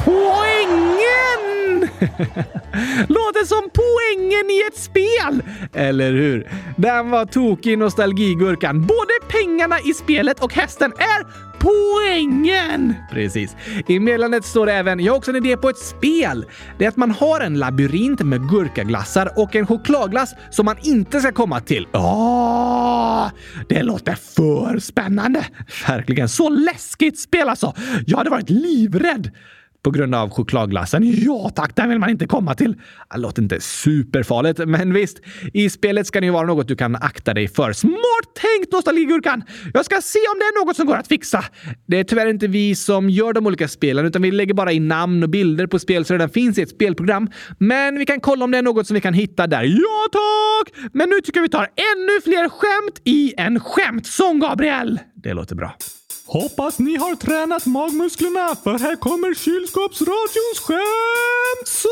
Poängen! 0.06 1.59
Låter 3.08 3.46
som 3.46 3.70
poängen 3.74 4.50
i 4.50 4.64
ett 4.68 4.78
spel! 4.78 5.44
Eller 5.74 6.12
hur? 6.12 6.50
Den 6.76 7.10
var 7.10 7.26
tokig 7.26 7.78
nostalgigurkan. 7.78 8.82
Både 8.82 9.14
pengarna 9.28 9.80
i 9.80 9.94
spelet 9.94 10.44
och 10.44 10.54
hästen 10.54 10.94
är 10.98 11.50
poängen! 11.60 12.94
Precis. 13.12 13.56
I 13.88 14.00
meddelandet 14.00 14.46
står 14.46 14.66
det 14.66 14.74
även 14.74 15.00
“Jag 15.00 15.14
har 15.14 15.18
också 15.18 15.32
en 15.32 15.38
idé 15.38 15.58
på 15.58 15.70
ett 15.70 15.78
spel”. 15.78 16.46
Det 16.78 16.86
är 16.86 16.90
att 16.90 16.98
man 16.98 17.12
har 17.12 17.42
en 17.42 17.60
labyrint 17.60 18.20
med 18.20 18.50
gurkaglassar 18.50 19.40
och 19.40 19.56
en 19.56 19.68
chokladglass 19.68 20.34
som 20.50 20.66
man 20.66 20.76
inte 20.84 21.20
ska 21.20 21.32
komma 21.32 21.60
till. 21.60 21.88
Åh, 21.94 23.28
det 23.70 23.84
låter 23.84 24.16
för 24.16 24.80
spännande! 24.80 25.46
Verkligen. 25.88 26.30
Så 26.30 26.50
läskigt 26.50 27.20
spel 27.20 27.50
alltså! 27.50 27.74
Jag 28.06 28.18
hade 28.18 28.30
varit 28.30 28.50
livrädd 28.50 29.32
på 29.84 29.92
grund 29.92 30.16
av 30.16 30.30
chokladglassen. 30.30 31.24
Ja 31.26 31.52
tack, 31.56 31.76
den 31.76 31.90
vill 31.90 32.00
man 32.00 32.10
inte 32.10 32.28
komma 32.28 32.56
till. 32.56 32.76
Det 33.14 33.20
låter 33.20 33.42
inte 33.42 33.62
superfarligt, 33.62 34.60
men 34.68 34.94
visst. 34.94 35.22
I 35.54 35.70
spelet 35.70 36.08
ska 36.08 36.20
det 36.20 36.26
ju 36.26 36.32
vara 36.32 36.48
något 36.48 36.68
du 36.68 36.76
kan 36.76 36.96
akta 36.96 37.34
dig 37.34 37.48
för. 37.48 37.74
Smart 37.74 38.36
tänkt, 38.36 38.74
Nostalgigurkan! 38.74 39.44
Jag 39.74 39.86
ska 39.86 40.02
se 40.02 40.20
om 40.20 40.40
det 40.40 40.46
är 40.46 40.66
något 40.66 40.76
som 40.76 40.86
går 40.86 40.96
att 40.96 41.08
fixa. 41.08 41.46
Det 41.88 42.00
är 42.00 42.04
tyvärr 42.04 42.28
inte 42.28 42.48
vi 42.48 42.76
som 42.76 43.10
gör 43.10 43.34
de 43.34 43.48
olika 43.48 43.68
spelen, 43.68 44.06
utan 44.06 44.22
vi 44.22 44.32
lägger 44.32 44.54
bara 44.54 44.72
in 44.72 44.88
namn 44.88 45.24
och 45.24 45.30
bilder 45.30 45.68
på 45.68 45.80
spel 45.80 46.06
som 46.06 46.14
redan 46.14 46.30
finns 46.30 46.58
i 46.58 46.62
ett 46.62 46.70
spelprogram. 46.70 47.30
Men 47.58 48.00
vi 48.00 48.06
kan 48.06 48.20
kolla 48.20 48.46
om 48.46 48.52
det 48.52 48.58
är 48.58 48.62
något 48.62 48.88
som 48.88 48.96
vi 48.96 49.02
kan 49.02 49.14
hitta 49.14 49.48
där. 49.48 49.64
Ja 49.64 50.08
tack! 50.12 50.90
Men 50.94 51.10
nu 51.10 51.22
tycker 51.22 51.38
jag 51.38 51.44
vi 51.44 51.50
tar 51.50 51.68
ännu 51.96 52.22
fler 52.24 52.50
skämt 52.50 53.02
i 53.06 53.34
en 53.38 53.60
skämtsång, 53.60 54.40
Gabriel! 54.40 55.00
Det 55.16 55.34
låter 55.34 55.56
bra. 55.56 55.76
Hoppas 56.32 56.80
ni 56.80 56.98
har 56.98 57.16
tränat 57.16 57.66
magmusklerna 57.66 58.56
för 58.64 58.80
här 58.80 58.96
kommer 58.96 59.34
kylskåpsradions 59.34 60.60
skämtsång! 60.60 61.90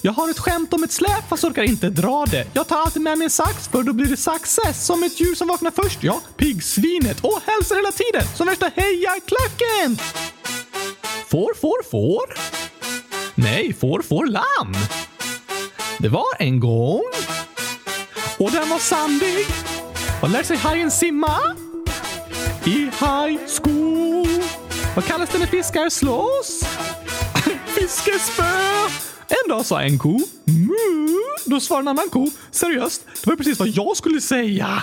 Jag 0.00 0.12
har 0.12 0.30
ett 0.30 0.38
skämt 0.38 0.72
om 0.72 0.84
ett 0.84 0.92
släp 0.92 1.28
fast 1.28 1.44
orkar 1.44 1.62
inte 1.62 1.90
dra 1.90 2.24
det. 2.30 2.46
Jag 2.52 2.68
tar 2.68 2.76
alltid 2.76 3.02
med 3.02 3.18
mig 3.18 3.24
en 3.24 3.30
sax 3.30 3.68
för 3.68 3.82
då 3.82 3.92
blir 3.92 4.06
det 4.06 4.16
success 4.16 4.86
som 4.86 5.02
ett 5.02 5.20
djur 5.20 5.34
som 5.34 5.48
vaknar 5.48 5.70
först. 5.70 6.02
Ja, 6.02 6.20
piggsvinet 6.36 7.20
och 7.20 7.40
hälsar 7.46 7.76
hela 7.76 7.92
tiden 7.92 8.22
som 8.36 8.46
värsta 8.46 8.70
hejarklacken! 8.74 9.98
Får, 11.28 11.54
får, 11.54 11.90
får? 11.90 12.34
Nej, 13.34 13.72
får, 13.72 14.02
får 14.02 14.26
lamm. 14.26 14.74
Det 15.98 16.08
var 16.08 16.34
en 16.38 16.60
gång 16.60 17.04
och 18.38 18.50
den 18.50 18.68
var 18.68 18.78
sandig 18.78 19.46
vad 20.20 20.30
lär 20.30 20.42
sig 20.42 20.56
hajen 20.56 20.90
simma? 20.90 21.40
I 22.64 22.70
high 22.70 23.38
school. 23.62 24.42
Vad 24.94 25.04
kallas 25.04 25.30
det 25.30 25.38
när 25.38 25.46
fiskar 25.46 25.88
slåss? 25.88 26.62
Fiskespö! 27.66 28.42
En 29.28 29.48
dag 29.48 29.66
sa 29.66 29.82
en 29.82 29.98
ko 29.98 30.18
mu. 30.44 31.08
Då 31.44 31.60
svarade 31.60 31.82
en 31.84 31.88
annan 31.88 32.08
ko 32.08 32.30
seriöst, 32.50 33.04
det 33.24 33.30
var 33.30 33.36
precis 33.36 33.58
vad 33.58 33.68
jag 33.68 33.96
skulle 33.96 34.20
säga. 34.20 34.82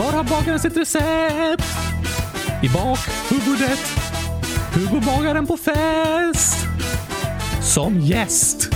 Var 0.00 0.12
har 0.12 0.24
bagaren 0.24 0.60
sitt 0.60 0.76
recept? 0.76 1.64
I 2.62 2.68
bakhuvudet. 2.68 3.84
Hugo 4.74 5.00
bagaren 5.04 5.46
på 5.46 5.56
fest? 5.56 6.66
som 7.74 8.00
gäst. 8.00 8.68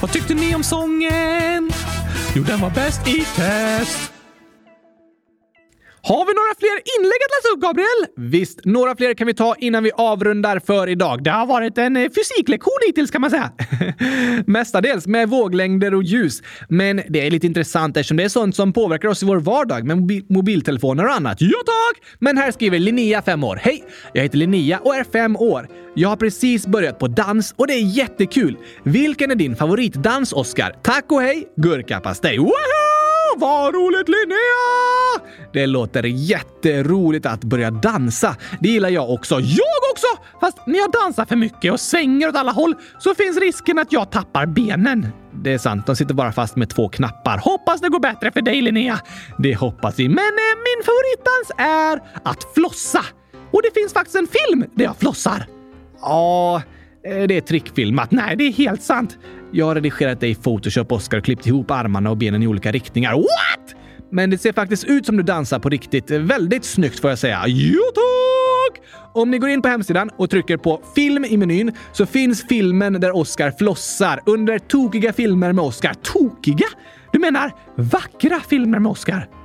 Vad 0.00 0.12
tyckte 0.12 0.34
ni 0.34 0.54
om 0.54 0.62
sången? 0.62 1.70
Jo, 2.34 2.42
den 2.42 2.60
var 2.60 2.70
bäst 2.70 3.08
i 3.08 3.24
test. 3.36 4.19
Har 6.02 6.26
vi 6.26 6.32
några 6.34 6.54
fler 6.58 6.76
inlägg 6.98 7.20
att 7.26 7.32
läsa 7.36 7.54
upp, 7.54 7.60
Gabriel? 7.60 8.30
Visst, 8.30 8.64
några 8.64 8.96
fler 8.96 9.14
kan 9.14 9.26
vi 9.26 9.34
ta 9.34 9.54
innan 9.58 9.82
vi 9.84 9.92
avrundar 9.94 10.58
för 10.58 10.88
idag. 10.88 11.22
Det 11.24 11.30
har 11.30 11.46
varit 11.46 11.78
en 11.78 11.96
eh, 11.96 12.10
fysiklektion 12.10 12.78
hittills 12.86 13.10
kan 13.10 13.20
man 13.20 13.30
säga. 13.30 13.50
Mestadels 14.46 15.06
med 15.06 15.28
våglängder 15.28 15.94
och 15.94 16.02
ljus. 16.02 16.42
Men 16.68 17.02
det 17.08 17.26
är 17.26 17.30
lite 17.30 17.46
intressant 17.46 17.96
eftersom 17.96 18.16
det 18.16 18.24
är 18.24 18.28
sånt 18.28 18.56
som 18.56 18.72
påverkar 18.72 19.08
oss 19.08 19.22
i 19.22 19.26
vår 19.26 19.40
vardag 19.40 19.86
med 19.86 19.96
mobi 19.98 20.24
mobiltelefoner 20.28 21.04
och 21.04 21.12
annat. 21.12 21.36
Ja 21.40 21.58
tack! 21.66 22.02
Men 22.18 22.38
här 22.38 22.50
skriver 22.50 22.78
Linnea, 22.78 23.22
5 23.22 23.44
år. 23.44 23.56
Hej! 23.62 23.84
Jag 24.12 24.22
heter 24.22 24.38
Linnea 24.38 24.78
och 24.78 24.94
är 24.94 25.04
5 25.04 25.36
år. 25.36 25.68
Jag 25.94 26.08
har 26.08 26.16
precis 26.16 26.66
börjat 26.66 26.98
på 26.98 27.08
dans 27.08 27.54
och 27.56 27.66
det 27.66 27.72
är 27.74 27.96
jättekul. 27.96 28.56
Vilken 28.82 29.30
är 29.30 29.34
din 29.34 29.56
favoritdans, 29.56 30.32
Oscar? 30.32 30.76
Tack 30.82 31.12
och 31.12 31.22
hej! 31.22 31.48
Gurkapastej. 31.56 32.38
Woho! 32.38 32.89
Vad 33.36 33.74
roligt 33.74 34.08
Linnea! 34.08 35.30
Det 35.52 35.66
låter 35.66 36.02
jätteroligt 36.02 37.26
att 37.26 37.44
börja 37.44 37.70
dansa. 37.70 38.36
Det 38.60 38.68
gillar 38.68 38.88
jag 38.88 39.10
också. 39.10 39.34
Jag 39.34 39.80
också! 39.92 40.06
Fast 40.40 40.66
när 40.66 40.78
jag 40.78 40.92
dansar 40.92 41.24
för 41.24 41.36
mycket 41.36 41.72
och 41.72 41.80
svänger 41.80 42.28
åt 42.28 42.36
alla 42.36 42.52
håll 42.52 42.74
så 42.98 43.14
finns 43.14 43.36
risken 43.36 43.78
att 43.78 43.92
jag 43.92 44.10
tappar 44.10 44.46
benen. 44.46 45.06
Det 45.32 45.52
är 45.52 45.58
sant, 45.58 45.86
de 45.86 45.96
sitter 45.96 46.14
bara 46.14 46.32
fast 46.32 46.56
med 46.56 46.70
två 46.70 46.88
knappar. 46.88 47.38
Hoppas 47.38 47.80
det 47.80 47.88
går 47.88 48.00
bättre 48.00 48.30
för 48.30 48.42
dig 48.42 48.62
Linnea. 48.62 49.00
Det 49.38 49.54
hoppas 49.54 49.98
vi. 49.98 50.08
Men 50.08 50.16
eh, 50.18 50.56
min 50.56 50.84
favoritdans 50.84 51.50
är 51.58 52.20
att 52.22 52.54
flossa. 52.54 53.04
Och 53.52 53.62
det 53.62 53.80
finns 53.80 53.92
faktiskt 53.92 54.16
en 54.16 54.26
film 54.26 54.64
där 54.74 54.84
jag 54.84 54.96
flossar. 54.96 55.46
Ja, 56.00 56.62
eh, 57.04 57.22
det 57.22 57.36
är 57.36 57.40
trickfilmat. 57.40 58.10
Nej, 58.10 58.36
det 58.36 58.44
är 58.44 58.52
helt 58.52 58.82
sant. 58.82 59.18
Jag 59.52 59.66
har 59.66 59.74
redigerat 59.74 60.20
dig 60.20 60.30
i 60.30 60.34
Photoshop, 60.34 60.92
Oscar, 60.92 61.18
och 61.18 61.24
klippt 61.24 61.46
ihop 61.46 61.70
armarna 61.70 62.10
och 62.10 62.16
benen 62.16 62.42
i 62.42 62.46
olika 62.46 62.72
riktningar. 62.72 63.12
What? 63.12 63.74
Men 64.12 64.30
det 64.30 64.38
ser 64.38 64.52
faktiskt 64.52 64.84
ut 64.84 65.06
som 65.06 65.16
du 65.16 65.22
dansar 65.22 65.58
på 65.58 65.68
riktigt. 65.68 66.10
Väldigt 66.10 66.64
snyggt 66.64 67.00
får 67.00 67.10
jag 67.10 67.18
säga. 67.18 67.44
Jo 67.46 67.80
tack! 67.94 68.82
Om 69.14 69.30
ni 69.30 69.38
går 69.38 69.50
in 69.50 69.62
på 69.62 69.68
hemsidan 69.68 70.10
och 70.16 70.30
trycker 70.30 70.56
på 70.56 70.80
film 70.94 71.24
i 71.24 71.36
menyn 71.36 71.72
så 71.92 72.06
finns 72.06 72.46
filmen 72.48 72.92
där 72.92 73.16
Oscar 73.16 73.50
flossar 73.50 74.20
under 74.26 74.58
tokiga 74.58 75.12
filmer 75.12 75.52
med 75.52 75.64
Oscar. 75.64 75.94
Tokiga? 75.94 76.66
Du 77.12 77.18
menar 77.18 77.52
vackra 77.76 78.40
filmer 78.40 78.78
med 78.78 78.90
Oscar? 78.90 79.39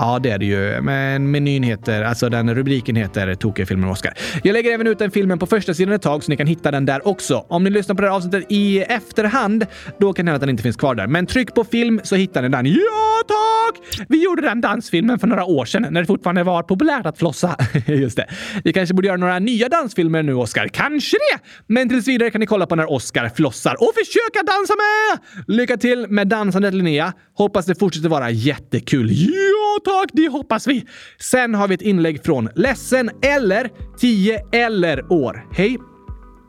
Ja, 0.00 0.18
det 0.18 0.30
är 0.30 0.38
det 0.38 0.44
ju. 0.44 0.80
Men 0.80 1.30
menyn 1.30 1.62
heter, 1.62 2.02
alltså 2.02 2.28
den 2.28 2.54
rubriken 2.54 2.96
heter 2.96 3.34
Tokiga 3.34 3.66
filmer 3.66 3.84
med 3.86 3.92
Oscar. 3.92 4.12
Jag 4.44 4.52
lägger 4.52 4.70
även 4.70 4.86
ut 4.86 4.98
den 4.98 5.10
filmen 5.10 5.38
på 5.38 5.46
första 5.46 5.74
sidan 5.74 5.94
ett 5.94 6.02
tag 6.02 6.24
så 6.24 6.30
ni 6.30 6.36
kan 6.36 6.46
hitta 6.46 6.70
den 6.70 6.86
där 6.86 7.08
också. 7.08 7.46
Om 7.48 7.64
ni 7.64 7.70
lyssnar 7.70 7.94
på 7.94 8.02
det 8.02 8.08
här 8.08 8.16
avsnittet 8.16 8.44
i 8.48 8.80
efterhand, 8.80 9.66
då 9.98 10.12
kan 10.12 10.26
det 10.26 10.30
hända 10.30 10.36
att 10.36 10.40
den 10.40 10.50
inte 10.50 10.62
finns 10.62 10.76
kvar 10.76 10.94
där. 10.94 11.06
Men 11.06 11.26
tryck 11.26 11.54
på 11.54 11.64
film 11.64 12.00
så 12.02 12.16
hittar 12.16 12.42
ni 12.42 12.48
den. 12.48 12.66
Ja, 12.66 13.22
tack! 13.28 14.06
Vi 14.08 14.24
gjorde 14.24 14.42
den 14.42 14.60
dansfilmen 14.60 15.18
för 15.18 15.26
några 15.26 15.44
år 15.44 15.64
sedan 15.64 15.86
när 15.90 16.00
det 16.00 16.06
fortfarande 16.06 16.42
var 16.42 16.62
populärt 16.62 17.06
att 17.06 17.18
flossa. 17.18 17.56
Just 17.86 18.16
det. 18.16 18.26
Vi 18.64 18.72
kanske 18.72 18.94
borde 18.94 19.08
göra 19.08 19.16
några 19.16 19.38
nya 19.38 19.68
dansfilmer 19.68 20.22
nu, 20.22 20.34
Oscar. 20.34 20.68
Kanske 20.68 21.16
det! 21.16 21.40
Men 21.66 21.88
tills 21.88 22.08
vidare 22.08 22.30
kan 22.30 22.40
ni 22.40 22.46
kolla 22.46 22.66
på 22.66 22.76
när 22.76 22.90
Oscar 22.90 23.28
flossar 23.28 23.76
och 23.80 23.92
försöka 23.94 24.52
dansa 24.52 24.74
med! 24.76 25.20
Lycka 25.56 25.76
till 25.76 26.06
med 26.08 26.28
dansandet, 26.28 26.74
Linnea. 26.74 27.12
Hoppas 27.34 27.66
det 27.66 27.78
fortsätter 27.78 28.08
vara 28.08 28.30
jättekul. 28.30 29.10
Ja, 29.12 29.78
tack! 29.84 29.89
Det 30.12 30.28
hoppas 30.28 30.66
vi. 30.66 30.84
Sen 31.18 31.54
har 31.54 31.68
vi 31.68 31.74
ett 31.74 31.82
inlägg 31.82 32.24
från 32.24 32.48
Ledsen 32.54 33.10
eller 33.22 33.70
10 33.98 34.40
eller 34.52 35.12
år. 35.12 35.46
Hej! 35.52 35.78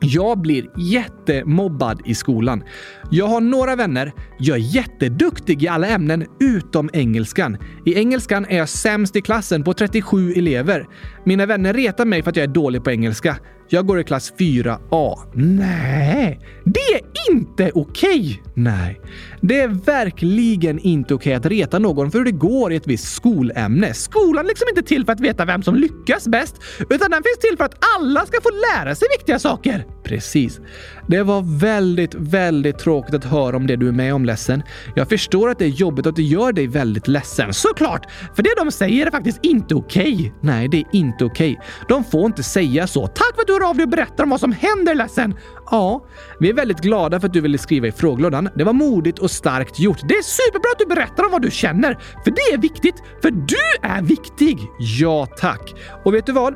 Jag 0.04 0.38
blir 0.38 0.66
jättemobbad 0.78 2.02
i 2.04 2.14
skolan. 2.14 2.64
Jag 3.10 3.26
har 3.26 3.40
några 3.40 3.76
vänner. 3.76 4.12
Jag 4.38 4.56
är 4.56 4.60
jätteduktig 4.60 5.62
i 5.62 5.68
alla 5.68 5.86
ämnen 5.86 6.26
utom 6.40 6.90
engelskan. 6.92 7.56
I 7.86 7.94
engelskan 7.94 8.46
är 8.48 8.58
jag 8.58 8.68
sämst 8.68 9.16
i 9.16 9.20
klassen 9.20 9.64
på 9.64 9.74
37 9.74 10.32
elever. 10.32 10.86
Mina 11.24 11.46
vänner 11.46 11.74
retar 11.74 12.04
mig 12.04 12.22
för 12.22 12.30
att 12.30 12.36
jag 12.36 12.44
är 12.44 12.48
dålig 12.48 12.84
på 12.84 12.90
engelska. 12.90 13.36
Jag 13.68 13.86
går 13.86 14.00
i 14.00 14.04
klass 14.04 14.32
4A. 14.38 15.16
Nej, 15.34 16.40
det 16.64 16.94
är 16.94 17.30
inte 17.30 17.70
okej! 17.74 18.20
Okay. 18.20 18.52
Nej, 18.54 19.00
det 19.40 19.60
är 19.60 19.68
verkligen 19.68 20.78
inte 20.78 21.14
okej 21.14 21.30
okay 21.30 21.34
att 21.34 21.46
reta 21.46 21.78
någon 21.78 22.10
för 22.10 22.18
hur 22.18 22.24
det 22.24 22.30
går 22.30 22.72
i 22.72 22.76
ett 22.76 22.86
visst 22.86 23.14
skolämne. 23.14 23.94
Skolan 23.94 24.44
är 24.44 24.48
liksom 24.48 24.68
inte 24.68 24.82
till 24.82 25.04
för 25.04 25.12
att 25.12 25.20
veta 25.20 25.44
vem 25.44 25.62
som 25.62 25.74
lyckas 25.74 26.28
bäst, 26.28 26.56
utan 26.78 27.10
den 27.10 27.22
finns 27.22 27.38
till 27.40 27.56
för 27.56 27.64
att 27.64 27.84
alla 27.96 28.26
ska 28.26 28.40
få 28.42 28.50
lära 28.50 28.94
sig 28.94 29.08
viktiga 29.18 29.38
saker. 29.38 29.86
Precis. 30.04 30.60
Det 31.06 31.22
var 31.22 31.58
väldigt, 31.58 32.14
väldigt 32.14 32.78
tråkigt 32.78 33.14
att 33.14 33.24
höra 33.24 33.56
om 33.56 33.66
det 33.66 33.76
du 33.76 33.88
är 33.88 33.92
med 33.92 34.14
om, 34.14 34.24
ledsen. 34.24 34.62
Jag 34.94 35.08
förstår 35.08 35.50
att 35.50 35.58
det 35.58 35.64
är 35.64 35.68
jobbigt 35.68 36.06
och 36.06 36.10
att 36.10 36.16
det 36.16 36.22
gör 36.22 36.52
dig 36.52 36.66
väldigt 36.66 37.08
ledsen. 37.08 37.54
Såklart! 37.54 38.06
För 38.36 38.42
det 38.42 38.54
de 38.56 38.70
säger 38.70 39.06
är 39.06 39.10
faktiskt 39.10 39.38
inte 39.42 39.74
okej. 39.74 40.14
Okay. 40.14 40.30
Nej, 40.40 40.68
det 40.68 40.76
är 40.76 40.84
inte 40.92 41.24
okej. 41.24 41.52
Okay. 41.52 41.66
De 41.88 42.04
får 42.04 42.26
inte 42.26 42.42
säga 42.42 42.86
så. 42.86 43.06
Tack 43.06 43.34
för 43.34 43.40
att 43.40 43.46
du 43.46 43.52
hör 43.52 43.68
av 43.68 43.76
dig 43.76 43.82
och 43.82 43.90
berättar 43.90 44.24
om 44.24 44.30
vad 44.30 44.40
som 44.40 44.52
händer, 44.52 44.94
ledsen. 44.94 45.34
Ja, 45.70 46.06
vi 46.40 46.51
är 46.52 46.56
väldigt 46.56 46.80
glada 46.80 47.20
för 47.20 47.26
att 47.26 47.32
du 47.32 47.40
ville 47.40 47.58
skriva 47.58 47.86
i 47.86 47.92
frågelådan. 47.92 48.48
Det 48.54 48.64
var 48.64 48.72
modigt 48.72 49.18
och 49.18 49.30
starkt 49.30 49.78
gjort. 49.78 49.98
Det 50.08 50.14
är 50.14 50.22
superbra 50.22 50.70
att 50.72 50.78
du 50.78 50.86
berättar 50.86 51.24
om 51.24 51.30
vad 51.30 51.42
du 51.42 51.50
känner, 51.50 51.98
för 52.24 52.30
det 52.30 52.54
är 52.54 52.58
viktigt. 52.58 52.94
För 53.22 53.30
du 53.30 53.88
är 53.88 54.02
viktig! 54.02 54.58
Ja, 54.78 55.26
tack. 55.26 55.74
Och 56.04 56.14
vet 56.14 56.26
du 56.26 56.32
vad? 56.32 56.54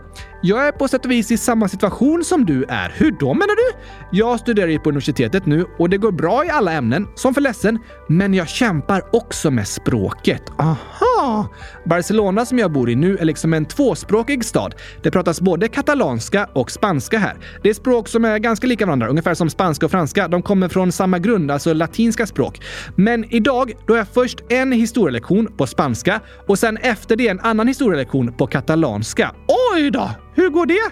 Jag 0.49 0.69
är 0.69 0.73
på 0.73 0.89
sätt 0.89 1.05
och 1.05 1.11
vis 1.11 1.31
i 1.31 1.37
samma 1.37 1.69
situation 1.69 2.25
som 2.25 2.45
du 2.45 2.65
är. 2.69 2.93
Hur 2.97 3.11
då 3.11 3.35
menar 3.35 3.57
du? 3.57 3.79
Jag 4.19 4.41
studerar 4.41 4.69
ju 4.69 4.79
på 4.79 4.89
universitetet 4.89 5.47
nu 5.47 5.67
och 5.79 5.91
det 5.91 5.99
går 5.99 6.13
bra 6.13 6.45
i 6.45 6.49
alla 6.49 6.73
ämnen, 6.73 7.09
som 7.15 7.35
för 7.35 7.41
ledsen. 7.41 7.79
Men 8.09 8.35
jag 8.35 8.49
kämpar 8.49 9.03
också 9.13 9.51
med 9.51 9.69
språket. 9.69 10.43
Aha! 10.59 11.49
Barcelona 11.85 12.47
som 12.47 12.59
jag 12.59 12.73
bor 12.73 12.91
i 12.91 12.95
nu 12.95 13.17
är 13.17 13.25
liksom 13.25 13.55
en 13.55 13.65
tvåspråkig 13.65 14.45
stad. 14.45 14.75
Det 15.03 15.11
pratas 15.11 15.41
både 15.41 15.69
katalanska 15.69 16.49
och 16.53 16.71
spanska 16.71 17.19
här. 17.19 17.37
Det 17.63 17.69
är 17.69 17.75
språk 17.75 18.09
som 18.09 18.25
är 18.25 18.39
ganska 18.39 18.67
lika 18.67 18.87
varandra, 18.87 19.09
ungefär 19.09 19.35
som 19.35 19.51
spanska 19.51 19.87
och 19.87 19.93
franska. 19.93 20.29
De 20.29 20.43
kommer 20.43 20.69
från 20.69 20.93
samma 20.93 21.19
grund, 21.19 21.51
alltså 21.51 21.73
latinska 21.73 22.27
språk. 22.27 22.61
Men 22.97 23.35
idag, 23.35 23.73
då 23.87 23.95
är 23.95 23.99
jag 23.99 24.09
först 24.09 24.41
en 24.49 24.73
historielektion 24.73 25.47
på 25.57 25.67
spanska 25.67 26.21
och 26.47 26.59
sen 26.59 26.77
efter 26.77 27.17
det 27.17 27.29
en 27.29 27.41
annan 27.41 27.69
historielektion 27.69 28.33
på 28.33 28.47
katalanska. 28.47 29.35
Oj 29.75 29.91
då! 29.91 30.11
Hur 30.37 30.51
går 30.51 30.67
det? 30.67 30.91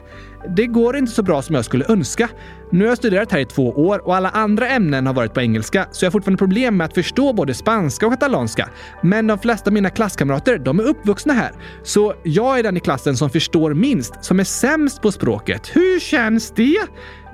Det 0.56 0.66
går 0.66 0.96
inte 0.96 1.12
så 1.12 1.22
bra 1.22 1.42
som 1.42 1.54
jag 1.54 1.64
skulle 1.64 1.84
önska. 1.88 2.28
Nu 2.70 2.84
har 2.84 2.88
jag 2.88 2.98
studerat 2.98 3.32
här 3.32 3.38
i 3.38 3.44
två 3.44 3.70
år 3.70 4.06
och 4.06 4.16
alla 4.16 4.28
andra 4.28 4.68
ämnen 4.68 5.06
har 5.06 5.14
varit 5.14 5.34
på 5.34 5.40
engelska, 5.40 5.86
så 5.92 6.04
jag 6.04 6.10
har 6.10 6.12
fortfarande 6.12 6.38
problem 6.38 6.76
med 6.76 6.84
att 6.84 6.94
förstå 6.94 7.32
både 7.32 7.54
spanska 7.54 8.06
och 8.06 8.12
katalanska. 8.12 8.68
Men 9.02 9.26
de 9.26 9.38
flesta 9.38 9.70
av 9.70 9.74
mina 9.74 9.90
klasskamrater, 9.90 10.58
de 10.58 10.80
är 10.80 10.84
uppvuxna 10.84 11.32
här. 11.32 11.52
Så 11.82 12.14
jag 12.22 12.58
är 12.58 12.62
den 12.62 12.76
i 12.76 12.80
klassen 12.80 13.16
som 13.16 13.30
förstår 13.30 13.74
minst, 13.74 14.24
som 14.24 14.40
är 14.40 14.44
sämst 14.44 15.02
på 15.02 15.12
språket. 15.12 15.70
Hur 15.76 16.00
känns 16.00 16.50
det? 16.50 16.78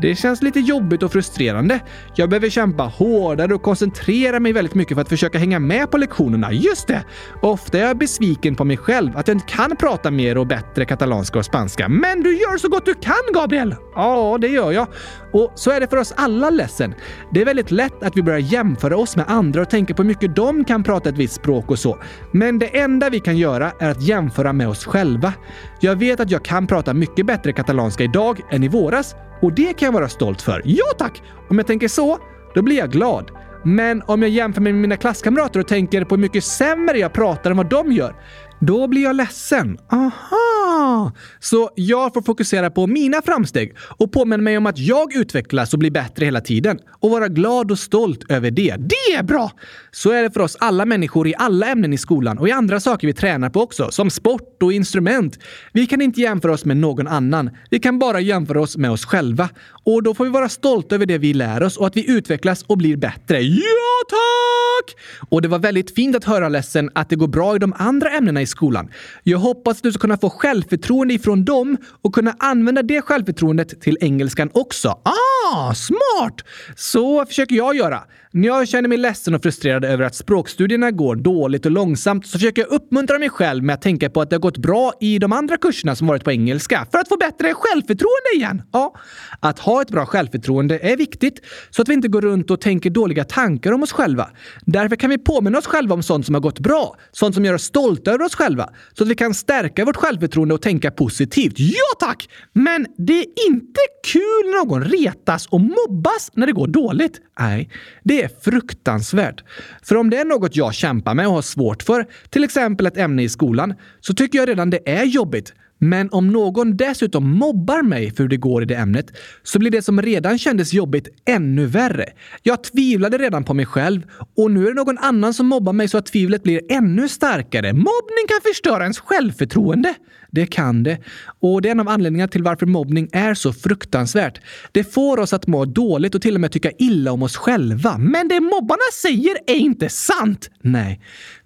Det 0.03 0.15
känns 0.15 0.43
lite 0.43 0.61
jobbigt 0.61 1.03
och 1.03 1.13
frustrerande. 1.13 1.81
Jag 2.15 2.29
behöver 2.29 2.51
kämpa 2.51 2.83
hårdare 2.83 3.55
och 3.55 3.63
koncentrera 3.63 4.41
mig 4.41 4.53
väldigt 4.53 4.75
mycket 4.75 4.95
för 4.95 5.03
att 5.03 5.09
försöka 5.09 5.39
hänga 5.39 5.59
med 5.59 5.91
på 5.91 5.99
lektionerna. 5.99 6.53
Just 6.53 6.87
det! 6.87 7.05
Ofta 7.43 7.79
är 7.79 7.83
jag 7.83 7.99
besviken 7.99 8.55
på 8.57 8.65
mig 8.65 8.77
själv 8.77 9.17
att 9.17 9.29
jag 9.29 9.35
inte 9.35 9.47
kan 9.47 9.77
prata 9.77 10.11
mer 10.11 10.39
och 10.39 10.47
bättre 10.47 10.85
katalanska 10.85 11.39
och 11.39 11.45
spanska. 11.45 11.89
Men 11.89 12.23
du 12.23 12.37
gör 12.37 12.59
så 12.59 12.69
gott 12.69 12.87
du 12.87 12.95
kan, 12.95 13.15
Gabriel! 13.35 13.75
Ja, 13.95 14.39
det 14.41 14.49
gör 14.49 14.73
jag. 14.73 14.87
Och 15.33 15.53
så 15.55 15.71
är 15.71 15.81
det 15.81 15.87
för 15.87 15.97
oss 15.97 16.13
alla 16.17 16.51
ledsen. 16.51 16.95
Det 17.33 17.41
är 17.41 17.45
väldigt 17.45 17.71
lätt 17.71 18.03
att 18.03 18.17
vi 18.17 18.23
börjar 18.23 18.39
jämföra 18.39 18.97
oss 18.97 19.17
med 19.17 19.25
andra 19.29 19.63
och 19.63 19.71
tänka 19.71 19.95
på 19.95 20.03
hur 20.03 20.09
mycket 20.09 20.37
de 20.37 20.65
kan 20.65 20.83
prata 20.83 21.09
ett 21.09 21.19
visst 21.19 21.35
språk 21.35 21.71
och 21.71 21.79
så. 21.79 21.99
Men 22.33 22.59
det 22.59 22.79
enda 22.79 23.11
vi 23.11 23.21
kan 23.21 23.37
göra 23.37 23.73
är 23.79 23.91
att 23.91 24.03
jämföra 24.03 24.53
med 24.53 24.69
oss 24.69 24.85
själva. 24.85 25.33
Jag 25.81 25.97
vet 25.97 26.21
att 26.21 26.31
jag 26.31 26.45
kan 26.45 26.67
prata 26.67 26.95
mycket 26.95 27.27
bättre 27.27 27.53
katalanska 27.53 28.05
idag 28.05 28.41
än 28.51 28.65
i 28.65 28.69
våras 28.69 29.15
och 29.43 29.53
det 29.53 29.73
kan 29.73 29.87
jag 29.87 29.93
vara 29.93 30.09
stolt 30.09 30.43
för. 30.43 30.63
Ja 30.65 30.85
tack! 30.99 31.23
Om 31.49 31.59
jag 31.59 31.67
tänker 31.67 31.89
så, 31.89 32.19
då 32.55 32.63
blir 32.63 32.77
jag 32.77 32.91
glad. 32.91 33.31
Men 33.63 34.03
om 34.07 34.23
jag 34.23 34.31
jämför 34.31 34.61
med 34.61 34.75
mina 34.75 34.97
klasskamrater 34.97 35.61
och 35.61 35.69
tänker 35.69 36.05
på 36.05 36.15
hur 36.15 36.23
mycket 36.23 36.45
sämre 36.45 36.99
jag 36.99 37.13
pratar 37.13 37.51
än 37.51 37.57
vad 37.57 37.69
de 37.69 37.93
gör, 37.93 38.15
då 38.61 38.87
blir 38.89 39.03
jag 39.03 39.17
ledsen. 39.17 39.79
Aha! 39.93 41.13
Så 41.41 41.71
jag 41.75 42.15
får 42.15 42.23
fokusera 42.23 42.71
på 42.71 42.87
mina 42.87 43.23
framsteg 43.23 43.77
och 43.99 44.13
påminna 44.13 44.43
mig 44.43 44.59
om 44.59 44.67
att 44.67 44.79
jag 44.79 45.15
utvecklas 45.15 45.73
och 45.73 45.79
blir 45.79 45.91
bättre 45.91 46.25
hela 46.25 46.41
tiden 46.41 46.79
och 47.01 47.11
vara 47.11 47.29
glad 47.29 47.71
och 47.71 47.79
stolt 47.79 48.31
över 48.31 48.51
det. 48.51 48.77
Det 48.79 49.15
är 49.17 49.23
bra! 49.23 49.51
Så 49.91 50.11
är 50.11 50.23
det 50.23 50.31
för 50.31 50.41
oss 50.41 50.57
alla 50.61 50.85
människor 50.85 51.29
i 51.29 51.35
alla 51.39 51.67
ämnen 51.67 51.93
i 51.93 51.99
skolan 51.99 52.39
och 52.39 52.49
i 52.49 52.53
andra 52.53 52.81
saker 52.81 53.07
vi 53.07 53.13
tränar 53.13 53.51
på 53.51 53.61
också, 53.61 53.91
som 53.91 54.11
sport 54.11 54.63
och 54.63 54.73
instrument. 54.73 55.39
Vi 55.73 55.87
kan 55.87 56.01
inte 56.01 56.21
jämföra 56.21 56.53
oss 56.53 56.65
med 56.65 56.77
någon 56.77 57.07
annan. 57.07 57.51
Vi 57.71 57.79
kan 57.79 57.99
bara 57.99 58.21
jämföra 58.21 58.61
oss 58.61 58.77
med 58.77 58.91
oss 58.91 59.05
själva. 59.05 59.49
Och 59.85 60.03
då 60.03 60.15
får 60.15 60.25
vi 60.25 60.31
vara 60.31 60.49
stolta 60.49 60.95
över 60.95 61.07
det 61.07 61.19
vi 61.19 61.35
lär 61.35 61.63
oss 61.63 61.77
och 61.77 61.87
att 61.87 61.97
vi 61.97 62.11
utvecklas 62.11 62.63
och 62.63 62.79
blir 62.79 62.97
bättre. 62.97 63.41
Ja, 63.41 64.01
tack! 64.09 64.97
Och 65.29 65.43
det 65.43 65.49
var 65.49 65.59
väldigt 65.59 65.95
fint 65.95 66.17
att 66.17 66.25
höra 66.25 66.49
ledsen 66.49 66.91
att 66.95 67.09
det 67.09 67.17
går 67.17 67.29
bra 67.29 67.57
i 67.57 67.59
de 67.59 67.73
andra 67.77 68.11
ämnena 68.11 68.43
i 68.43 68.47
skolan. 68.51 68.91
Jag 69.23 69.39
hoppas 69.39 69.77
att 69.77 69.83
du 69.83 69.93
ska 69.93 70.01
kunna 70.01 70.19
få 70.19 70.31
självförtroende 70.31 71.15
ifrån 71.15 71.45
dem 71.45 71.77
och 72.03 72.15
kunna 72.15 72.37
använda 72.39 72.83
det 72.83 73.03
självförtroendet 73.03 73.81
till 73.81 73.99
engelskan 74.01 74.51
också. 74.55 74.89
Ah, 74.89 75.75
smart! 75.75 76.45
Så 76.77 77.27
försöker 77.27 77.57
jag 77.57 77.77
göra. 77.77 78.03
När 78.33 78.49
jag 78.49 78.69
känner 78.69 78.89
mig 78.89 78.99
ledsen 78.99 79.35
och 79.35 79.43
frustrerad 79.43 79.85
över 79.85 80.05
att 80.05 80.15
språkstudierna 80.15 80.91
går 80.91 81.17
dåligt 81.17 81.67
och 81.67 81.73
långsamt 81.73 82.27
så 82.27 82.39
försöker 82.39 82.63
jag 82.63 82.71
uppmuntra 82.71 83.19
mig 83.19 83.29
själv 83.31 83.65
med 83.65 83.75
att 83.75 83.83
tänka 83.83 84.11
på 84.11 84.21
att 84.21 84.31
det 84.31 84.37
har 84.37 84.41
gått 84.41 84.59
bra 84.59 84.93
i 85.01 85.19
de 85.19 85.33
andra 85.33 85.57
kurserna 85.57 85.97
som 85.97 86.07
varit 86.07 86.25
på 86.25 86.33
engelska 86.33 86.87
för 86.93 86.99
att 86.99 87.09
få 87.09 87.17
bättre 87.17 87.55
självförtroende 87.55 88.35
igen. 88.35 88.63
Ja, 88.73 88.95
att 89.41 89.59
ha 89.59 89.83
ett 89.83 89.91
bra 89.91 90.07
självförtroende 90.07 90.79
är 90.79 90.97
viktigt 90.97 91.41
så 91.71 91.83
att 91.83 91.89
vi 91.89 91.95
inte 91.95 92.09
går 92.09 92.21
runt 92.21 92.51
och 92.51 92.61
tänker 92.61 92.91
dåliga 92.91 93.25
tankar 93.25 93.73
om 93.73 93.83
oss 93.83 93.93
själva. 93.93 94.31
Därför 94.61 94.97
kan 94.97 95.11
vi 95.11 95.19
påminna 95.19 95.59
oss 95.59 95.67
själva 95.67 95.95
om 95.95 96.03
sånt 96.03 96.27
som 96.27 96.35
har 96.35 96.43
gått 96.43 96.59
bra, 96.59 96.97
sånt 97.13 97.35
som 97.35 97.45
gör 97.45 97.55
oss 97.55 97.63
stolta 97.63 98.11
över 98.11 98.25
oss 98.25 98.35
själva, 98.41 98.71
så 98.93 99.05
att 99.05 99.11
vi 99.11 99.15
kan 99.15 99.35
stärka 99.35 99.85
vårt 99.85 99.97
självförtroende 99.97 100.55
och 100.55 100.63
tänka 100.63 100.91
positivt. 100.91 101.55
Ja 101.59 102.07
tack! 102.07 102.29
Men 102.53 102.87
det 102.97 103.19
är 103.19 103.27
inte 103.49 103.81
kul 104.13 104.45
när 104.45 104.65
någon 104.65 104.85
retas 104.85 105.47
och 105.47 105.61
mobbas 105.61 106.31
när 106.35 106.47
det 106.47 106.53
går 106.53 106.67
dåligt. 106.67 107.21
Nej, 107.41 107.71
det 108.05 108.23
är 108.23 108.31
fruktansvärt. 108.45 109.45
För 109.83 109.97
om 109.97 110.11
det 110.11 110.17
är 110.17 110.25
något 110.25 110.57
jag 110.57 110.75
kämpar 110.75 111.15
med 111.15 111.27
och 111.27 111.33
har 111.33 111.43
svårt 111.43 111.83
för, 111.83 112.07
till 112.31 112.45
exempel 112.45 112.87
ett 112.87 112.97
ämne 112.97 113.23
i 113.23 113.29
skolan, 113.29 113.75
så 114.01 114.15
tycker 114.15 114.39
jag 114.39 114.49
redan 114.49 114.71
det 114.71 114.89
är 114.89 115.05
jobbigt. 115.05 115.55
Men 115.83 116.09
om 116.11 116.29
någon 116.29 116.77
dessutom 116.77 117.31
mobbar 117.39 117.83
mig 117.83 118.11
för 118.11 118.23
hur 118.23 118.29
det 118.29 118.37
går 118.37 118.63
i 118.63 118.67
det 118.67 118.75
ämnet 118.75 119.07
så 119.43 119.59
blir 119.59 119.71
det 119.71 119.83
som 119.83 120.03
redan 120.03 120.39
kändes 120.39 120.73
jobbigt 120.73 121.09
ännu 121.27 121.67
värre. 121.67 122.07
Jag 122.43 122.65
tvivlade 122.65 123.19
redan 123.19 123.45
på 123.45 123.55
mig 123.55 123.67
själv 123.67 124.03
och 124.37 124.51
nu 124.51 124.65
är 124.65 124.69
det 124.69 124.75
någon 124.75 124.99
annan 124.99 125.35
som 125.35 125.47
mobbar 125.47 125.73
mig 125.73 125.89
så 125.89 125.99
att 125.99 126.07
tvivlet 126.07 126.43
blir 126.43 126.61
ännu 126.73 127.09
starkare. 127.09 127.73
Mobbning 127.73 128.27
kan 128.29 128.41
förstöra 128.53 128.83
ens 128.83 128.99
självförtroende. 128.99 129.95
Det 130.31 130.47
kan 130.47 130.83
det. 130.83 130.99
Och 131.41 131.63
det 131.63 131.69
är 131.69 131.71
en 131.71 131.81
av 131.81 131.89
anledningarna 131.89 132.29
till 132.29 132.43
varför 132.43 132.67
mobbning 132.67 133.09
är 133.13 133.35
så 133.35 133.53
fruktansvärt. 133.53 134.41
Det 134.73 134.85
får 134.85 135.19
oss 135.19 135.33
att 135.33 135.47
må 135.47 135.65
dåligt 135.65 136.15
och 136.15 136.23
till 136.23 136.35
och 136.35 136.41
med 136.41 136.53
tycka 136.53 136.71
illa 136.79 137.13
om 137.13 137.23
oss 137.23 137.37
själva. 137.37 137.99
Men 137.99 138.29
det 138.29 138.41
mobbarna 138.41 138.83
säger 139.03 139.37
är 139.47 139.55
inte 139.55 139.89
sant! 139.89 140.51
Nej. 140.63 141.01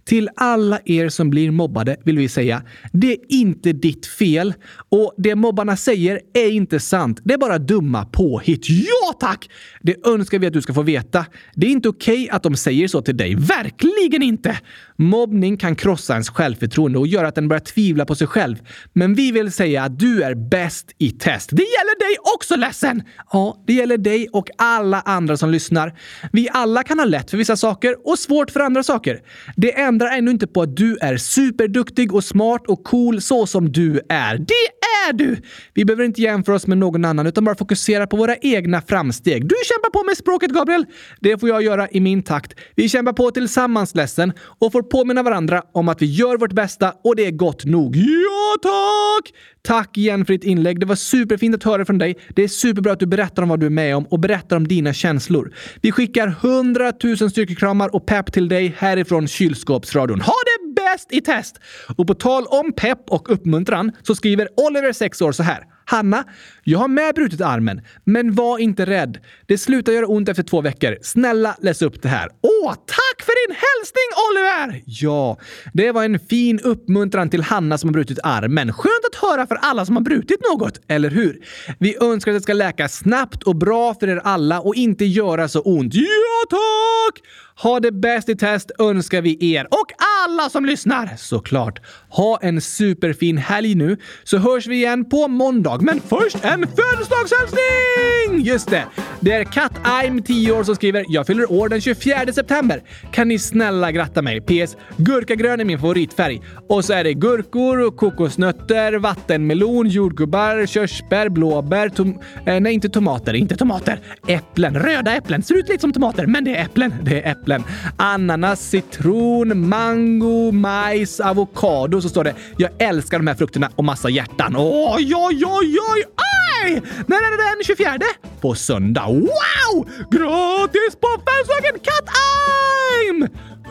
Till 0.04 0.30
alla 0.36 0.80
er 0.84 1.08
som 1.08 1.30
blir 1.30 1.50
mobbade 1.50 1.96
vill 2.04 2.18
vi 2.18 2.28
säga, 2.28 2.62
det 2.92 3.12
är 3.12 3.18
inte 3.28 3.72
ditt 3.72 4.06
fel. 4.06 4.54
Och 4.88 5.14
det 5.18 5.34
mobbarna 5.34 5.76
säger 5.76 6.20
är 6.34 6.50
inte 6.50 6.80
sant. 6.80 7.20
Det 7.24 7.34
är 7.34 7.38
bara 7.38 7.58
dumma 7.58 8.04
påhitt. 8.04 8.68
Ja 8.68 9.12
tack! 9.20 9.50
Det 9.82 10.06
önskar 10.06 10.38
vi 10.38 10.46
att 10.46 10.52
du 10.52 10.62
ska 10.62 10.74
få 10.74 10.82
veta. 10.82 11.26
Det 11.54 11.66
är 11.66 11.70
inte 11.70 11.88
okej 11.88 12.24
okay 12.24 12.28
att 12.28 12.42
de 12.42 12.56
säger 12.56 12.88
så 12.88 13.02
till 13.02 13.16
dig. 13.16 13.34
Verkligen 13.34 14.22
inte! 14.22 14.58
Mobbning 14.96 15.56
kan 15.56 15.76
krossa 15.76 16.12
ens 16.12 16.30
självförtroende 16.30 16.98
och 16.98 17.06
göra 17.06 17.28
att 17.28 17.34
den 17.34 17.48
börjar 17.48 17.60
tvivla 17.60 18.04
på 18.04 18.14
sig 18.14 18.26
själv. 18.26 18.56
Men 18.92 19.14
vi 19.14 19.32
vill 19.32 19.52
säga 19.52 19.82
att 19.82 19.98
du 19.98 20.22
är 20.22 20.34
bäst 20.34 20.92
i 20.98 21.10
test. 21.10 21.50
Det 21.52 21.62
gäller 21.62 21.98
dig 21.98 22.16
också 22.34 22.56
ledsen! 22.56 23.02
Ja, 23.32 23.64
det 23.66 23.72
gäller 23.72 23.98
dig 23.98 24.28
och 24.32 24.48
alla 24.58 25.00
andra 25.00 25.36
som 25.36 25.50
lyssnar. 25.50 25.94
Vi 26.32 26.48
alla 26.52 26.82
kan 26.82 26.98
ha 26.98 27.06
lätt 27.06 27.30
för 27.30 27.38
vissa 27.38 27.56
saker 27.56 28.08
och 28.08 28.18
svårt 28.18 28.50
för 28.50 28.60
andra 28.60 28.82
saker. 28.82 29.20
Det 29.56 29.80
ändrar 29.94 30.10
ännu 30.10 30.30
inte 30.30 30.46
på 30.46 30.62
att 30.62 30.76
du 30.76 30.96
är 31.00 31.16
superduktig 31.16 32.14
och 32.14 32.24
smart 32.24 32.66
och 32.66 32.84
cool 32.84 33.20
så 33.20 33.46
som 33.46 33.72
du 33.72 34.00
är. 34.08 34.38
Det 34.38 34.66
är 35.08 35.12
du! 35.12 35.36
Vi 35.74 35.84
behöver 35.84 36.04
inte 36.04 36.22
jämföra 36.22 36.56
oss 36.56 36.66
med 36.66 36.78
någon 36.78 37.04
annan 37.04 37.26
utan 37.26 37.44
bara 37.44 37.54
fokusera 37.54 38.06
på 38.06 38.16
våra 38.16 38.36
egna 38.36 38.80
framsteg. 38.80 39.48
Du 39.48 39.54
kämpar 39.64 39.90
på 39.90 40.06
med 40.06 40.16
språket, 40.16 40.50
Gabriel. 40.50 40.86
Det 41.20 41.38
får 41.38 41.48
jag 41.48 41.62
göra 41.62 41.88
i 41.90 42.00
min 42.00 42.22
takt. 42.22 42.54
Vi 42.74 42.88
kämpar 42.88 43.12
på 43.12 43.30
tillsammans, 43.30 43.94
ledsen, 43.94 44.32
och 44.58 44.72
får 44.72 44.82
påminna 44.82 45.22
varandra 45.22 45.62
om 45.72 45.88
att 45.88 46.02
vi 46.02 46.06
gör 46.06 46.38
vårt 46.38 46.52
bästa 46.52 46.92
och 47.04 47.16
det 47.16 47.26
är 47.26 47.30
gott 47.30 47.64
nog. 47.64 47.96
Ja, 47.96 48.33
tack! 48.62 49.34
Tack 49.62 49.98
igen 49.98 50.24
för 50.26 50.32
ditt 50.32 50.44
inlägg. 50.44 50.80
Det 50.80 50.86
var 50.86 50.96
superfint 50.96 51.54
att 51.54 51.62
höra 51.62 51.84
från 51.84 51.98
dig. 51.98 52.16
Det 52.34 52.42
är 52.42 52.48
superbra 52.48 52.92
att 52.92 53.00
du 53.00 53.06
berättar 53.06 53.42
om 53.42 53.48
vad 53.48 53.60
du 53.60 53.66
är 53.66 53.70
med 53.70 53.96
om 53.96 54.06
och 54.06 54.20
berättar 54.20 54.56
om 54.56 54.68
dina 54.68 54.92
känslor. 54.92 55.54
Vi 55.82 55.92
skickar 55.92 56.28
100 56.28 56.92
000 57.02 57.16
styrkekramar 57.16 57.94
och 57.94 58.06
pepp 58.06 58.32
till 58.32 58.48
dig 58.48 58.74
härifrån 58.78 59.28
kylskåpsradion. 59.28 60.20
Ha 60.20 60.34
det 60.44 60.74
bäst 60.74 61.12
i 61.12 61.20
test! 61.20 61.60
Och 61.96 62.06
på 62.06 62.14
tal 62.14 62.46
om 62.46 62.72
pepp 62.72 63.10
och 63.10 63.32
uppmuntran 63.32 63.92
så 64.02 64.14
skriver 64.14 64.48
Oliver, 64.56 64.92
6 64.92 65.22
år, 65.22 65.32
så 65.32 65.42
här. 65.42 65.64
Hanna, 65.86 66.24
jag 66.62 66.78
har 66.78 66.88
med 66.88 67.14
brutit 67.14 67.40
armen, 67.40 67.80
men 68.04 68.34
var 68.34 68.58
inte 68.58 68.84
rädd. 68.84 69.18
Det 69.46 69.58
slutar 69.58 69.92
göra 69.92 70.06
ont 70.06 70.28
efter 70.28 70.42
två 70.42 70.60
veckor. 70.60 70.98
Snälla 71.02 71.56
läs 71.60 71.82
upp 71.82 72.02
det 72.02 72.08
här. 72.08 72.28
Åh, 72.42 72.72
tack 72.74 73.26
för 73.26 73.48
din 73.48 73.56
hälsning 73.56 74.04
Oliver! 74.30 74.82
Ja, 74.86 75.38
det 75.72 75.92
var 75.92 76.04
en 76.04 76.18
fin 76.18 76.60
uppmuntran 76.60 77.30
till 77.30 77.42
Hanna 77.42 77.78
som 77.78 77.88
har 77.88 77.92
brutit 77.92 78.18
armen. 78.22 78.72
Skönt 78.72 79.04
att 79.12 79.30
höra 79.30 79.46
för 79.46 79.54
alla 79.54 79.86
som 79.86 79.96
har 79.96 80.02
brutit 80.02 80.40
något, 80.52 80.80
eller 80.88 81.10
hur? 81.10 81.40
Vi 81.78 81.96
önskar 82.00 82.32
att 82.32 82.36
det 82.38 82.42
ska 82.42 82.52
läka 82.52 82.88
snabbt 82.88 83.42
och 83.42 83.56
bra 83.56 83.94
för 83.94 84.08
er 84.08 84.20
alla 84.24 84.60
och 84.60 84.74
inte 84.74 85.04
göra 85.04 85.48
så 85.48 85.60
ont. 85.60 85.94
Ja, 85.94 86.46
tack! 86.50 87.22
Ha 87.56 87.80
det 87.80 87.92
bäst 87.92 88.28
i 88.28 88.36
test 88.36 88.70
önskar 88.78 89.22
vi 89.22 89.54
er 89.54 89.64
och 89.70 89.86
alla 90.26 90.50
som 90.50 90.64
lyssnar 90.64 91.10
såklart. 91.16 91.80
Ha 92.08 92.38
en 92.42 92.60
superfin 92.60 93.38
helg 93.38 93.74
nu 93.74 93.96
så 94.24 94.38
hörs 94.38 94.66
vi 94.66 94.74
igen 94.74 95.08
på 95.08 95.28
måndag. 95.28 95.78
Men 95.80 96.00
först 96.00 96.44
en 96.44 96.66
födelsedagshälsning! 96.66 98.40
Just 98.44 98.70
det. 98.70 98.84
Det 99.20 99.32
är 99.34 99.44
Kat 99.44 99.72
I'm 99.84 100.22
10 100.22 100.52
år 100.52 100.64
som 100.64 100.74
skriver 100.74 101.04
“Jag 101.08 101.26
fyller 101.26 101.52
år 101.52 101.68
den 101.68 101.80
24 101.80 102.32
september. 102.32 102.82
Kan 103.12 103.28
ni 103.28 103.38
snälla 103.38 103.92
gratta 103.92 104.22
mig? 104.22 104.40
PS. 104.40 104.76
Gurkagrön 104.96 105.60
är 105.60 105.64
min 105.64 105.78
favoritfärg. 105.78 106.40
Och 106.68 106.84
så 106.84 106.92
är 106.92 107.04
det 107.04 107.14
gurkor, 107.14 107.96
kokosnötter, 107.96 108.92
vattenmelon, 108.92 109.88
jordgubbar, 109.88 110.66
körsbär, 110.66 111.28
blåbär, 111.28 111.88
tom 111.88 112.18
eh, 112.46 112.60
nej 112.60 112.74
inte 112.74 112.88
tomater, 112.88 113.34
inte 113.34 113.56
tomater. 113.56 114.00
Äpplen, 114.28 114.74
röda 114.74 115.16
äpplen. 115.16 115.42
Ser 115.42 115.54
ut 115.54 115.68
lite 115.68 115.80
som 115.80 115.92
tomater, 115.92 116.26
men 116.26 116.44
det 116.44 116.56
är 116.56 116.64
äpplen. 116.64 116.94
Det 117.02 117.22
är 117.22 117.32
äpplen. 117.32 117.64
Ananas, 117.96 118.70
citron, 118.70 119.68
mango, 119.68 120.52
majs, 120.52 121.20
avokado. 121.20 122.00
Så 122.00 122.08
står 122.08 122.24
det 122.24 122.34
“Jag 122.56 122.70
älskar 122.78 123.18
de 123.18 123.26
här 123.26 123.34
frukterna” 123.34 123.70
och 123.76 123.84
massa 123.84 124.08
hjärtan. 124.08 124.54
Oj, 124.58 125.14
oj, 125.14 125.44
oj, 125.46 125.78
oj! 125.94 126.04
Ah! 126.16 126.43
Yay! 126.64 126.80
När 127.06 127.16
är 127.16 127.30
det 127.30 127.56
den 127.56 127.64
24? 127.64 127.98
På 128.40 128.54
söndag. 128.54 129.06
Wow! 129.06 129.84
Gratis 130.10 130.96
på 131.00 131.08
Bandslagen 131.26 131.80
Cut-Eye! 131.86 132.83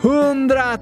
100 0.04 0.78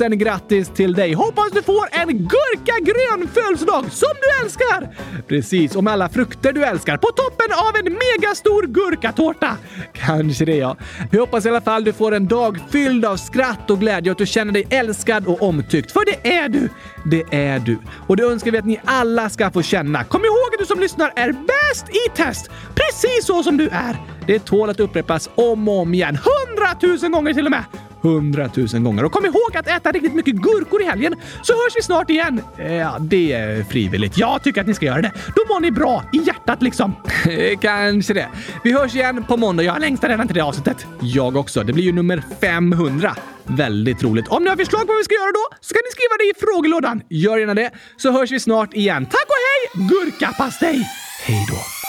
000 0.00 0.14
grattis 0.14 0.68
till 0.68 0.92
dig! 0.92 1.12
Hoppas 1.12 1.50
du 1.52 1.62
får 1.62 1.88
en 1.90 2.08
gurkagrön 2.08 3.28
födelsedag 3.28 3.92
som 3.92 4.08
du 4.22 4.44
älskar! 4.44 4.88
Precis, 5.28 5.76
och 5.76 5.84
med 5.84 5.92
alla 5.92 6.08
frukter 6.08 6.52
du 6.52 6.64
älskar 6.64 6.96
på 6.96 7.06
toppen 7.06 7.52
av 7.52 7.76
en 7.76 7.84
megastor 7.84 8.66
gurkatårta! 8.66 9.56
Kanske 9.92 10.44
det 10.44 10.56
ja. 10.56 10.76
Vi 11.10 11.18
hoppas 11.18 11.46
i 11.46 11.48
alla 11.48 11.60
fall 11.60 11.84
du 11.84 11.92
får 11.92 12.14
en 12.14 12.28
dag 12.28 12.58
fylld 12.70 13.04
av 13.04 13.16
skratt 13.16 13.70
och 13.70 13.80
glädje 13.80 14.10
och 14.10 14.14
att 14.14 14.18
du 14.18 14.26
känner 14.26 14.52
dig 14.52 14.66
älskad 14.70 15.26
och 15.26 15.42
omtyckt. 15.42 15.92
För 15.92 16.04
det 16.04 16.34
är 16.34 16.48
du! 16.48 16.68
Det 17.04 17.24
är 17.30 17.58
du. 17.58 17.78
Och 18.06 18.16
det 18.16 18.22
önskar 18.22 18.50
vi 18.50 18.58
att 18.58 18.66
ni 18.66 18.80
alla 18.84 19.30
ska 19.30 19.50
få 19.50 19.62
känna. 19.62 20.04
Kom 20.04 20.24
ihåg 20.24 20.54
att 20.54 20.58
du 20.58 20.66
som 20.66 20.80
lyssnar 20.80 21.12
är 21.16 21.32
bäst 21.32 21.88
i 21.88 22.16
test! 22.16 22.50
Precis 22.74 23.26
så 23.26 23.42
som 23.42 23.56
du 23.56 23.68
är! 23.68 23.96
Det 24.26 24.38
tål 24.38 24.70
att 24.70 24.80
upprepas 24.80 25.30
om 25.34 25.68
och 25.68 25.80
om 25.80 25.94
igen. 25.94 26.18
Hundratusen 26.24 27.12
gånger 27.12 27.34
till 27.34 27.44
och 27.44 27.50
med! 27.50 27.64
Hundratusen 28.02 28.84
gånger. 28.84 29.04
Och 29.04 29.12
kom 29.12 29.24
ihåg 29.24 29.56
att 29.56 29.66
äta 29.66 29.92
riktigt 29.92 30.14
mycket 30.14 30.34
gurkor 30.34 30.82
i 30.82 30.84
helgen, 30.84 31.14
så 31.42 31.52
hörs 31.52 31.76
vi 31.76 31.82
snart 31.82 32.10
igen. 32.10 32.40
Ja, 32.56 32.96
det 33.00 33.32
är 33.32 33.64
frivilligt. 33.64 34.18
Jag 34.18 34.42
tycker 34.42 34.60
att 34.60 34.66
ni 34.66 34.74
ska 34.74 34.86
göra 34.86 35.02
det. 35.02 35.12
Då 35.36 35.54
mår 35.54 35.60
ni 35.60 35.70
bra 35.70 36.04
i 36.12 36.16
hjärtat 36.16 36.62
liksom. 36.62 36.96
Kanske 37.60 38.14
det. 38.14 38.28
Vi 38.64 38.72
hörs 38.72 38.94
igen 38.94 39.24
på 39.28 39.36
måndag. 39.36 39.62
Jag 39.62 39.80
längtar 39.80 40.08
redan 40.08 40.26
till 40.26 40.36
det 40.36 40.44
avsnittet. 40.44 40.86
Jag 41.00 41.36
också. 41.36 41.62
Det 41.62 41.72
blir 41.72 41.84
ju 41.84 41.92
nummer 41.92 42.22
500. 42.40 43.16
Väldigt 43.44 44.02
roligt. 44.02 44.28
Om 44.28 44.44
ni 44.44 44.48
har 44.50 44.56
förslag 44.56 44.80
på 44.80 44.86
vad 44.86 44.98
vi 44.98 45.04
ska 45.04 45.14
göra 45.14 45.32
då 45.32 45.56
så 45.60 45.74
kan 45.74 45.82
ni 45.84 45.90
skriva 45.90 46.16
det 46.18 46.24
i 46.24 46.32
frågelådan. 46.40 47.02
Gör 47.08 47.38
gärna 47.38 47.54
det, 47.54 47.70
så 47.96 48.12
hörs 48.12 48.30
vi 48.30 48.40
snart 48.40 48.74
igen. 48.74 49.06
Tack 49.06 49.26
och 49.26 49.42
hej! 49.48 49.88
Gurkapastej! 49.88 50.88
Hej 51.26 51.46
då! 51.50 51.81